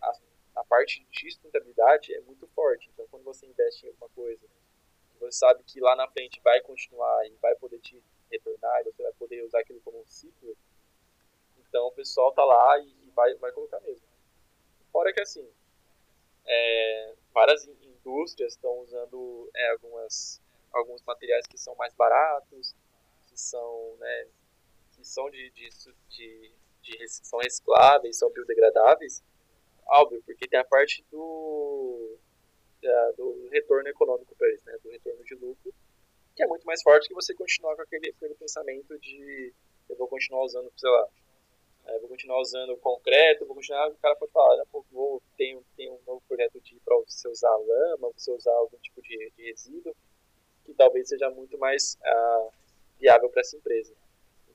A, 0.00 0.12
a 0.56 0.64
parte 0.64 1.04
de 1.10 1.30
sustentabilidade 1.30 2.14
é 2.14 2.20
muito 2.20 2.46
forte. 2.48 2.88
Então, 2.92 3.06
quando 3.08 3.24
você 3.24 3.46
investe 3.46 3.86
em 3.86 3.88
alguma 3.90 4.08
coisa, 4.10 4.46
você 5.20 5.38
sabe 5.38 5.62
que 5.64 5.80
lá 5.80 5.94
na 5.94 6.08
frente 6.08 6.40
vai 6.42 6.60
continuar 6.60 7.26
e 7.26 7.34
vai 7.42 7.54
poder 7.56 7.78
te 7.80 8.02
retornar, 8.30 8.80
e 8.80 8.84
você 8.84 9.02
vai 9.02 9.12
poder 9.12 9.42
usar 9.44 9.60
aquilo 9.60 9.80
como 9.80 10.00
um 10.00 10.06
ciclo. 10.06 10.56
Então, 11.58 11.86
o 11.86 11.92
pessoal 11.92 12.32
tá 12.32 12.44
lá 12.44 12.78
e 12.78 13.10
vai, 13.14 13.34
vai 13.34 13.52
colocar 13.52 13.80
mesmo. 13.80 14.06
Fora 14.90 15.12
que, 15.12 15.20
assim, 15.20 15.46
é, 16.46 17.14
várias 17.32 17.66
indústrias 17.66 18.54
estão 18.54 18.78
usando 18.80 19.50
é, 19.54 19.70
algumas 19.72 20.40
alguns 20.78 21.02
materiais 21.02 21.46
que 21.46 21.58
são 21.58 21.74
mais 21.76 21.94
baratos, 21.94 22.74
que 23.26 23.38
são, 23.38 23.96
né, 23.98 24.28
que 24.92 25.04
são 25.04 25.30
de, 25.30 25.50
de, 25.50 25.68
de, 26.08 26.52
de 26.82 27.08
são 27.08 27.38
recicláveis, 27.38 28.18
são 28.18 28.30
biodegradáveis, 28.30 29.22
óbvio, 29.86 30.22
porque 30.24 30.48
tem 30.48 30.58
a 30.58 30.64
parte 30.64 31.04
do, 31.10 32.18
da, 32.82 33.12
do 33.12 33.48
retorno 33.50 33.88
econômico 33.88 34.34
para 34.36 34.48
eles, 34.48 34.62
né, 34.64 34.76
do 34.82 34.90
retorno 34.90 35.24
de 35.24 35.34
lucro, 35.34 35.72
que 36.34 36.42
é 36.42 36.46
muito 36.46 36.64
mais 36.64 36.82
forte 36.82 37.08
que 37.08 37.14
você 37.14 37.34
continuar 37.34 37.76
com 37.76 37.82
aquele, 37.82 38.10
aquele 38.10 38.34
pensamento 38.34 38.98
de 38.98 39.54
eu 39.88 39.96
vou 39.96 40.08
continuar 40.08 40.44
usando, 40.44 40.72
sei 40.76 40.90
lá, 40.90 41.08
é, 41.86 41.98
vou 42.00 42.08
continuar 42.08 42.40
usando 42.40 42.76
concreto, 42.78 43.46
vou 43.46 43.54
continuar, 43.54 43.88
o 43.88 43.96
cara 43.96 44.16
pode 44.16 44.32
falar, 44.32 44.60
ah, 44.60 44.66
vou, 44.90 45.22
tem, 45.36 45.60
tem 45.76 45.90
um 45.90 46.00
novo 46.06 46.20
projeto 46.26 46.60
de 46.60 46.78
para 46.84 46.96
você 46.96 47.28
usar 47.28 47.54
lama, 47.56 48.10
você 48.12 48.32
usar 48.32 48.52
algum 48.52 48.76
tipo 48.78 49.00
de, 49.02 49.32
de 49.36 49.44
resíduo, 49.44 49.94
que 50.66 50.74
talvez 50.74 51.08
seja 51.08 51.30
muito 51.30 51.56
mais 51.56 51.96
uh, 52.02 52.50
viável 52.98 53.30
para 53.30 53.40
essa 53.40 53.56
empresa. 53.56 53.94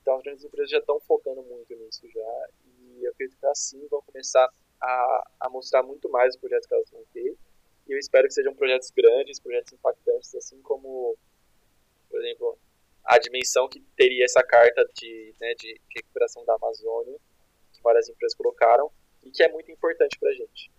Então, 0.00 0.16
as 0.16 0.22
grandes 0.22 0.44
empresas 0.44 0.70
já 0.70 0.78
estão 0.78 1.00
focando 1.00 1.42
muito 1.42 1.74
nisso 1.74 2.06
já, 2.08 2.48
e 2.66 3.04
eu 3.04 3.10
acredito 3.10 3.38
que 3.38 3.46
assim 3.46 3.86
vão 3.88 4.02
começar 4.02 4.48
a, 4.80 5.30
a 5.40 5.48
mostrar 5.48 5.82
muito 5.82 6.10
mais 6.10 6.34
os 6.34 6.40
projetos 6.40 6.66
que 6.66 6.74
elas 6.74 6.90
vão 6.90 7.04
ter, 7.12 7.36
e 7.88 7.92
eu 7.92 7.98
espero 7.98 8.26
que 8.28 8.34
sejam 8.34 8.54
projetos 8.54 8.90
grandes, 8.90 9.40
projetos 9.40 9.72
impactantes, 9.72 10.34
assim 10.34 10.60
como, 10.62 11.16
por 12.10 12.20
exemplo, 12.20 12.58
a 13.04 13.18
dimensão 13.18 13.68
que 13.68 13.80
teria 13.96 14.24
essa 14.24 14.42
carta 14.42 14.84
de, 14.94 15.34
né, 15.40 15.54
de, 15.54 15.80
recuperação 15.94 16.44
da 16.44 16.54
Amazônia, 16.54 17.16
que 17.72 17.82
várias 17.82 18.08
empresas 18.08 18.36
colocaram, 18.36 18.90
e 19.22 19.30
que 19.30 19.42
é 19.42 19.48
muito 19.50 19.70
importante 19.70 20.18
para 20.18 20.30
a 20.30 20.34
gente. 20.34 20.70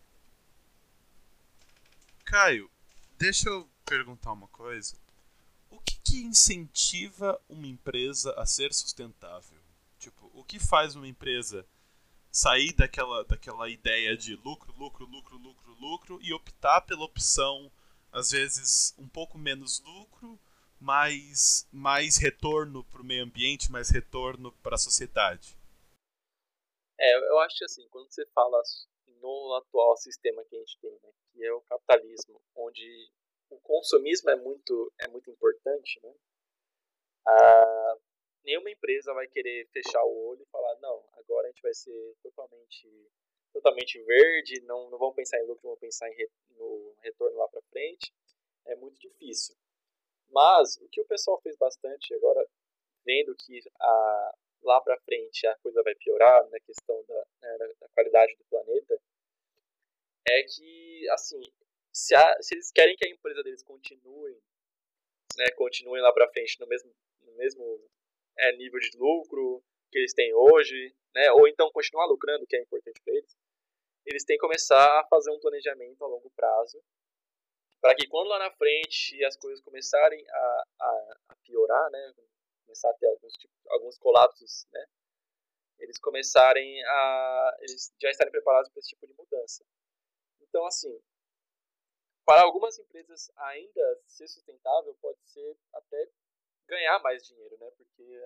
Caio, 2.25 2.69
deixa 3.17 3.49
eu 3.49 3.69
perguntar 3.85 4.31
uma 4.31 4.47
coisa 4.47 4.95
o 4.95 5.02
que, 5.85 5.99
que 6.03 6.23
incentiva 6.23 7.39
uma 7.47 7.67
empresa 7.67 8.33
a 8.33 8.45
ser 8.45 8.73
sustentável? 8.73 9.59
Tipo, 9.99 10.29
o 10.33 10.43
que 10.43 10.59
faz 10.59 10.95
uma 10.95 11.07
empresa 11.07 11.65
sair 12.31 12.73
daquela, 12.73 13.23
daquela 13.23 13.69
ideia 13.69 14.17
de 14.17 14.35
lucro, 14.35 14.73
lucro, 14.77 15.05
lucro, 15.05 15.37
lucro, 15.37 15.73
lucro 15.79 16.19
e 16.21 16.33
optar 16.33 16.81
pela 16.81 17.03
opção, 17.03 17.71
às 18.11 18.31
vezes, 18.31 18.95
um 18.97 19.07
pouco 19.07 19.37
menos 19.37 19.79
lucro, 19.81 20.39
mais, 20.79 21.67
mais 21.71 22.17
retorno 22.17 22.83
para 22.83 23.01
o 23.01 23.05
meio 23.05 23.23
ambiente, 23.23 23.71
mais 23.71 23.89
retorno 23.89 24.51
para 24.63 24.75
a 24.75 24.79
sociedade? 24.79 25.57
É, 26.99 27.17
eu 27.29 27.39
acho 27.39 27.57
que 27.57 27.65
assim, 27.65 27.87
quando 27.89 28.11
você 28.11 28.25
fala 28.33 28.61
no 29.21 29.55
atual 29.55 29.95
sistema 29.97 30.43
que 30.45 30.55
a 30.55 30.59
gente 30.59 30.77
tem, 30.79 30.91
né, 30.91 31.09
que 31.31 31.45
é 31.45 31.53
o 31.53 31.61
capitalismo, 31.61 32.41
onde 32.55 33.11
o 33.53 33.59
consumismo 33.61 34.29
é 34.29 34.35
muito, 34.35 34.91
é 34.99 35.07
muito 35.07 35.29
importante, 35.29 35.99
né? 36.03 36.13
Ah, 37.25 37.97
nenhuma 38.43 38.69
empresa 38.69 39.13
vai 39.13 39.27
querer 39.27 39.67
fechar 39.67 40.03
o 40.03 40.27
olho 40.27 40.41
e 40.41 40.51
falar, 40.51 40.75
não, 40.79 41.03
agora 41.13 41.47
a 41.47 41.51
gente 41.51 41.61
vai 41.61 41.73
ser 41.73 42.15
totalmente, 42.21 43.09
totalmente 43.53 44.01
verde, 44.03 44.61
não, 44.61 44.89
não 44.89 44.97
vamos 44.97 45.15
pensar 45.15 45.39
em 45.39 45.45
lucro, 45.45 45.63
vamos 45.63 45.79
pensar 45.79 46.09
em 46.09 46.15
re, 46.15 46.29
no 46.51 46.95
retorno 46.99 47.37
lá 47.37 47.47
para 47.47 47.61
frente. 47.63 48.13
É 48.65 48.75
muito 48.75 48.99
difícil. 48.99 49.55
Mas 50.29 50.77
o 50.77 50.87
que 50.89 51.01
o 51.01 51.05
pessoal 51.05 51.39
fez 51.41 51.55
bastante 51.57 52.13
agora, 52.15 52.45
vendo 53.05 53.35
que 53.35 53.59
a, 53.79 54.35
lá 54.63 54.81
para 54.81 54.99
frente 55.01 55.45
a 55.45 55.55
coisa 55.59 55.83
vai 55.83 55.95
piorar 55.95 56.49
na 56.49 56.59
questão 56.59 57.03
da, 57.07 57.25
né, 57.41 57.57
da 57.79 57.89
qualidade 57.89 58.35
do 58.35 58.43
planeta, 58.45 58.99
é 60.27 60.43
que, 60.43 61.09
assim, 61.09 61.41
se, 61.93 62.15
a, 62.15 62.41
se 62.41 62.55
eles 62.55 62.71
querem 62.71 62.95
que 62.95 63.05
a 63.05 63.09
empresa 63.09 63.43
deles 63.43 63.61
continue, 63.61 64.41
né, 65.37 65.51
continue 65.51 66.01
lá 66.01 66.11
para 66.11 66.29
frente 66.29 66.59
no 66.59 66.67
mesmo, 66.67 66.91
no 67.21 67.33
mesmo 67.35 67.89
é, 68.37 68.51
nível 68.57 68.79
de 68.79 68.97
lucro 68.97 69.63
que 69.91 69.99
eles 69.99 70.13
têm 70.13 70.33
hoje, 70.33 70.93
né, 71.13 71.31
ou 71.31 71.47
então 71.47 71.71
continuar 71.71 72.05
lucrando, 72.07 72.47
que 72.47 72.55
é 72.55 72.61
importante 72.61 72.99
para 73.01 73.13
eles, 73.13 73.37
eles 74.05 74.25
têm 74.25 74.37
que 74.37 74.41
começar 74.41 74.99
a 74.99 75.05
fazer 75.07 75.31
um 75.31 75.39
planejamento 75.39 76.03
a 76.03 76.07
longo 76.07 76.29
prazo, 76.31 76.83
para 77.79 77.95
que 77.95 78.07
quando 78.07 78.29
lá 78.29 78.39
na 78.39 78.51
frente 78.51 79.23
as 79.23 79.37
coisas 79.37 79.61
começarem 79.61 80.25
a, 80.29 80.63
a, 80.79 81.17
a 81.29 81.35
piorar, 81.43 81.91
né, 81.91 82.13
começar 82.65 82.89
a 82.89 82.93
ter 82.95 83.07
alguns, 83.07 83.33
tipo, 83.33 83.53
alguns 83.69 83.97
colapsos, 83.99 84.65
né, 84.71 84.85
eles 85.79 85.99
começarem 85.99 86.83
a 86.85 87.57
eles 87.59 87.93
já 88.01 88.09
estarem 88.09 88.31
preparados 88.31 88.71
para 88.71 88.79
esse 88.79 88.89
tipo 88.89 89.05
de 89.05 89.13
mudança. 89.13 89.63
Então, 90.41 90.65
assim, 90.65 90.97
para 92.25 92.41
algumas 92.43 92.77
empresas 92.79 93.31
ainda 93.35 94.01
ser 94.07 94.27
sustentável 94.27 94.95
pode 95.01 95.19
ser 95.25 95.57
até 95.73 96.09
ganhar 96.67 96.99
mais 96.99 97.25
dinheiro, 97.25 97.57
né? 97.57 97.69
Porque 97.71 98.23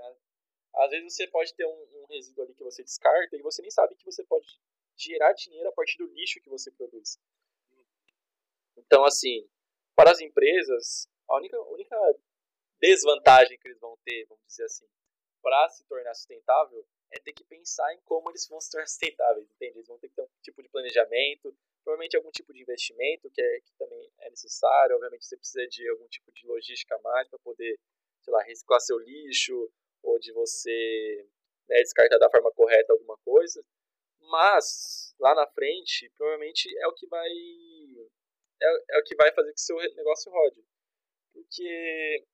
Às 0.76 0.91
vezes 0.91 1.16
você 1.16 1.28
pode 1.28 1.54
ter 1.56 1.66
um, 1.66 1.88
um 2.02 2.06
resíduo 2.06 2.43
ali 2.43 2.54
que 2.54 2.64
você 2.64 2.84
descarta 2.84 3.36
e 3.36 3.41
você 3.41 3.62
nem 3.62 3.72
sabe 3.72 3.95
que 3.95 4.06
você 4.06 4.24
pode 4.24 4.48
gerar 4.95 5.34
dinheiro 5.34 5.70
a 5.70 5.72
partir 5.72 5.98
do 5.98 6.08
lixo 6.14 6.41
que 6.41 6.50
você 6.50 6.72
produz. 6.72 7.20
Então, 8.76 9.04
assim, 9.04 9.50
para 9.95 10.12
as 10.12 10.20
empresas, 10.20 11.10
a 11.28 11.38
única, 11.38 11.60
única 11.62 11.98
desvantagem 12.80 13.58
que 13.58 13.68
eles 13.68 13.80
vão 13.80 13.98
ter, 14.04 14.26
vamos 14.26 14.45
dizer 14.45 14.66
assim, 14.66 14.88
para 15.41 15.70
se 15.70 15.84
tornar 15.86 16.14
sustentável, 16.14 16.86
é 17.12 17.20
ter 17.20 17.34
que 17.34 17.43
pensar 17.43 17.93
em 17.93 18.02
como 18.02 18.30
eles 18.30 18.48
vão 18.48 18.60
se 18.60 18.70
tornar 18.70 18.86
sustentáveis, 18.88 19.50
entende? 19.50 19.78
Eles 19.78 19.88
vão 19.88 19.98
ter 19.98 20.10
que 20.10 20.16
ter 20.16 20.22
um 20.22 20.30
tipo 20.41 20.62
de 20.62 20.70
planejamento, 20.70 21.56
provavelmente 21.88 22.18
algum 22.18 22.32
tipo 22.32 22.52
de 22.52 22.62
investimento 22.62 23.32
que, 23.32 23.42
é, 23.42 23.62
que 23.62 23.74
também 23.78 24.12
é 24.20 24.30
necessário, 24.30 24.98
obviamente 24.98 25.26
você 25.26 25.38
precisa 25.38 25.66
de 25.68 25.88
algum 25.88 26.06
tipo 26.10 26.30
de 26.34 26.46
logística 26.46 26.94
a 26.94 27.00
mais 27.00 27.30
para 27.30 27.40
poder, 27.40 27.80
sei 28.22 28.34
lá, 28.34 28.44
reciclar 28.44 28.82
seu 28.82 29.00
lixo, 29.00 29.72
ou 30.04 30.20
de 30.20 30.34
você 30.34 31.26
né, 31.70 31.78
descartar 31.78 32.18
da 32.18 32.30
forma 32.30 32.52
correta 32.52 32.92
alguma 32.92 33.18
coisa, 33.20 33.64
mas 34.20 35.16
lá 35.18 35.34
na 35.34 35.48
frente, 35.48 36.12
provavelmente 36.18 36.68
é 36.78 36.88
o 36.90 36.94
que 36.94 37.08
vai 37.08 37.30
é, 38.62 38.98
é 38.98 39.00
o 39.00 39.04
que 39.04 39.16
vai 39.16 39.34
fazer 39.34 39.54
que 39.54 39.62
seu 39.62 39.78
negócio 39.78 40.30
rode. 40.30 40.62
Porque 41.32 42.26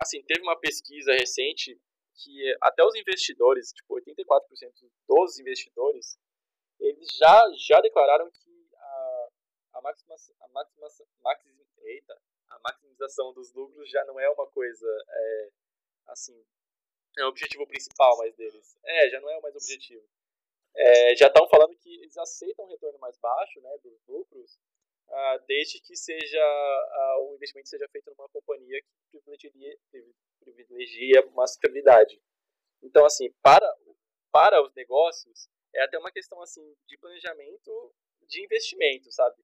assim, 0.00 0.22
teve 0.22 0.40
uma 0.40 0.58
pesquisa 0.58 1.12
recente 1.12 1.78
que 2.14 2.56
até 2.62 2.82
os 2.82 2.94
investidores, 2.94 3.72
tipo 3.72 3.94
84% 3.94 4.10
dos 5.06 5.38
investidores, 5.38 6.18
eles 6.80 7.08
já 7.14 7.42
já 7.58 7.80
declararam 7.82 8.30
que 8.30 8.45
a 9.76 9.80
maxima, 9.82 10.14
a, 10.40 10.48
maxima, 10.48 10.88
maxim, 11.20 11.66
eita, 11.82 12.20
a 12.48 12.58
maximização 12.60 13.32
dos 13.32 13.52
lucros 13.52 13.88
já 13.90 14.04
não 14.04 14.18
é 14.18 14.28
uma 14.30 14.46
coisa 14.48 14.86
é, 15.08 15.50
assim 16.06 16.44
é 17.18 17.24
o 17.24 17.28
objetivo 17.28 17.66
principal 17.66 18.16
mais 18.18 18.34
deles. 18.34 18.78
É, 18.84 19.08
já 19.08 19.20
não 19.20 19.30
é 19.30 19.40
mais 19.40 19.54
objetivo. 19.54 20.06
É, 20.74 21.16
já 21.16 21.28
estão 21.28 21.48
falando 21.48 21.74
que 21.76 21.94
eles 22.02 22.16
aceitam 22.18 22.66
um 22.66 22.68
retorno 22.68 22.98
mais 22.98 23.16
baixo 23.18 23.60
né, 23.62 23.78
dos 23.82 23.98
lucros, 24.06 24.58
ah, 25.08 25.38
desde 25.46 25.80
que 25.80 25.96
seja 25.96 26.38
ah, 26.38 27.18
o 27.20 27.34
investimento 27.34 27.68
seja 27.68 27.88
feito 27.88 28.10
numa 28.10 28.28
companhia 28.28 28.82
que 29.10 29.18
privilegia, 29.20 29.78
privilegia 30.40 31.26
uma 31.28 31.46
sustentabilidade. 31.46 32.20
Então, 32.82 33.06
assim, 33.06 33.32
para, 33.40 33.74
para 34.30 34.62
os 34.62 34.74
negócios, 34.74 35.48
é 35.74 35.82
até 35.82 35.98
uma 35.98 36.12
questão 36.12 36.42
assim 36.42 36.76
de 36.86 36.98
planejamento 36.98 37.94
de 38.28 38.44
investimento, 38.44 39.10
sabe? 39.12 39.42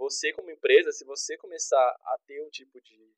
Você 0.00 0.32
como 0.32 0.50
empresa, 0.50 0.90
se 0.92 1.04
você 1.04 1.36
começar 1.36 1.76
a 1.78 2.16
ter 2.26 2.42
um 2.42 2.48
tipo 2.48 2.80
de, 2.80 3.14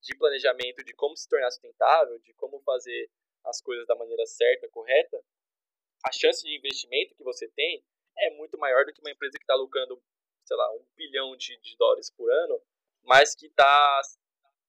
de 0.00 0.16
planejamento 0.16 0.82
de 0.82 0.94
como 0.94 1.14
se 1.14 1.28
tornar 1.28 1.50
sustentável, 1.50 2.18
de 2.20 2.32
como 2.32 2.58
fazer 2.60 3.10
as 3.44 3.60
coisas 3.60 3.86
da 3.86 3.94
maneira 3.94 4.24
certa, 4.24 4.66
correta, 4.70 5.22
a 6.02 6.10
chance 6.10 6.42
de 6.42 6.56
investimento 6.56 7.14
que 7.14 7.22
você 7.22 7.46
tem 7.48 7.84
é 8.16 8.30
muito 8.30 8.56
maior 8.56 8.86
do 8.86 8.94
que 8.94 9.00
uma 9.02 9.10
empresa 9.10 9.36
que 9.36 9.44
está 9.44 9.54
lucrando, 9.56 10.02
sei 10.46 10.56
lá, 10.56 10.72
um 10.72 10.86
bilhão 10.96 11.36
de, 11.36 11.54
de 11.58 11.76
dólares 11.76 12.10
por 12.10 12.32
ano, 12.32 12.62
mas 13.02 13.34
que 13.34 13.48
está 13.48 14.00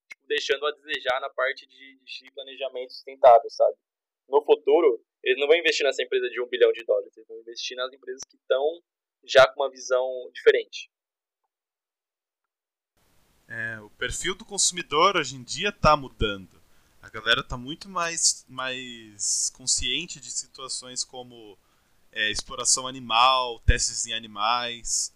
tipo, 0.10 0.28
deixando 0.28 0.68
a 0.68 0.72
desejar 0.72 1.22
na 1.22 1.30
parte 1.30 1.66
de, 1.66 1.98
de 1.98 2.32
planejamento 2.34 2.92
sustentável, 2.92 3.50
sabe? 3.52 3.78
No 4.28 4.42
futuro, 4.42 5.02
eles 5.24 5.40
não 5.40 5.48
vão 5.48 5.56
investir 5.56 5.86
nessa 5.86 6.04
empresa 6.04 6.30
de 6.30 6.42
um 6.42 6.48
bilhão 6.48 6.74
de 6.74 6.84
dólares, 6.84 7.16
eles 7.16 7.28
vão 7.30 7.40
investir 7.40 7.78
nas 7.78 7.94
empresas 7.94 8.22
que 8.30 8.36
estão 8.36 8.84
já 9.24 9.48
com 9.48 9.62
uma 9.62 9.72
visão 9.72 10.30
diferente. 10.34 10.94
É, 13.48 13.80
o 13.80 13.90
perfil 13.92 14.36
do 14.36 14.44
consumidor 14.44 15.18
hoje 15.18 15.36
em 15.36 15.44
dia 15.44 15.70
está 15.70 15.96
mudando. 15.96 16.62
A 17.02 17.10
galera 17.10 17.42
está 17.42 17.56
muito 17.56 17.88
mais, 17.88 18.44
mais 18.50 19.52
consciente 19.52 20.20
de 20.20 20.32
situações 20.32 21.04
como 21.04 21.58
é, 22.12 22.32
exploração 22.32 22.88
animal, 22.88 23.60
testes 23.60 24.08
em 24.08 24.14
animais, 24.14 25.14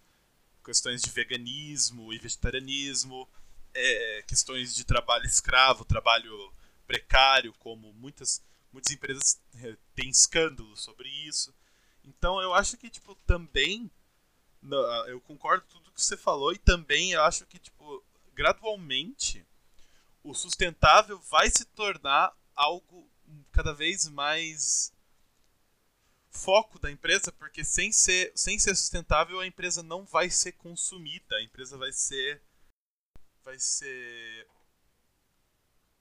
questões 0.63 1.01
de 1.01 1.09
veganismo 1.09 2.13
e 2.13 2.19
vegetarianismo, 2.19 3.27
é, 3.73 4.23
questões 4.27 4.75
de 4.75 4.84
trabalho 4.84 5.25
escravo, 5.25 5.84
trabalho 5.84 6.53
precário, 6.86 7.53
como 7.53 7.91
muitas, 7.93 8.43
muitas 8.71 8.91
empresas 8.93 9.41
é, 9.55 9.75
têm 9.95 10.09
escândalos 10.09 10.82
sobre 10.82 11.09
isso. 11.09 11.51
Então 12.05 12.39
eu 12.39 12.53
acho 12.53 12.77
que 12.77 12.89
tipo 12.89 13.15
também 13.25 13.89
eu 15.07 15.21
concordo 15.21 15.63
com 15.63 15.77
tudo 15.77 15.91
que 15.91 16.03
você 16.03 16.17
falou 16.17 16.51
e 16.51 16.57
também 16.57 17.13
eu 17.13 17.23
acho 17.23 17.45
que 17.45 17.57
tipo 17.57 17.78
gradualmente 18.40 19.46
o 20.24 20.34
sustentável 20.34 21.20
vai 21.24 21.50
se 21.50 21.66
tornar 21.66 22.34
algo 22.56 23.12
cada 23.52 23.74
vez 23.74 24.08
mais 24.08 24.94
foco 26.32 26.80
da 26.80 26.90
empresa, 26.90 27.34
porque 27.34 27.66
sem 27.66 27.92
ser, 27.92 28.32
sem 28.34 28.58
ser 28.58 28.74
sustentável 28.76 29.42
a 29.42 29.46
empresa 29.46 29.84
não 29.84 30.06
vai 30.06 30.30
ser 30.30 30.54
consumida, 30.54 31.36
a 31.36 31.44
empresa 31.44 31.78
vai 31.78 31.92
ser 31.92 32.42
vai 33.44 33.60
ser 33.60 34.48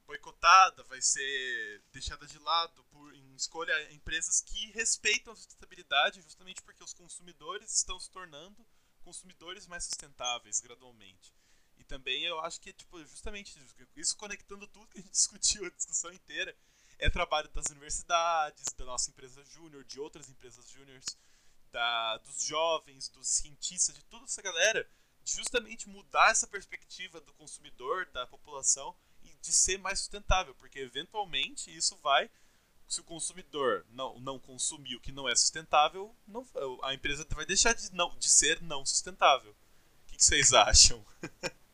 boicotada, 0.06 0.84
vai 0.84 1.02
ser 1.02 1.82
deixada 1.92 2.24
de 2.24 2.38
lado 2.38 2.84
por 2.84 3.12
em 3.16 3.34
escolha 3.34 3.92
empresas 3.92 4.40
que 4.42 4.70
respeitam 4.70 5.32
a 5.32 5.36
sustentabilidade, 5.36 6.22
justamente 6.22 6.62
porque 6.62 6.84
os 6.84 6.94
consumidores 6.94 7.74
estão 7.74 7.98
se 7.98 8.08
tornando 8.12 8.64
consumidores 9.02 9.66
mais 9.66 9.82
sustentáveis 9.82 10.60
gradualmente. 10.60 11.36
Também 11.88 12.22
eu 12.22 12.38
acho 12.40 12.60
que, 12.60 12.72
tipo, 12.72 13.02
justamente 13.06 13.58
isso 13.96 14.16
conectando 14.16 14.66
tudo 14.68 14.86
que 14.88 14.98
a 14.98 15.00
gente 15.00 15.10
discutiu 15.12 15.64
a 15.64 15.70
discussão 15.70 16.12
inteira, 16.12 16.54
é 16.98 17.08
trabalho 17.08 17.48
das 17.48 17.66
universidades, 17.66 18.66
da 18.76 18.84
nossa 18.84 19.10
empresa 19.10 19.42
júnior, 19.44 19.84
de 19.84 19.98
outras 19.98 20.28
empresas 20.28 20.68
júniores, 20.68 21.04
dos 22.24 22.44
jovens, 22.44 23.08
dos 23.08 23.28
cientistas, 23.28 23.94
de 23.94 24.02
toda 24.04 24.24
essa 24.24 24.42
galera, 24.42 24.88
de 25.22 25.32
justamente 25.32 25.88
mudar 25.88 26.30
essa 26.30 26.46
perspectiva 26.46 27.20
do 27.20 27.32
consumidor, 27.34 28.06
da 28.06 28.26
população, 28.26 28.94
e 29.22 29.32
de 29.40 29.52
ser 29.52 29.78
mais 29.78 29.98
sustentável, 29.98 30.54
porque 30.54 30.78
eventualmente 30.78 31.74
isso 31.74 31.96
vai 31.96 32.30
se 32.86 33.00
o 33.00 33.04
consumidor 33.04 33.84
não, 33.90 34.18
não 34.20 34.38
consumir 34.38 34.96
o 34.96 35.00
que 35.00 35.12
não 35.12 35.28
é 35.28 35.36
sustentável, 35.36 36.14
não, 36.26 36.46
a 36.82 36.94
empresa 36.94 37.26
vai 37.30 37.44
deixar 37.44 37.74
de, 37.74 37.92
não, 37.92 38.16
de 38.18 38.28
ser 38.28 38.62
não 38.62 38.84
sustentável. 38.84 39.52
O 39.52 40.10
que, 40.10 40.16
que 40.16 40.24
vocês 40.24 40.54
acham? 40.54 41.04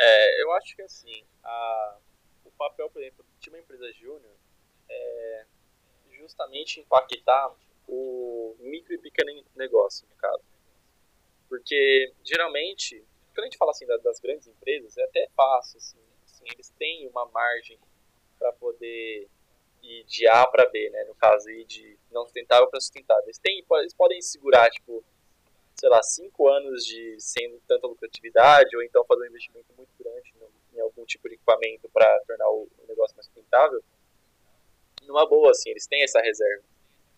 É, 0.00 0.42
eu 0.42 0.52
acho 0.52 0.76
que 0.76 0.82
assim, 0.82 1.24
a, 1.42 1.98
o 2.44 2.50
papel, 2.52 2.88
por 2.88 3.02
exemplo, 3.02 3.24
de 3.40 3.48
uma 3.50 3.58
empresa 3.58 3.92
júnior 3.92 4.36
é 4.88 5.46
justamente 6.12 6.80
impactar 6.80 7.52
o 7.86 8.54
micro 8.60 8.94
e 8.94 8.98
pequeno 8.98 9.44
negócio, 9.56 10.06
no 10.08 10.16
caso. 10.16 10.44
Porque, 11.48 12.12
geralmente, 12.22 13.04
quando 13.34 13.44
a 13.44 13.44
gente 13.46 13.58
fala 13.58 13.70
assim 13.70 13.86
das 13.86 14.20
grandes 14.20 14.46
empresas, 14.46 14.96
é 14.98 15.04
até 15.04 15.28
fácil, 15.34 15.78
assim, 15.78 15.98
assim 16.24 16.44
eles 16.52 16.70
têm 16.78 17.08
uma 17.08 17.26
margem 17.26 17.78
para 18.38 18.52
poder 18.52 19.28
ir 19.82 20.04
de 20.04 20.28
A 20.28 20.46
para 20.46 20.68
B, 20.68 20.90
né? 20.90 21.04
No 21.04 21.14
caso, 21.14 21.48
ir 21.50 21.64
de 21.64 21.98
não 22.10 22.24
sustentável 22.24 22.68
para 22.68 22.80
sustentável. 22.80 23.24
Eles, 23.24 23.38
têm, 23.38 23.64
eles 23.70 23.94
podem 23.94 24.20
segurar, 24.20 24.70
tipo, 24.70 25.02
sei 25.78 25.88
lá, 25.88 26.02
cinco 26.02 26.48
anos 26.48 26.84
de 26.84 27.20
sem 27.20 27.56
tanta 27.68 27.86
lucratividade, 27.86 28.76
ou 28.76 28.82
então 28.82 29.04
fazer 29.04 29.22
um 29.22 29.30
investimento 29.30 29.72
muito 29.76 29.90
grande 29.98 30.34
em 30.74 30.80
algum 30.80 31.04
tipo 31.04 31.28
de 31.28 31.36
equipamento 31.36 31.88
para 31.88 32.20
tornar 32.26 32.48
o 32.48 32.68
negócio 32.88 33.16
mais 33.16 33.28
rentável, 33.34 33.82
numa 35.02 35.26
boa, 35.26 35.50
assim, 35.50 35.70
eles 35.70 35.86
têm 35.86 36.02
essa 36.02 36.20
reserva. 36.20 36.64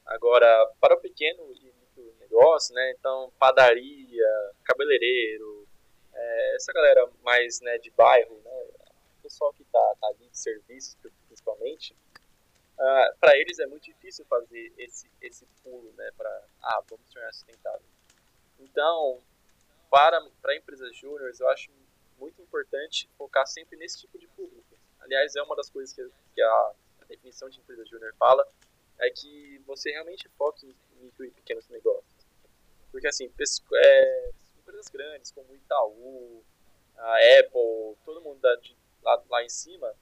Agora, 0.07 0.71
para 0.81 0.95
o 0.95 1.01
pequeno 1.01 1.53
e 1.55 1.73
micro 1.73 2.15
negócio, 2.21 2.75
né, 2.75 2.95
então, 2.99 3.33
padaria, 3.39 4.53
cabeleireiro, 4.65 5.67
é, 6.13 6.57
essa 6.57 6.73
galera 6.73 7.09
mais, 7.23 7.61
né, 7.61 7.79
de 7.79 7.91
bairro, 7.91 8.41
né, 8.45 8.67
o 9.19 9.23
pessoal 9.23 9.53
que 9.55 9.63
está 9.63 9.95
tá 10.01 10.09
ali 10.09 10.29
de 10.29 10.39
serviços, 10.39 10.97
principalmente, 11.27 11.95
uh, 12.79 12.83
ah, 12.83 13.15
para 13.21 13.37
eles 13.39 13.59
é 13.59 13.67
muito 13.67 13.85
difícil 13.85 14.25
fazer 14.27 14.73
esse, 14.79 15.11
esse 15.21 15.47
pulo, 15.63 15.93
né, 15.97 16.11
para, 16.17 16.45
ah, 16.63 16.83
vamos 16.89 17.07
tornar 17.13 17.33
sustentável. 17.33 18.00
Então, 18.61 19.21
para, 19.91 20.21
para 20.41 20.57
empresas 20.57 20.97
júniores, 20.97 21.41
eu 21.41 21.49
acho 21.49 21.71
muito 22.19 22.41
importante 22.41 23.09
focar 23.17 23.47
sempre 23.47 23.77
nesse 23.77 24.01
tipo 24.01 24.19
de 24.19 24.29
público. 24.29 24.79
Aliás, 25.01 25.35
é 25.35 25.43
uma 25.43 25.57
das 25.57 25.71
coisas 25.71 25.95
que, 25.95 26.07
que 26.35 26.43
a, 26.43 26.73
a, 27.01 27.05
definição 27.07 27.49
de 27.49 27.59
empresa 27.59 27.85
júnior 27.87 28.15
fala, 28.19 28.47
é 28.99 29.11
que 29.11 29.59
você 29.67 29.91
realmente 29.91 30.29
foque 30.37 30.77
em 31.01 31.31
pequenos 31.31 31.67
negócios. 31.69 32.05
Porque, 32.93 33.09
assim, 33.09 33.33
é, 33.75 34.31
empresas 34.59 34.89
grandes 34.89 35.31
como 35.33 35.55
Itaú, 35.55 36.45
a 36.97 37.17
Apple, 37.41 37.97
todo 38.05 38.21
mundo 38.21 38.41
da, 38.41 38.55
de, 38.57 38.77
lá, 39.03 39.23
lá 39.31 39.43
em 39.43 39.49
cima, 39.49 39.95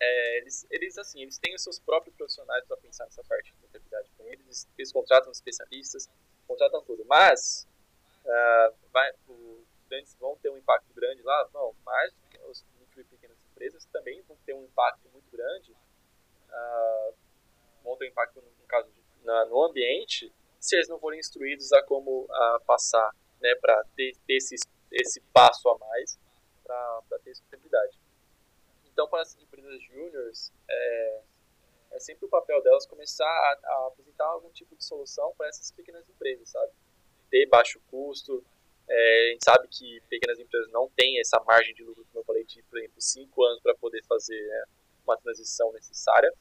é, 0.00 0.38
eles, 0.38 0.66
eles, 0.70 0.98
assim, 0.98 1.22
eles 1.22 1.38
têm 1.38 1.54
os 1.54 1.62
seus 1.62 1.78
próprios 1.78 2.16
profissionais 2.16 2.64
para 2.64 2.76
pensar 2.78 3.04
nessa 3.04 3.22
parte 3.24 3.52
de 3.52 3.58
contabilidade 3.58 4.10
com 4.16 4.26
eles, 4.26 4.68
eles 4.76 4.92
contratam 4.92 5.30
especialistas, 5.30 6.08
contratam 6.50 6.82
tudo. 6.82 7.04
Mas 7.06 7.68
uh, 8.24 8.74
vai, 8.92 9.12
os 9.28 10.14
vão 10.18 10.36
ter 10.36 10.50
um 10.50 10.58
impacto 10.58 10.92
grande 10.94 11.22
lá? 11.22 11.48
Não, 11.54 11.74
mas 11.84 12.12
os 12.48 12.64
micro 12.78 13.00
e 13.00 13.04
pequenas 13.04 13.38
empresas 13.50 13.84
também 13.86 14.20
vão 14.22 14.36
ter 14.44 14.54
um 14.54 14.64
impacto 14.64 15.08
muito 15.12 15.30
grande, 15.30 15.72
uh, 15.72 17.14
vão 17.84 17.96
ter 17.96 18.06
um 18.06 18.08
impacto, 18.08 18.40
no, 18.40 18.66
caso, 18.66 18.88
na, 19.22 19.46
no 19.46 19.62
ambiente, 19.64 20.32
se 20.58 20.76
eles 20.76 20.88
não 20.88 20.98
forem 20.98 21.18
instruídos 21.18 21.72
a 21.72 21.82
como 21.82 22.24
uh, 22.24 22.60
passar, 22.66 23.14
né, 23.40 23.54
para 23.56 23.84
ter, 23.96 24.16
ter 24.26 24.36
esse, 24.36 24.56
esse 24.92 25.20
passo 25.32 25.68
a 25.68 25.78
mais 25.78 26.18
para 26.64 27.18
ter 27.24 27.34
sustentabilidade. 27.34 27.98
Então, 28.86 29.08
para 29.08 29.22
as 29.22 29.36
empresas 29.36 29.82
júniores, 29.82 30.52
é, 30.68 31.22
é 31.92 31.98
sempre 31.98 32.26
o 32.26 32.28
papel 32.28 32.62
delas 32.62 32.86
começar 32.86 33.24
a, 33.24 33.58
a 33.64 33.86
apresentar 33.88 34.26
algum 34.26 34.50
tipo 34.50 34.76
de 34.76 34.84
solução 34.84 35.32
para 35.36 35.48
essas 35.48 35.70
pequenas 35.72 36.08
empresas, 36.08 36.48
sabe? 36.48 36.72
Ter 37.30 37.46
baixo 37.46 37.80
custo, 37.90 38.44
é, 38.88 39.28
a 39.28 39.32
gente 39.32 39.44
sabe 39.44 39.68
que 39.68 40.00
pequenas 40.08 40.38
empresas 40.38 40.70
não 40.72 40.88
têm 40.96 41.20
essa 41.20 41.40
margem 41.44 41.74
de 41.74 41.84
lucro, 41.84 42.04
como 42.06 42.20
eu 42.20 42.24
falei, 42.24 42.44
de, 42.44 42.62
por 42.64 42.78
exemplo, 42.78 43.00
cinco 43.00 43.44
anos 43.44 43.60
para 43.60 43.74
poder 43.76 44.02
fazer 44.04 44.40
né, 44.48 44.64
uma 45.04 45.16
transição 45.16 45.72
necessária. 45.72 46.32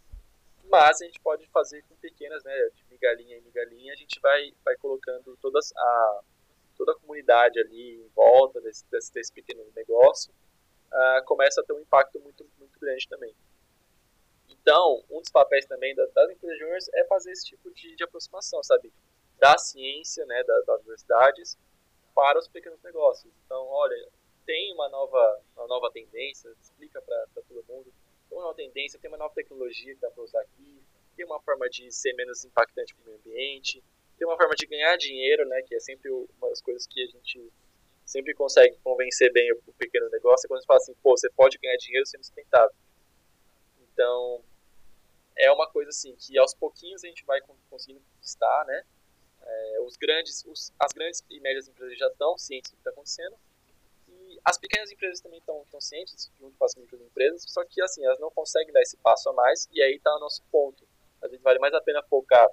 Mas 0.65 1.01
a 1.01 1.05
gente 1.05 1.19
pode 1.19 1.47
fazer 1.49 1.83
com 1.83 1.95
pequenas, 1.95 2.43
né, 2.43 2.69
de 2.75 2.85
migalhinha 2.89 3.37
em 3.37 3.41
migalhinha, 3.41 3.93
a 3.93 3.95
gente 3.95 4.19
vai, 4.19 4.53
vai 4.63 4.75
colocando 4.77 5.37
todas 5.37 5.71
a, 5.75 6.21
toda 6.77 6.91
a 6.93 6.95
comunidade 6.95 7.59
ali 7.59 8.01
em 8.01 8.07
volta 8.15 8.61
desse, 8.61 8.83
desse, 8.89 9.13
desse 9.13 9.33
pequeno 9.33 9.63
negócio, 9.75 10.31
uh, 10.91 11.23
começa 11.25 11.61
a 11.61 11.63
ter 11.63 11.73
um 11.73 11.79
impacto 11.79 12.19
muito, 12.19 12.49
muito 12.57 12.79
grande 12.79 13.07
também. 13.07 13.35
Então, 14.61 15.03
um 15.09 15.19
dos 15.19 15.31
papéis 15.31 15.65
também 15.65 15.95
das, 15.95 16.11
das 16.13 16.29
empresas 16.31 16.59
juniors 16.59 16.89
é 16.93 17.05
fazer 17.05 17.31
esse 17.31 17.45
tipo 17.45 17.71
de, 17.71 17.95
de 17.95 18.03
aproximação, 18.03 18.63
sabe? 18.63 18.91
Da 19.37 19.57
ciência, 19.57 20.25
né, 20.25 20.43
das 20.43 20.81
universidades, 20.81 21.57
para 22.13 22.37
os 22.37 22.47
pequenos 22.47 22.81
negócios. 22.83 23.33
Então, 23.45 23.65
olha, 23.65 24.09
tem 24.45 24.73
uma 24.73 24.89
nova, 24.89 25.41
uma 25.55 25.67
nova 25.67 25.91
tendência, 25.91 26.49
explica 26.61 27.01
para 27.01 27.25
todo 27.47 27.63
mundo, 27.67 27.93
tem 28.27 28.37
uma 28.37 28.43
nova 28.43 28.55
tendência, 28.55 28.99
tem 28.99 29.09
uma 29.09 29.17
nova 29.17 29.33
tecnologia 29.33 29.95
que 29.95 30.01
dá 30.01 30.11
para 30.11 30.23
usar 30.23 30.41
aqui, 30.41 30.81
tem 31.15 31.25
uma 31.25 31.39
forma 31.41 31.69
de 31.69 31.91
ser 31.91 32.13
menos 32.13 32.43
impactante 32.43 32.93
para 32.95 33.03
o 33.03 33.05
meio 33.05 33.17
ambiente, 33.17 33.83
tem 34.17 34.27
uma 34.27 34.37
forma 34.37 34.55
de 34.55 34.65
ganhar 34.65 34.97
dinheiro, 34.97 35.47
né, 35.47 35.61
que 35.61 35.75
é 35.75 35.79
sempre 35.79 36.09
uma 36.11 36.49
das 36.49 36.61
coisas 36.61 36.85
que 36.85 37.01
a 37.01 37.07
gente 37.07 37.51
sempre 38.05 38.33
consegue 38.33 38.75
convencer 38.83 39.31
bem 39.31 39.51
o 39.53 39.73
pequeno 39.73 40.09
negócio, 40.09 40.45
é 40.45 40.47
quando 40.47 40.57
a 40.57 40.61
gente 40.61 40.67
fala 40.67 40.79
assim, 40.79 40.95
pô, 41.01 41.15
você 41.15 41.29
pode 41.29 41.57
ganhar 41.59 41.77
dinheiro 41.77 42.05
sendo 42.05 42.23
sustentável. 42.23 42.75
Então, 43.93 44.43
é 45.39 45.51
uma 45.51 45.67
coisa 45.67 45.89
assim, 45.89 46.15
que 46.15 46.37
aos 46.37 46.53
pouquinhos 46.53 47.03
a 47.03 47.07
gente 47.07 47.25
vai 47.25 47.39
conseguindo 47.69 48.01
conquistar, 48.13 48.65
né, 48.65 48.83
é, 49.41 49.79
os 49.81 49.95
grandes, 49.95 50.45
os, 50.45 50.71
as 50.77 50.91
grandes 50.91 51.23
e 51.29 51.39
médias 51.39 51.67
empresas 51.67 51.97
já 51.97 52.07
estão 52.07 52.37
cientes 52.37 52.71
do 52.71 52.75
que 52.75 52.81
está 52.81 52.91
acontecendo 52.91 53.35
e 54.07 54.39
as 54.43 54.57
pequenas 54.57 54.91
empresas 54.91 55.21
também 55.21 55.39
estão, 55.39 55.65
cientes 55.79 56.29
junto 56.39 56.57
com 56.57 56.65
as 56.65 56.75
microempresas, 56.75 57.45
só 57.47 57.63
que 57.63 57.81
assim 57.81 58.03
elas 58.05 58.19
não 58.19 58.29
conseguem 58.29 58.73
dar 58.73 58.81
esse 58.81 58.97
passo 58.97 59.29
a 59.29 59.33
mais 59.33 59.67
e 59.71 59.81
aí 59.81 59.95
está 59.95 60.13
o 60.15 60.19
nosso 60.19 60.43
ponto. 60.51 60.87
Às 61.21 61.31
vezes 61.31 61.43
vale 61.43 61.59
mais 61.59 61.73
a 61.73 61.81
pena 61.81 62.03
focar 62.03 62.47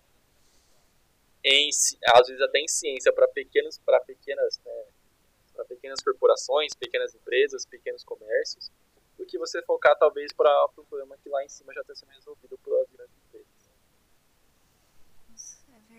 em, 1.45 1.69
às 2.15 2.27
vezes 2.27 2.43
até 2.43 2.59
em 2.61 2.69
ciência 2.69 3.13
para 3.13 3.29
pequenos, 3.29 3.79
para 3.79 4.01
pequenas, 4.01 4.61
né, 4.65 4.85
para 5.55 5.65
pequenas 5.65 6.03
corporações, 6.03 6.75
pequenas 6.75 7.15
empresas, 7.15 7.67
pequenos 7.67 8.05
comércios, 8.05 8.71
do 9.17 9.27
que 9.27 9.39
você 9.39 9.63
focar 9.63 9.97
talvez 9.99 10.33
para 10.33 10.67
um 10.79 10.85
problema 10.85 11.17
que 11.19 11.29
lá 11.29 11.45
em 11.45 11.49
cima 11.49 11.73
já 11.73 11.81
está 11.81 11.95
sendo 11.95 12.13
resolvido 12.13 12.59
por 12.59 12.81
as 12.81 12.89
grandes 12.91 13.17
empresas 13.27 13.57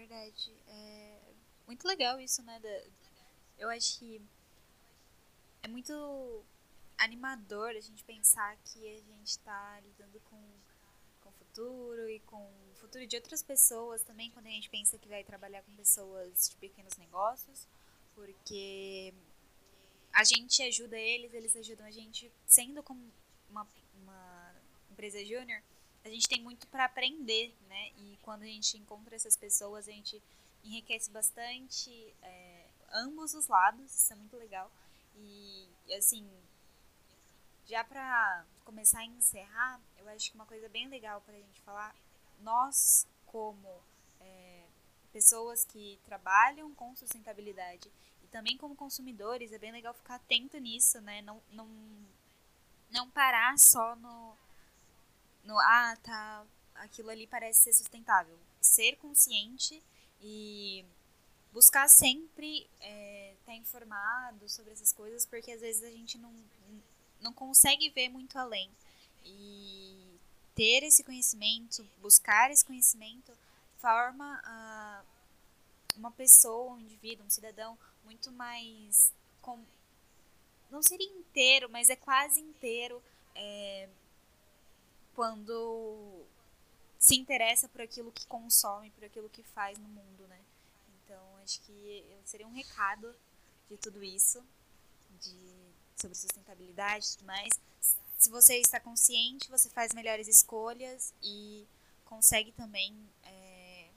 verdade. 0.07 0.53
É 0.67 1.19
muito 1.65 1.87
legal 1.87 2.19
isso, 2.19 2.41
né? 2.43 2.61
Eu 3.57 3.69
acho 3.69 3.99
que 3.99 4.21
é 5.63 5.67
muito 5.67 6.45
animador 6.97 7.69
a 7.69 7.79
gente 7.79 8.03
pensar 8.03 8.55
que 8.57 8.87
a 8.87 9.01
gente 9.01 9.27
está 9.27 9.79
lidando 9.81 10.19
com, 10.21 10.39
com 11.21 11.29
o 11.29 11.33
futuro 11.33 12.09
e 12.09 12.19
com 12.21 12.37
o 12.71 12.75
futuro 12.75 13.05
de 13.05 13.15
outras 13.15 13.43
pessoas 13.43 14.03
também, 14.03 14.31
quando 14.31 14.47
a 14.47 14.51
gente 14.51 14.69
pensa 14.69 14.97
que 14.97 15.09
vai 15.09 15.23
trabalhar 15.23 15.63
com 15.63 15.75
pessoas 15.75 16.49
de 16.49 16.55
pequenos 16.57 16.95
negócios, 16.97 17.67
porque 18.15 19.13
a 20.13 20.23
gente 20.23 20.61
ajuda 20.63 20.97
eles, 20.97 21.33
eles 21.33 21.55
ajudam 21.55 21.85
a 21.85 21.91
gente, 21.91 22.31
sendo 22.45 22.81
como 22.83 23.01
uma, 23.49 23.67
uma 24.01 24.55
empresa 24.91 25.23
júnior 25.23 25.61
a 26.07 26.09
gente 26.09 26.27
tem 26.27 26.41
muito 26.41 26.65
para 26.67 26.85
aprender, 26.85 27.53
né? 27.67 27.91
E 27.97 28.17
quando 28.21 28.43
a 28.43 28.45
gente 28.45 28.77
encontra 28.77 29.15
essas 29.15 29.35
pessoas, 29.35 29.87
a 29.87 29.91
gente 29.91 30.21
enriquece 30.63 31.11
bastante 31.11 32.13
é, 32.21 32.65
ambos 32.93 33.33
os 33.33 33.47
lados, 33.47 33.93
isso 33.93 34.13
é 34.13 34.15
muito 34.15 34.37
legal. 34.37 34.71
E, 35.17 35.67
assim, 35.97 36.27
já 37.65 37.83
para 37.83 38.45
começar 38.63 38.99
a 38.99 39.05
encerrar, 39.05 39.81
eu 39.97 40.07
acho 40.09 40.31
que 40.31 40.35
uma 40.35 40.45
coisa 40.45 40.69
bem 40.69 40.87
legal 40.87 41.21
para 41.21 41.35
a 41.35 41.39
gente 41.39 41.61
falar, 41.61 41.95
nós 42.39 43.05
como 43.25 43.81
é, 44.21 44.63
pessoas 45.11 45.65
que 45.65 45.99
trabalham 46.05 46.73
com 46.75 46.95
sustentabilidade 46.95 47.91
também 48.31 48.57
como 48.57 48.75
consumidores, 48.75 49.51
é 49.51 49.57
bem 49.57 49.71
legal 49.71 49.93
ficar 49.93 50.15
atento 50.15 50.57
nisso, 50.57 51.01
né? 51.01 51.21
Não, 51.21 51.41
não, 51.51 51.67
não 52.91 53.09
parar 53.09 53.57
só 53.57 53.95
no 53.95 54.35
no 55.43 55.57
ah, 55.59 55.97
tá, 56.03 56.45
aquilo 56.75 57.09
ali 57.09 57.25
parece 57.25 57.61
ser 57.61 57.73
sustentável. 57.73 58.37
Ser 58.59 58.97
consciente 58.97 59.81
e 60.21 60.85
buscar 61.53 61.87
sempre 61.87 62.59
estar 62.63 62.67
é, 62.81 63.35
tá 63.45 63.53
informado 63.53 64.47
sobre 64.49 64.73
essas 64.73 64.91
coisas, 64.91 65.25
porque 65.25 65.51
às 65.51 65.61
vezes 65.61 65.83
a 65.83 65.89
gente 65.89 66.17
não, 66.17 66.33
não 67.21 67.33
consegue 67.33 67.89
ver 67.89 68.09
muito 68.09 68.37
além. 68.37 68.69
E 69.23 70.19
ter 70.53 70.83
esse 70.83 71.03
conhecimento, 71.03 71.87
buscar 72.01 72.51
esse 72.51 72.65
conhecimento, 72.65 73.31
forma 73.77 75.03
uma 75.95 76.11
pessoa, 76.11 76.73
um 76.73 76.79
indivíduo, 76.79 77.25
um 77.25 77.29
cidadão 77.29 77.77
muito 78.07 78.31
mais. 78.31 79.13
Com, 79.41 79.59
não 80.71 80.81
seria 80.81 81.07
inteiro, 81.07 81.69
mas 81.69 81.89
é 81.89 81.95
quase 81.95 82.39
inteiro. 82.39 83.03
É, 83.35 83.87
quando 85.13 86.25
se 86.97 87.15
interessa 87.15 87.67
por 87.67 87.81
aquilo 87.81 88.11
que 88.11 88.25
consome, 88.27 88.89
por 88.91 89.03
aquilo 89.03 89.29
que 89.29 89.43
faz 89.43 89.77
no 89.77 89.87
mundo, 89.87 90.27
né? 90.27 90.39
Então, 91.03 91.21
acho 91.43 91.61
que 91.61 92.03
seria 92.25 92.47
um 92.47 92.53
recado 92.53 93.13
de 93.69 93.77
tudo 93.77 94.03
isso, 94.03 94.43
de, 95.21 95.37
sobre 95.95 96.15
sustentabilidade 96.15 97.05
e 97.05 97.17
tudo 97.17 97.25
mais. 97.25 97.49
Se 98.17 98.29
você 98.29 98.59
está 98.59 98.79
consciente, 98.79 99.49
você 99.49 99.69
faz 99.69 99.93
melhores 99.93 100.27
escolhas 100.27 101.13
e 101.21 101.67
consegue 102.05 102.51
também 102.51 102.95
é, 103.23 103.89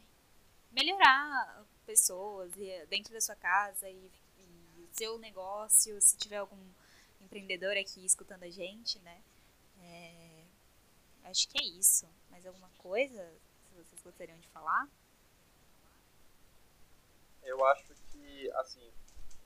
melhorar 0.73 1.65
pessoas 1.91 2.53
dentro 2.89 3.13
da 3.13 3.21
sua 3.21 3.37
casa 3.37 3.89
e, 3.89 4.11
e 4.39 4.89
seu 4.93 5.19
negócio, 5.19 6.01
se 6.01 6.17
tiver 6.17 6.37
algum 6.37 6.63
empreendedor 7.21 7.77
aqui 7.77 8.05
escutando 8.05 8.45
a 8.45 8.51
gente, 8.51 8.99
né? 9.01 9.21
É, 9.83 10.41
Acho 11.31 11.49
que 11.49 11.59
é 11.59 11.67
isso. 11.79 12.09
Mais 12.29 12.45
alguma 12.45 12.71
coisa 12.79 13.23
se 13.69 13.75
vocês 13.77 14.03
gostariam 14.03 14.39
de 14.39 14.49
falar? 14.49 14.89
Eu 17.45 17.65
acho 17.67 17.85
que, 18.11 18.51
assim, 18.57 18.93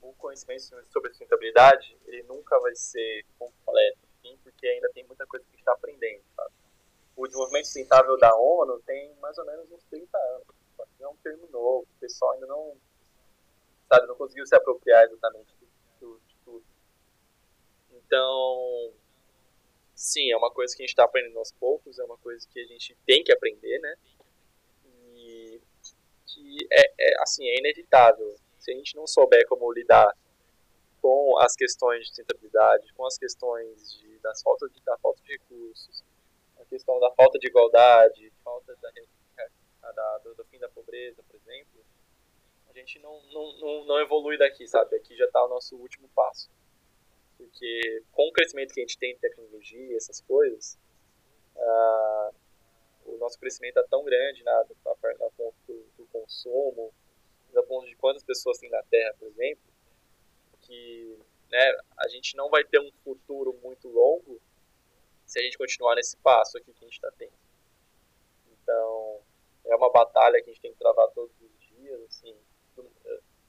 o 0.01 0.13
conhecimento 0.15 0.63
sobre 0.91 1.11
sustentabilidade, 1.11 1.97
ele 2.07 2.23
nunca 2.25 2.59
vai 2.59 2.75
ser 2.75 3.25
completo, 3.39 3.99
sim, 4.23 4.39
porque 4.43 4.67
ainda 4.67 4.91
tem 4.93 5.05
muita 5.05 5.27
coisa 5.27 5.45
que 5.51 5.59
está 5.59 5.73
aprendendo, 5.73 6.25
sabe? 6.35 6.55
O 7.17 7.27
desenvolvimento 7.27 7.67
sustentável 7.67 8.19
da 8.19 8.35
ONU 8.35 8.81
tem 8.81 9.15
mais 9.17 9.37
ou 9.39 9.45
menos 9.45 9.71
uns 9.71 9.85
30 9.85 10.19
anos, 10.19 10.47
é 11.07 11.09
um 11.09 11.17
termo 11.17 11.49
novo, 11.51 11.87
o 11.97 12.01
pessoal 12.01 12.33
ainda 12.33 12.47
não, 12.47 12.77
sabe, 13.89 14.07
não 14.07 14.17
conseguiu 14.17 14.47
se 14.47 14.55
apropriar 14.55 15.05
exatamente 15.05 15.55
de 15.57 15.67
tudo. 15.99 16.65
Então, 18.07 18.93
sim, 19.95 20.31
é 20.31 20.37
uma 20.37 20.51
coisa 20.51 20.75
que 20.77 20.83
a 20.83 20.85
gente 20.85 20.93
está 20.93 21.05
aprendendo 21.05 21.39
aos 21.39 21.53
poucos, 21.53 21.99
é 21.99 22.05
uma 22.05 22.19
coisa 22.19 22.47
que 22.49 22.61
a 22.61 22.67
gente 22.67 22.97
tem 23.07 23.25
que 23.25 23.33
aprender, 23.33 23.79
né? 23.81 23.97
E 25.17 25.61
que 26.27 26.69
é, 26.71 26.95
é, 26.99 27.23
assim, 27.23 27.49
é 27.49 27.59
inevitável. 27.59 28.37
Se 28.59 28.73
a 28.73 28.75
gente 28.75 28.95
não 28.97 29.07
souber 29.07 29.47
como 29.49 29.73
lidar 29.73 30.15
com 31.01 31.39
as 31.39 31.55
questões 31.55 32.01
de 32.01 32.07
sustentabilidade, 32.07 32.93
com 32.95 33.07
as 33.07 33.19
questões 33.19 33.99
de, 33.99 34.19
das 34.21 34.43
faltas 34.43 34.73
de, 34.73 34.81
da 34.83 34.97
falta 34.99 35.23
de 35.23 35.33
recursos, 35.33 36.05
a 36.59 36.65
questão 36.65 36.99
da 37.01 37.11
falta 37.13 37.39
de 37.39 37.47
igualdade, 37.47 38.33
falta 38.43 38.75
da, 38.77 38.91
da 39.95 40.19
do, 40.19 40.35
do, 40.35 40.45
fim 40.45 40.59
da 40.59 40.69
pobreza, 40.69 41.23
por 41.23 41.37
exemplo, 41.37 41.85
a 42.69 42.73
gente 42.73 42.99
não, 42.99 43.23
não, 43.33 43.59
não, 43.59 43.85
não 43.85 44.01
evolui 44.01 44.37
daqui, 44.37 44.67
sabe? 44.67 44.97
Aqui 44.97 45.17
já 45.17 45.25
está 45.25 45.45
o 45.45 45.49
nosso 45.49 45.77
último 45.77 46.09
passo 46.09 46.51
porque 47.37 48.03
com 48.13 48.29
o 48.29 48.33
crescimento 48.33 48.73
que 48.73 48.81
a 48.81 48.83
gente 48.83 48.99
tem 48.99 49.13
em 49.13 49.19
tecnologia, 49.19 49.97
essas 49.97 50.21
coisas, 50.21 50.79
uh, 51.57 52.35
o 53.07 53.17
nosso 53.19 53.39
crescimento 53.39 53.79
é 53.79 53.83
tão 53.85 54.05
grande 54.05 54.43
na, 54.43 54.65
na, 54.85 55.15
na 55.19 55.31
ponto 55.31 55.57
do, 55.67 55.87
do, 55.97 56.07
consumo, 56.07 56.93
na 57.53 57.63
ponto 57.63 57.87
de 57.87 57.97
quantas 57.97 58.23
pessoas 58.23 58.59
tem 58.59 58.71
na 58.71 58.83
Terra, 58.85 59.15
por 59.19 59.29
exemplo, 59.29 59.63
que 60.63 61.19
né, 61.51 61.79
a 61.99 62.09
gente 62.09 62.37
não 62.37 62.49
vai 62.49 62.65
ter 62.65 62.81
um 62.81 62.91
futuro 63.05 63.53
muito 63.63 63.89
longo 63.89 64.41
se 65.27 65.39
a 65.39 65.43
gente 65.43 65.59
continuar 65.59 65.95
nesse 65.97 66.17
passo 66.19 66.59
aqui 66.59 66.73
que 66.73 66.85
a 66.85 66.89
gente 66.89 66.95
está 66.95 67.11
tendo. 67.13 67.44
É 69.67 69.77
uma 69.77 69.91
batalha 69.91 70.43
que 70.43 70.51
a 70.51 70.53
gente 70.53 70.63
tem 70.63 70.73
que 70.73 70.79
travar 70.79 71.09
todos 71.09 71.35
os 71.41 71.61
dias, 71.61 72.01
assim. 72.03 72.37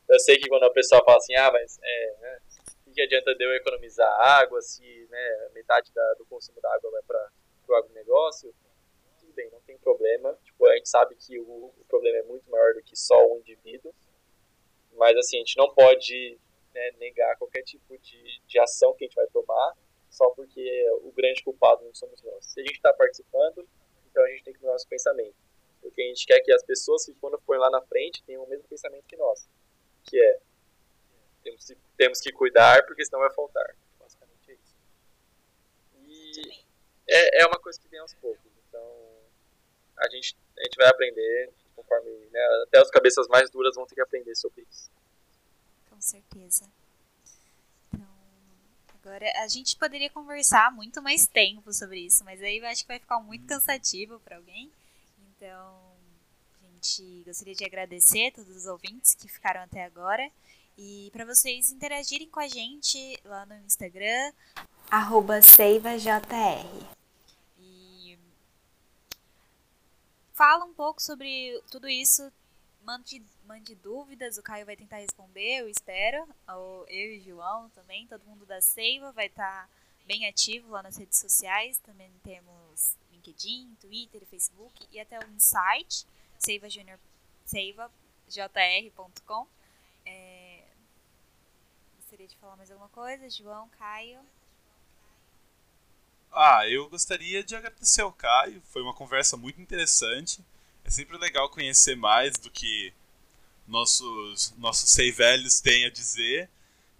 Eu 0.07 0.19
sei 0.19 0.37
que 0.37 0.47
quando 0.47 0.63
a 0.63 0.71
pessoa 0.71 1.03
fala 1.03 1.17
assim, 1.17 1.35
ah, 1.35 1.51
mas 1.51 1.79
é, 1.81 2.17
né, 2.21 2.39
o 2.85 2.91
que 2.91 3.01
adianta 3.01 3.33
de 3.33 3.43
eu 3.43 3.53
economizar 3.55 4.07
água 4.21 4.61
se 4.61 5.07
né, 5.09 5.49
metade 5.53 5.91
da, 5.91 6.13
do 6.13 6.25
consumo 6.25 6.61
da 6.61 6.71
água 6.73 6.91
vai 6.91 7.01
para 7.01 7.31
o 7.67 7.75
agronegócio? 7.75 8.53
Tudo 9.19 9.33
bem, 9.33 9.49
não 9.49 9.59
tem 9.61 9.77
problema. 9.79 10.37
Tipo, 10.43 10.67
a 10.67 10.75
gente 10.75 10.89
sabe 10.89 11.15
que 11.15 11.39
o, 11.39 11.73
o 11.77 11.85
problema 11.87 12.19
é 12.19 12.23
muito 12.23 12.49
maior 12.49 12.73
do 12.75 12.83
que 12.83 12.95
só 12.95 13.25
um 13.33 13.39
indivíduo. 13.39 13.93
Mas, 14.93 15.17
assim, 15.17 15.37
a 15.37 15.39
gente 15.39 15.57
não 15.57 15.73
pode 15.73 16.39
né, 16.73 16.91
negar 16.99 17.35
qualquer 17.37 17.63
tipo 17.63 17.97
de, 17.97 18.41
de 18.45 18.59
ação 18.59 18.93
que 18.93 19.03
a 19.03 19.07
gente 19.07 19.15
vai 19.15 19.27
tomar 19.27 19.75
só 20.15 20.29
porque 20.29 20.89
o 21.03 21.11
grande 21.11 21.43
culpado 21.43 21.83
não 21.83 21.93
somos 21.93 22.21
nós. 22.23 22.45
Se 22.45 22.61
a 22.61 22.63
gente 22.63 22.75
está 22.75 22.93
participando, 22.93 23.67
então 24.09 24.23
a 24.23 24.29
gente 24.29 24.43
tem 24.43 24.53
que 24.53 24.59
mudar 24.61 24.71
nosso 24.71 24.87
pensamento. 24.87 25.35
Porque 25.85 26.01
a 26.01 26.05
gente 26.07 26.25
quer 26.25 26.39
que 26.41 26.51
as 26.51 26.63
pessoas 26.63 27.05
que 27.05 27.13
quando 27.13 27.39
forem 27.41 27.61
lá 27.61 27.69
na 27.69 27.79
frente 27.81 28.23
tenham 28.23 28.43
o 28.43 28.49
mesmo 28.49 28.67
pensamento 28.67 29.05
que 29.05 29.15
nós. 29.15 29.47
Que 30.03 30.19
é, 30.19 30.39
temos, 31.43 31.71
temos 31.95 32.19
que 32.19 32.31
cuidar 32.31 32.83
porque 32.87 33.05
senão 33.05 33.19
vai 33.19 33.31
faltar. 33.31 33.75
Basicamente 33.99 34.51
é 34.51 34.53
isso. 34.55 34.75
E 36.07 36.63
é, 37.07 37.43
é 37.43 37.45
uma 37.45 37.59
coisa 37.59 37.79
que 37.79 37.87
vem 37.87 37.99
aos 37.99 38.15
poucos. 38.15 38.51
Então, 38.67 38.83
a 39.97 40.09
gente, 40.09 40.35
a 40.57 40.63
gente 40.63 40.75
vai 40.75 40.87
aprender 40.87 41.53
conforme, 41.75 42.09
né, 42.31 42.63
até 42.63 42.79
as 42.79 42.89
cabeças 42.89 43.27
mais 43.27 43.51
duras 43.51 43.75
vão 43.75 43.85
ter 43.85 43.93
que 43.93 44.01
aprender 44.01 44.35
sobre 44.35 44.65
isso. 44.67 44.89
Com 45.87 46.01
certeza. 46.01 46.67
Agora, 49.03 49.31
a 49.43 49.47
gente 49.47 49.77
poderia 49.77 50.09
conversar 50.09 50.71
muito 50.71 50.99
mais 50.99 51.27
tempo 51.27 51.71
sobre 51.71 51.99
isso, 51.99 52.25
mas 52.25 52.41
aí 52.41 52.59
acho 52.65 52.81
que 52.81 52.87
vai 52.87 52.99
ficar 52.99 53.19
muito 53.19 53.45
cansativo 53.45 54.19
para 54.21 54.37
alguém. 54.37 54.71
Então, 55.37 55.95
a 56.63 56.67
gente 56.67 57.23
gostaria 57.25 57.55
de 57.55 57.65
agradecer 57.65 58.27
a 58.27 58.31
todos 58.31 58.55
os 58.55 58.65
ouvintes 58.65 59.15
que 59.15 59.27
ficaram 59.27 59.61
até 59.61 59.83
agora. 59.83 60.31
E 60.77 61.09
para 61.11 61.25
vocês 61.25 61.71
interagirem 61.71 62.29
com 62.29 62.39
a 62.39 62.47
gente 62.47 63.19
lá 63.23 63.45
no 63.45 63.55
Instagram, 63.65 64.33
SeivaJR. 65.41 66.17
E 67.57 68.17
fala 70.33 70.65
um 70.65 70.73
pouco 70.73 71.01
sobre 71.01 71.61
tudo 71.69 71.87
isso. 71.87 72.31
Mande 72.83 73.21
mande 73.45 73.75
dúvidas, 73.75 74.37
o 74.37 74.43
Caio 74.43 74.65
vai 74.65 74.75
tentar 74.75 74.97
responder, 74.97 75.61
eu 75.61 75.69
espero. 75.69 76.27
Eu 76.47 76.85
e 76.89 77.19
o 77.19 77.23
João 77.23 77.69
também, 77.69 78.07
todo 78.07 78.25
mundo 78.25 78.45
da 78.45 78.59
Seiva 78.59 79.11
vai 79.11 79.27
estar 79.27 79.67
tá 79.67 79.69
bem 80.05 80.27
ativo 80.27 80.71
lá 80.71 80.83
nas 80.83 80.97
redes 80.97 81.19
sociais. 81.19 81.77
Também 81.79 82.11
temos 82.23 82.97
LinkedIn, 83.25 83.75
Twitter, 83.81 84.21
Facebook 84.25 84.87
e 84.91 84.99
até 84.99 85.17
um 85.25 85.39
site, 85.39 86.05
Seiva 86.37 86.67
seivajr.com. 88.27 89.47
É... 90.05 90.63
Gostaria 91.97 92.27
de 92.27 92.35
falar 92.37 92.55
mais 92.55 92.69
alguma 92.69 92.89
coisa? 92.89 93.29
João, 93.29 93.67
Caio? 93.69 94.19
Ah, 96.31 96.67
eu 96.67 96.89
gostaria 96.89 97.43
de 97.43 97.55
agradecer 97.55 98.01
ao 98.01 98.11
Caio. 98.11 98.61
Foi 98.65 98.81
uma 98.81 98.93
conversa 98.93 99.37
muito 99.37 99.61
interessante. 99.61 100.43
É 100.83 100.89
sempre 100.89 101.17
legal 101.17 101.49
conhecer 101.49 101.95
mais 101.95 102.37
do 102.37 102.51
que 102.51 102.93
nossos, 103.67 104.53
nossos 104.57 104.89
sei 104.91 105.11
velhos 105.11 105.59
têm 105.59 105.85
a 105.85 105.89
dizer, 105.89 106.49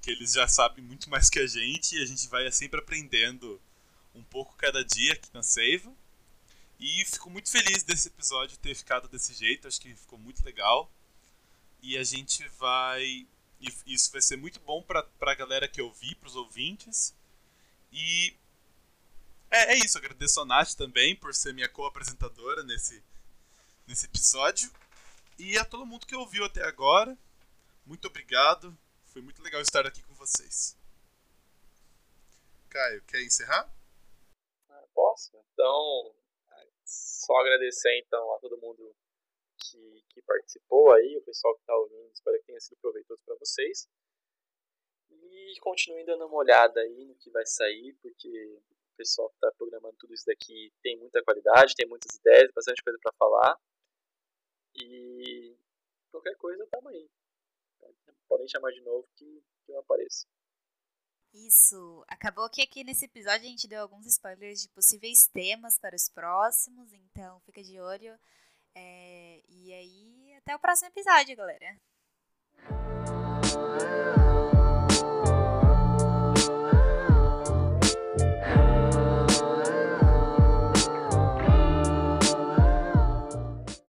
que 0.02 0.10
eles 0.10 0.34
já 0.34 0.48
sabem 0.48 0.84
muito 0.84 1.10
mais 1.10 1.30
que 1.30 1.40
a 1.40 1.46
gente 1.46 1.96
e 1.96 2.02
a 2.02 2.06
gente 2.06 2.28
vai 2.28 2.52
sempre 2.52 2.80
aprendendo 2.80 3.62
um 4.16 4.24
pouco 4.24 4.56
cada 4.56 4.84
dia 4.84 5.14
aqui 5.14 5.30
na 5.34 5.44
Seiva. 5.44 5.94
E 6.80 7.06
fico 7.06 7.30
muito 7.30 7.50
feliz 7.50 7.84
desse 7.84 8.10
episódio 8.10 8.58
ter 8.58 8.76
ficado 8.76 9.08
desse 9.08 9.34
jeito, 9.34 9.68
acho 9.68 9.80
que 9.80 9.96
ficou 9.96 10.20
muito 10.20 10.44
legal. 10.44 10.92
E 11.82 11.98
a 11.98 12.04
gente 12.04 12.48
vai. 12.50 13.28
Isso 13.86 14.12
vai 14.12 14.22
ser 14.22 14.38
muito 14.38 14.60
bom 14.60 14.82
para 14.82 15.08
a 15.22 15.36
galera 15.36 15.68
que 15.68 15.82
ouvir, 15.82 16.16
para 16.16 16.28
os 16.28 16.36
ouvintes. 16.36 17.14
E 17.92 18.36
é, 19.50 19.74
é, 19.74 19.78
isso, 19.78 19.98
agradeço 19.98 20.42
a 20.42 20.46
Nath 20.46 20.74
também 20.74 21.16
por 21.16 21.34
ser 21.34 21.54
minha 21.54 21.70
co-apresentadora 21.70 22.64
nesse, 22.64 23.02
nesse 23.88 24.06
episódio. 24.06 24.70
E 25.38 25.58
a 25.58 25.66
todo 25.66 25.86
mundo 25.86 26.06
que 26.06 26.16
ouviu 26.16 26.44
até 26.44 26.64
agora, 26.66 27.18
muito 27.86 28.06
obrigado. 28.08 28.78
Foi 29.06 29.22
muito 29.22 29.42
legal 29.42 29.62
estar 29.62 29.86
aqui 29.86 30.02
com 30.04 30.14
vocês. 30.16 30.76
Caio, 32.70 33.02
quer 33.04 33.24
encerrar? 33.24 33.74
Posso? 34.94 35.32
Então, 35.54 36.14
só 37.26 37.36
agradecer 37.38 37.98
então 37.98 38.34
a 38.36 38.40
todo 38.40 38.58
mundo 38.58 38.96
que, 39.58 40.04
que 40.10 40.22
participou 40.22 40.94
aí, 40.94 41.18
o 41.18 41.24
pessoal 41.24 41.56
que 41.56 41.62
está 41.62 41.76
ouvindo, 41.76 42.12
espero 42.14 42.38
que 42.40 42.46
tenha 42.46 42.60
sido 42.60 42.78
proveitoso 42.80 43.20
para 43.26 43.36
vocês. 43.36 43.88
E 45.10 45.60
continuem 45.60 46.06
dando 46.06 46.28
uma 46.28 46.38
olhada 46.38 46.80
aí 46.82 47.06
no 47.06 47.16
que 47.16 47.32
vai 47.32 47.46
sair, 47.46 47.94
porque 48.02 48.30
o 48.30 48.96
pessoal 48.96 49.30
que 49.30 49.36
está 49.36 49.52
programando 49.58 49.96
tudo 49.98 50.14
isso 50.14 50.26
daqui 50.26 50.72
tem 50.84 50.98
muita 50.98 51.24
qualidade, 51.24 51.76
tem 51.76 51.88
muitas 51.88 52.16
ideias, 52.16 52.52
bastante 52.54 52.84
coisa 52.84 53.00
para 53.02 53.14
falar. 53.18 53.60
E 54.76 55.58
qualquer 56.12 56.36
coisa, 56.38 56.68
tamo 56.68 56.90
aí. 56.90 57.10
Podem 58.28 58.48
chamar 58.48 58.72
de 58.72 58.82
novo 58.82 59.08
que, 59.16 59.44
que 59.66 59.72
eu 59.72 59.80
apareço. 59.80 60.28
Isso. 61.36 62.06
Acabou 62.08 62.50
que 62.50 62.62
aqui 62.62 62.84
nesse 62.86 63.06
episódio 63.06 63.46
a 63.46 63.50
gente 63.50 63.68
deu 63.68 63.82
alguns 63.82 64.06
spoilers 64.06 64.62
de 64.62 64.70
possíveis 64.70 65.28
temas 65.28 65.78
para 65.78 65.94
os 65.96 66.08
próximos, 66.08 66.94
então 66.94 67.42
fica 67.42 67.62
de 67.62 67.78
olho. 67.80 68.18
É... 68.74 69.42
E 69.50 69.74
aí, 69.74 70.34
até 70.38 70.56
o 70.56 70.60
próximo 70.60 70.88
episódio, 70.88 71.36
galera. 71.36 71.78